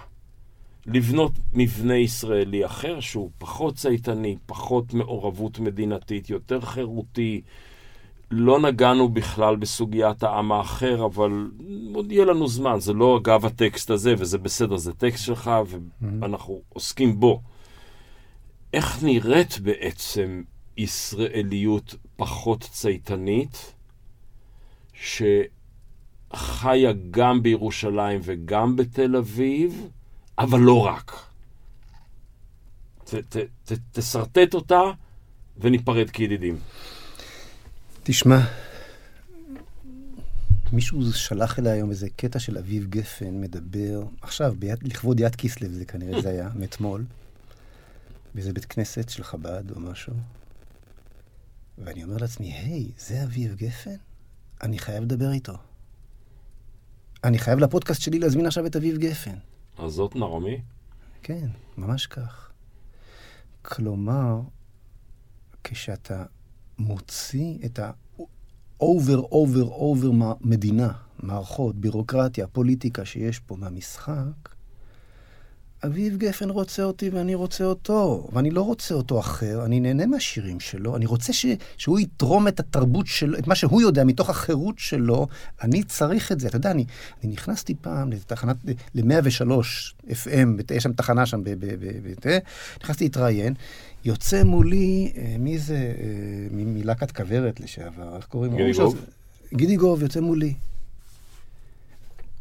לבנות 0.87 1.33
מבנה 1.53 1.97
ישראלי 1.97 2.67
אחר 2.67 3.01
שהוא 3.01 3.31
פחות 3.39 3.75
צייתני, 3.75 4.37
פחות 4.47 4.95
מעורבות 4.95 5.59
מדינתית, 5.59 6.31
יותר 6.31 6.61
חירותי, 6.61 7.43
לא 8.31 8.61
נגענו 8.61 9.09
בכלל 9.09 9.57
בסוגיית 9.57 10.23
העם 10.23 10.53
האחר, 10.53 11.05
אבל 11.05 11.51
עוד 11.95 12.13
יהיה 12.13 12.25
לנו 12.25 12.49
זמן. 12.49 12.81
זה 12.81 12.93
לא 12.93 13.19
אגב 13.23 13.47
הטקסט 13.47 13.91
הזה, 13.91 14.15
וזה 14.19 14.39
בסדר, 14.39 14.77
זה 14.77 14.93
טקסט 14.93 15.25
שלך, 15.25 15.51
ואנחנו 16.03 16.61
עוסקים 16.69 17.21
בו. 17.21 17.43
איך 18.73 19.03
נראית 19.03 19.59
בעצם 19.59 20.43
ישראליות 20.77 21.95
פחות 22.17 22.61
צייתנית, 22.61 23.75
שחיה 24.93 26.93
גם 27.11 27.43
בירושלים 27.43 28.21
וגם 28.23 28.77
בתל 28.77 29.17
אביב, 29.17 29.89
אבל 30.39 30.61
לא 30.61 30.87
רק? 30.87 31.13
ת, 33.05 33.15
ת, 33.15 33.37
ת, 33.65 33.73
תשרטט 33.93 34.55
אותה 34.55 34.83
וניפרד 35.59 36.11
כידידים. 36.11 36.57
תשמע, 38.09 38.41
מישהו 40.73 41.13
שלח 41.13 41.59
אליי 41.59 41.73
היום 41.73 41.91
איזה 41.91 42.09
קטע 42.17 42.39
של 42.39 42.59
אביב 42.59 42.87
גפן 42.87 43.41
מדבר, 43.41 44.03
עכשיו, 44.21 44.55
ביד, 44.59 44.79
לכבוד 44.83 45.21
יד 45.21 45.37
כיסלב 45.37 45.73
זה 45.73 45.85
כנראה 45.85 46.23
זה 46.23 46.29
היה, 46.29 46.51
מאתמול, 46.59 47.05
באיזה 48.35 48.53
בית 48.53 48.65
כנסת 48.65 49.09
של 49.09 49.23
חב"ד 49.23 49.71
או 49.71 49.81
משהו. 49.81 50.13
ואני 51.79 52.05
אומר 52.05 52.17
לעצמי, 52.17 52.53
היי, 52.53 52.91
זה 52.99 53.23
אביב 53.25 53.55
גפן? 53.55 53.97
אני 54.63 54.79
חייב 54.79 55.03
לדבר 55.05 55.31
איתו. 55.31 55.55
אני 57.25 57.39
חייב 57.39 57.59
לפודקאסט 57.59 58.01
שלי 58.01 58.19
להזמין 58.19 58.47
עכשיו 58.47 58.67
את 58.67 58.77
אביב 58.77 58.99
גפן. 58.99 59.37
אז 59.79 59.93
זאת 59.93 60.17
נעמי? 60.17 60.61
כן, 61.23 61.49
ממש 61.77 62.07
כך. 62.07 62.51
כלומר, 63.63 64.41
כשאתה 65.65 66.25
מוציא 66.79 67.59
את 67.65 67.79
ה-over, 67.79 69.21
over, 69.31 69.69
over 69.79 70.07
מדינה, 70.41 70.93
מערכות, 71.23 71.77
בירוקרטיה, 71.77 72.47
פוליטיקה 72.47 73.05
שיש 73.05 73.39
פה 73.39 73.57
מהמשחק, 73.57 74.57
אביב 75.85 76.17
גפן 76.17 76.51
רוצה 76.51 76.83
אותי 76.83 77.11
ואני 77.11 77.35
רוצה 77.35 77.65
אותו, 77.65 78.29
ואני 78.33 78.51
לא 78.51 78.63
רוצה 78.63 78.95
אותו 78.95 79.21
אחר, 79.21 79.65
אני 79.65 79.81
נהנה 79.81 80.07
מהשירים 80.07 80.61
שלו, 80.61 80.97
אני 80.97 81.07
רוצה 81.07 81.33
ש, 81.33 81.47
שהוא 81.77 81.99
יתרום 81.99 82.49
את 82.49 82.61
התרבות 82.61 83.07
שלו, 83.07 83.39
את 83.39 83.47
מה 83.47 83.55
שהוא 83.55 83.83
יודע 83.83 84.05
מתוך 84.05 84.31
החירות 84.31 84.79
שלו, 84.79 85.27
אני 85.63 85.83
צריך 85.83 86.33
את 86.33 86.41
זה. 86.41 86.49
אתה 86.49 86.57
יודע, 86.57 86.71
אני, 86.71 86.85
אני 87.25 87.33
נכנסתי 87.33 87.75
פעם 87.81 88.13
לתחנת, 88.13 88.57
ל-103 88.95 89.51
FM, 90.09 90.75
יש 90.75 90.83
שם 90.83 90.93
תחנה 90.93 91.27
שם, 91.27 91.45
ב, 91.45 91.51
ב, 91.51 91.67
ב, 91.67 92.15
ב, 92.27 92.39
נכנסתי 92.83 93.05
להתראיין, 93.05 93.55
יוצא 94.07 94.45
מולי, 94.45 95.13
אה, 95.17 95.37
מי 95.39 95.59
זה, 95.59 95.75
אה, 95.75 96.49
מלהקת 96.51 97.13
כוורת 97.13 97.61
לשעבר, 97.61 98.17
איך 98.17 98.27
קוראים 98.27 98.53
לו? 98.53 98.59
גידי 98.59 98.73
גוב. 98.73 99.05
גידי 99.55 99.77
גוב 99.77 100.03
יוצא 100.03 100.21
מולי. 100.21 100.55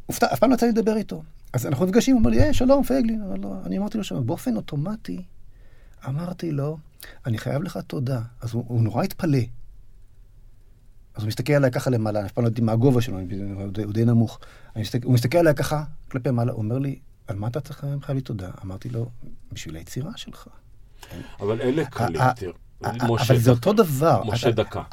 אופתע, 0.09 0.33
אף 0.33 0.39
פעם 0.39 0.49
לא 0.49 0.55
יצא 0.55 0.65
לי 0.65 0.71
לדבר 0.71 0.97
איתו. 0.97 1.23
אז 1.53 1.65
אנחנו 1.65 1.85
נפגשים, 1.85 2.15
הוא 2.15 2.19
אומר 2.19 2.29
לי, 2.29 2.41
היי, 2.41 2.53
שלום, 2.53 2.83
פייגלין. 2.83 3.21
לא, 3.41 3.55
אני 3.65 3.77
אמרתי 3.77 3.97
לו 3.97 4.03
שם, 4.03 4.25
באופן 4.25 4.55
אוטומטי, 4.55 5.21
אמרתי 6.07 6.51
לו, 6.51 6.77
אני 7.25 7.37
חייב 7.37 7.63
לך 7.63 7.79
תודה. 7.87 8.21
אז 8.41 8.53
הוא, 8.53 8.63
הוא 8.67 8.81
נורא 8.81 9.03
התפלא. 9.03 9.39
אז 11.15 11.21
הוא 11.21 11.27
מסתכל 11.27 11.53
עליי 11.53 11.71
ככה 11.71 11.89
למעלה, 11.89 12.19
אני 12.19 12.27
אף 12.27 12.31
פעם 12.31 12.43
לא 12.43 12.49
יודעת 12.49 12.63
מה 12.63 12.71
הגובה 12.71 13.01
שלו, 13.01 13.19
הוא 13.83 13.93
די 13.93 14.05
נמוך. 14.05 14.39
מסתכל, 14.75 15.07
הוא 15.07 15.13
מסתכל 15.13 15.37
עליי 15.37 15.55
ככה, 15.55 15.83
כלפי 16.11 16.31
מעלה, 16.31 16.51
הוא 16.51 16.61
אומר 16.61 16.77
לי, 16.77 16.99
על 17.27 17.35
מה 17.35 17.47
אתה 17.47 17.59
צריך 17.59 17.85
חייב 18.01 18.15
לי 18.15 18.21
תודה? 18.21 18.51
אמרתי 18.63 18.89
לו, 18.89 19.09
בשביל 19.51 19.75
היצירה 19.75 20.11
שלך. 20.15 20.47
אבל 21.39 21.61
אלה 21.61 21.85
קלים, 21.85 22.21
תראה. 22.35 22.53
אבל 23.01 23.37
זה 23.37 23.51
אותו 23.51 23.73
דבר. 23.73 24.23
משה 24.25 24.51
דקה. 24.51 24.83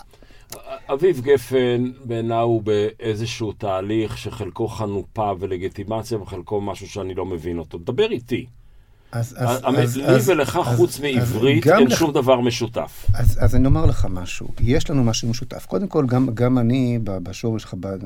אביב 0.92 1.20
גפן 1.20 1.92
בעיניי 2.04 2.38
הוא 2.38 2.62
באיזשהו 2.62 3.52
תהליך 3.52 4.18
שחלקו 4.18 4.68
חנופה 4.68 5.32
ולגיטימציה 5.38 6.18
וחלקו 6.18 6.60
משהו 6.60 6.88
שאני 6.88 7.14
לא 7.14 7.26
מבין 7.26 7.58
אותו. 7.58 7.78
דבר 7.78 8.10
איתי. 8.10 8.46
אז, 9.12 9.34
אז, 9.38 9.60
אז, 9.64 9.96
לי 9.96 10.04
אז, 10.06 10.28
ולך, 10.28 10.58
אז, 10.66 10.76
חוץ 10.76 11.00
מעברית, 11.00 11.66
אין 11.66 11.86
לח... 11.86 11.98
שום 11.98 12.12
דבר 12.12 12.40
משותף. 12.40 13.06
אז, 13.14 13.38
אז 13.40 13.54
אני 13.54 13.66
אומר 13.66 13.86
לך 13.86 14.06
משהו. 14.10 14.48
יש 14.60 14.90
לנו 14.90 15.04
משהו 15.04 15.28
משותף. 15.28 15.66
קודם 15.66 15.88
כל, 15.88 16.06
גם, 16.06 16.28
גם 16.34 16.58
אני 16.58 16.98
בשורש 17.04 17.64
חב"ד 17.64 17.98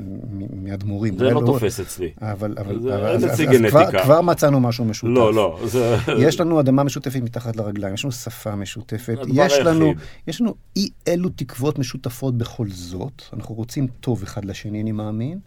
מאדמו"רים. 0.63 1.17
זה 1.17 1.23
לא, 1.23 1.31
לא 1.31 1.45
תופס 1.45 1.79
אצלי. 1.79 2.11
אבל, 2.21 2.55
אבל, 2.57 2.81
זה, 2.81 2.95
אבל 2.95 3.05
אז, 3.05 3.23
אז, 3.23 3.31
אז 3.31 3.41
כבר, 3.69 4.03
כבר 4.03 4.21
מצאנו 4.21 4.59
משהו 4.59 4.85
משותף. 4.85 5.13
לא, 5.13 5.33
לא. 5.33 5.59
זה... 5.65 5.95
יש 6.17 6.39
לנו 6.39 6.59
אדמה 6.59 6.83
משותפת 6.83 7.21
מתחת 7.21 7.55
לרגליים, 7.55 7.93
יש 7.93 8.03
לנו 8.05 8.11
שפה 8.11 8.55
משותפת. 8.55 9.17
יש 9.33 9.53
לנו, 9.53 9.93
יש 10.27 10.41
לנו 10.41 10.55
אי 10.75 10.89
אלו 11.07 11.29
תקוות 11.29 11.79
משותפות 11.79 12.37
בכל 12.37 12.67
זאת. 12.69 13.21
אנחנו 13.33 13.55
רוצים 13.55 13.87
טוב 13.99 14.23
אחד 14.23 14.45
לשני, 14.45 14.81
אני 14.81 14.91
מאמין. 14.91 15.39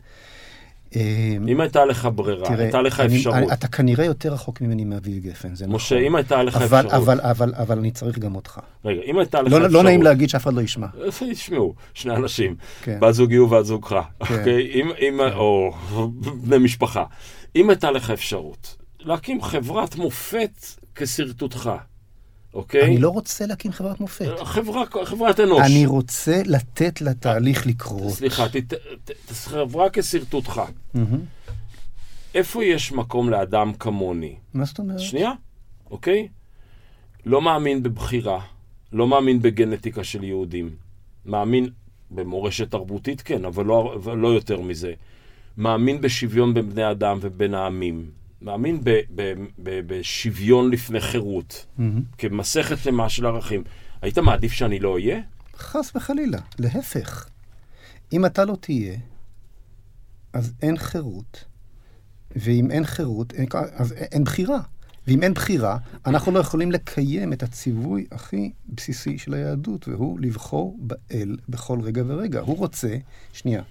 אמ, 0.96 1.48
אם 1.48 1.60
הייתה 1.60 1.84
לך 1.84 2.08
ברירה, 2.14 2.46
תראה, 2.46 2.62
הייתה 2.62 2.82
לך 2.82 3.00
אני, 3.00 3.16
אפשרות. 3.16 3.36
אני, 3.36 3.52
אתה 3.52 3.68
כנראה 3.68 4.04
יותר 4.04 4.32
רחוק 4.32 4.60
ממני 4.60 4.84
מאביב 4.84 5.22
גפן, 5.22 5.54
זה 5.54 5.66
משה, 5.66 5.94
נכון. 5.94 6.06
אם 6.06 6.16
הייתה 6.16 6.42
לך 6.42 6.56
אבל, 6.56 6.64
אפשרות... 6.86 6.92
אבל, 6.92 7.20
אבל, 7.20 7.52
אבל 7.56 7.78
אני 7.78 7.90
צריך 7.90 8.18
גם 8.18 8.34
אותך. 8.34 8.60
רגע, 8.84 9.00
אם 9.06 9.18
הייתה 9.18 9.42
לך 9.42 9.52
לא, 9.52 9.56
אפשרות... 9.56 9.72
לא 9.72 9.82
נעים 9.82 10.02
להגיד 10.02 10.28
שאף 10.28 10.42
אחד 10.42 10.54
לא 10.54 10.60
ישמע. 10.60 10.86
ישמעו, 11.26 11.74
שני 11.94 12.16
אנשים, 12.16 12.56
כן. 12.82 12.98
בת 13.00 13.14
זוגי 13.14 13.38
ובת 13.38 13.64
זוגך, 13.64 13.88
כן. 13.88 14.34
אוקיי? 14.38 14.70
אם, 14.74 14.88
אם, 15.00 15.18
כן. 15.18 15.36
או 15.36 15.72
בני 16.42 16.58
משפחה. 16.58 17.04
אם 17.56 17.70
הייתה 17.70 17.90
לך 17.90 18.10
אפשרות 18.10 18.76
להקים 19.00 19.42
חברת 19.42 19.96
מופת 19.96 20.66
כשרטוטך, 20.94 21.70
אוקיי? 22.54 22.84
אני 22.84 22.98
לא 22.98 23.08
רוצה 23.08 23.46
להקים 23.46 23.72
חברת 23.72 24.00
מופת. 24.00 24.28
חברה, 24.44 24.84
חברת 25.04 25.40
אנוש. 25.40 25.60
אני 25.66 25.86
רוצה 25.86 26.42
לתת 26.44 27.00
לתהליך 27.00 27.66
לקרות. 27.66 28.12
סליחה, 28.12 28.46
חברה 29.32 29.86
כשרטוטך. 29.92 30.62
איפה 32.34 32.64
יש 32.64 32.92
מקום 32.92 33.30
לאדם 33.30 33.72
כמוני? 33.72 34.34
מה 34.54 34.64
זאת 34.64 34.78
אומרת? 34.78 35.00
שנייה, 35.00 35.32
אוקיי? 35.90 36.28
לא 37.26 37.42
מאמין 37.42 37.82
בבחירה, 37.82 38.40
לא 38.92 39.08
מאמין 39.08 39.42
בגנטיקה 39.42 40.04
של 40.04 40.24
יהודים. 40.24 40.70
מאמין 41.26 41.68
במורשת 42.10 42.70
תרבותית, 42.70 43.22
כן, 43.22 43.44
אבל 43.44 43.64
לא, 43.64 43.94
אבל 43.94 44.16
לא 44.16 44.28
יותר 44.28 44.60
מזה. 44.60 44.92
מאמין 45.56 46.00
בשוויון 46.00 46.54
בין 46.54 46.70
בני 46.70 46.90
אדם 46.90 47.18
ובין 47.20 47.54
העמים. 47.54 48.10
מאמין 48.42 48.80
ב- 48.84 48.90
ב- 49.14 49.34
ב- 49.62 49.80
בשוויון 49.86 50.70
לפני 50.70 51.00
חירות, 51.00 51.66
Mm-hmm. 51.78 51.82
כמסכת 52.18 52.78
שלמה 52.78 53.08
של 53.08 53.26
ערכים. 53.26 53.64
היית 54.02 54.18
מעדיף 54.18 54.52
שאני 54.52 54.78
לא 54.78 54.94
אהיה? 54.94 55.20
חס 55.56 55.92
וחלילה, 55.96 56.38
להפך. 56.58 57.28
אם 58.12 58.26
אתה 58.26 58.44
לא 58.44 58.56
תהיה, 58.60 58.98
אז 60.32 60.52
אין 60.62 60.76
חירות, 60.76 61.44
ואם 62.36 62.70
אין 62.70 62.84
חירות, 62.84 63.32
אין, 63.32 63.46
אז 63.74 63.92
אין 63.92 64.24
בחירה. 64.24 64.60
ואם 65.06 65.22
אין 65.22 65.34
בחירה, 65.34 65.78
אנחנו 66.06 66.32
לא 66.32 66.38
יכולים 66.38 66.72
לקיים 66.72 67.32
את 67.32 67.42
הציווי 67.42 68.06
הכי 68.12 68.52
בסיסי 68.68 69.18
של 69.18 69.34
היהדות, 69.34 69.88
והוא 69.88 70.20
לבחור 70.20 70.78
באל 70.80 71.36
בכל 71.48 71.80
רגע 71.80 72.02
ורגע. 72.06 72.40
הוא 72.40 72.56
רוצה, 72.58 72.96
שנייה, 73.32 73.62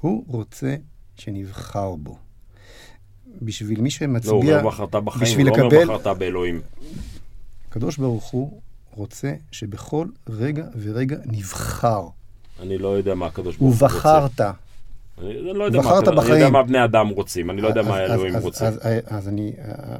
הוא 0.00 0.24
רוצה 0.26 0.76
שנבחר 1.16 1.94
בו. 1.94 2.18
בשביל 3.42 3.78
מי 3.80 3.84
לא, 3.84 3.90
שמצביע... 3.90 4.32
הוא 4.32 4.42
אומר 4.44 4.66
בחרת 4.68 4.94
בחיים, 4.94 5.22
בשביל 5.24 5.48
הוא 5.48 5.58
לא 5.58 5.64
לקבל- 5.66 5.82
אומר 5.82 5.98
בחרת 5.98 6.18
באלוהים. 6.18 6.60
הקדוש 7.68 7.96
ברוך 7.96 8.24
הוא 8.30 8.60
רוצה 8.94 9.32
שבכל 9.52 10.06
רגע 10.28 10.64
ורגע 10.82 11.16
נבחר. 11.26 12.06
אני 12.62 12.78
לא 12.78 12.88
יודע 12.88 13.14
מה 13.14 13.26
הקדוש 13.26 13.56
ברוך 13.56 13.60
הוא 13.80 13.82
רוצה. 13.82 13.84
ובחרת. 13.96 14.40
אני 15.18 15.34
לא 15.54 15.64
יודע 15.64 15.78
מה, 15.78 15.82
בחרת 15.84 16.08
אני 16.08 16.16
יודע 16.16 16.22
בחיים. 16.22 16.52
מה 16.52 16.62
בני 16.62 16.84
אדם 16.84 17.08
רוצים, 17.08 17.50
אני 17.50 17.60
לא 17.60 17.68
יודע 17.68 17.82
מה 17.82 17.96
האלוהים 17.96 18.36
אז- 18.36 18.42
רוצה. 18.44 18.68
אז, 19.06 19.28
אני, 19.28 19.52
אה, 19.58 19.96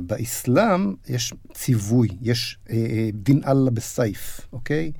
באסלאם 0.00 0.94
יש 1.08 1.34
ציווי, 1.54 2.08
יש 2.22 2.58
אה, 2.70 2.74
אה, 2.76 3.08
דין 3.12 3.40
אללה 3.46 3.70
בסייף, 3.70 4.40
אוקיי? 4.52 4.92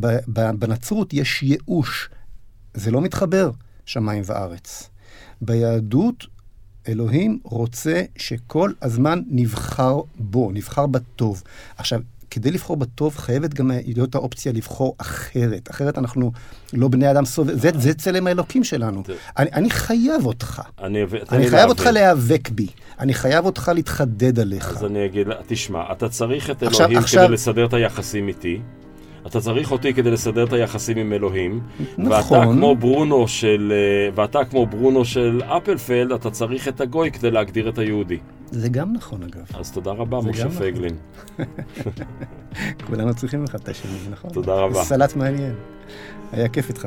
ב- 0.00 0.06
ב- 0.28 0.50
בנצרות 0.50 1.14
יש 1.14 1.42
ייאוש. 1.42 2.08
זה 2.74 2.90
לא 2.90 3.00
מתחבר, 3.00 3.50
שמיים 3.86 4.22
וארץ. 4.26 4.90
ביהדות, 5.40 6.26
אלוהים 6.88 7.38
רוצה 7.42 8.02
שכל 8.16 8.70
הזמן 8.82 9.20
נבחר 9.28 9.96
בו, 10.18 10.50
נבחר 10.54 10.86
בטוב. 10.86 11.42
עכשיו, 11.76 12.00
כדי 12.30 12.50
לבחור 12.50 12.76
בטוב, 12.76 13.16
חייבת 13.16 13.54
גם 13.54 13.70
להיות 13.86 14.14
האופציה 14.14 14.52
לבחור 14.52 14.94
אחרת. 14.98 15.70
אחרת 15.70 15.98
אנחנו 15.98 16.32
לא 16.72 16.88
בני 16.88 17.10
אדם 17.10 17.24
סובב... 17.24 17.58
זה, 17.58 17.70
זה 17.78 17.94
צלם 17.94 18.26
האלוקים 18.26 18.64
שלנו. 18.64 19.02
אני, 19.38 19.50
אני 19.52 19.70
חייב 19.70 20.26
אותך. 20.26 20.62
אני 20.82 21.02
אני 21.32 21.50
חייב 21.50 21.68
אותך. 21.68 21.86
להיאבק 21.86 22.48
בי. 22.48 22.66
אני 23.00 23.14
חייב 23.14 23.44
אותך 23.46 23.70
להתחדד 23.74 24.38
עליך. 24.40 24.70
אז 24.76 24.84
אני 24.84 25.06
אגיד, 25.06 25.26
תשמע, 25.46 25.92
אתה 25.92 26.08
צריך 26.08 26.50
את 26.50 26.62
עכשיו- 26.62 26.80
אלוהים 26.86 26.98
עכשיו- 26.98 27.24
כדי 27.24 27.34
לסדר 27.34 27.66
את 27.66 27.72
היחסים 27.74 28.28
איתי. 28.28 28.60
אתה 29.26 29.40
צריך 29.40 29.72
אותי 29.72 29.94
כדי 29.94 30.10
לסדר 30.10 30.44
את 30.44 30.52
היחסים 30.52 30.96
עם 30.96 31.12
אלוהים. 31.12 31.60
נכון. 31.98 32.38
ואתה 32.38 32.52
כמו 32.52 32.76
ברונו 32.76 33.28
של, 33.28 33.72
אה, 33.76 34.10
ואתה 34.14 34.44
כמו 34.44 34.66
ברונו 34.66 35.04
של 35.04 35.40
אפלפלד, 35.44 36.12
אתה 36.12 36.30
צריך 36.30 36.68
את 36.68 36.80
הגוי 36.80 37.10
כדי 37.10 37.30
להגדיר 37.30 37.68
את 37.68 37.78
היהודי. 37.78 38.18
זה 38.50 38.68
גם 38.68 38.92
נכון, 38.92 39.22
אגב. 39.22 39.44
אז 39.54 39.72
תודה 39.72 39.90
רבה, 39.90 40.20
משה 40.20 40.44
נכון. 40.44 40.58
פייגלין. 40.58 40.96
כולנו 42.86 43.14
צריכים 43.14 43.44
אחד 43.44 43.60
את 43.60 43.68
השני, 43.68 43.98
נכון? 44.10 44.30
תודה 44.30 44.54
רבה. 44.54 44.84
סלט 44.84 45.16
מעניין. 45.16 45.54
היה 46.32 46.48
כיף 46.48 46.68
איתך. 46.68 46.86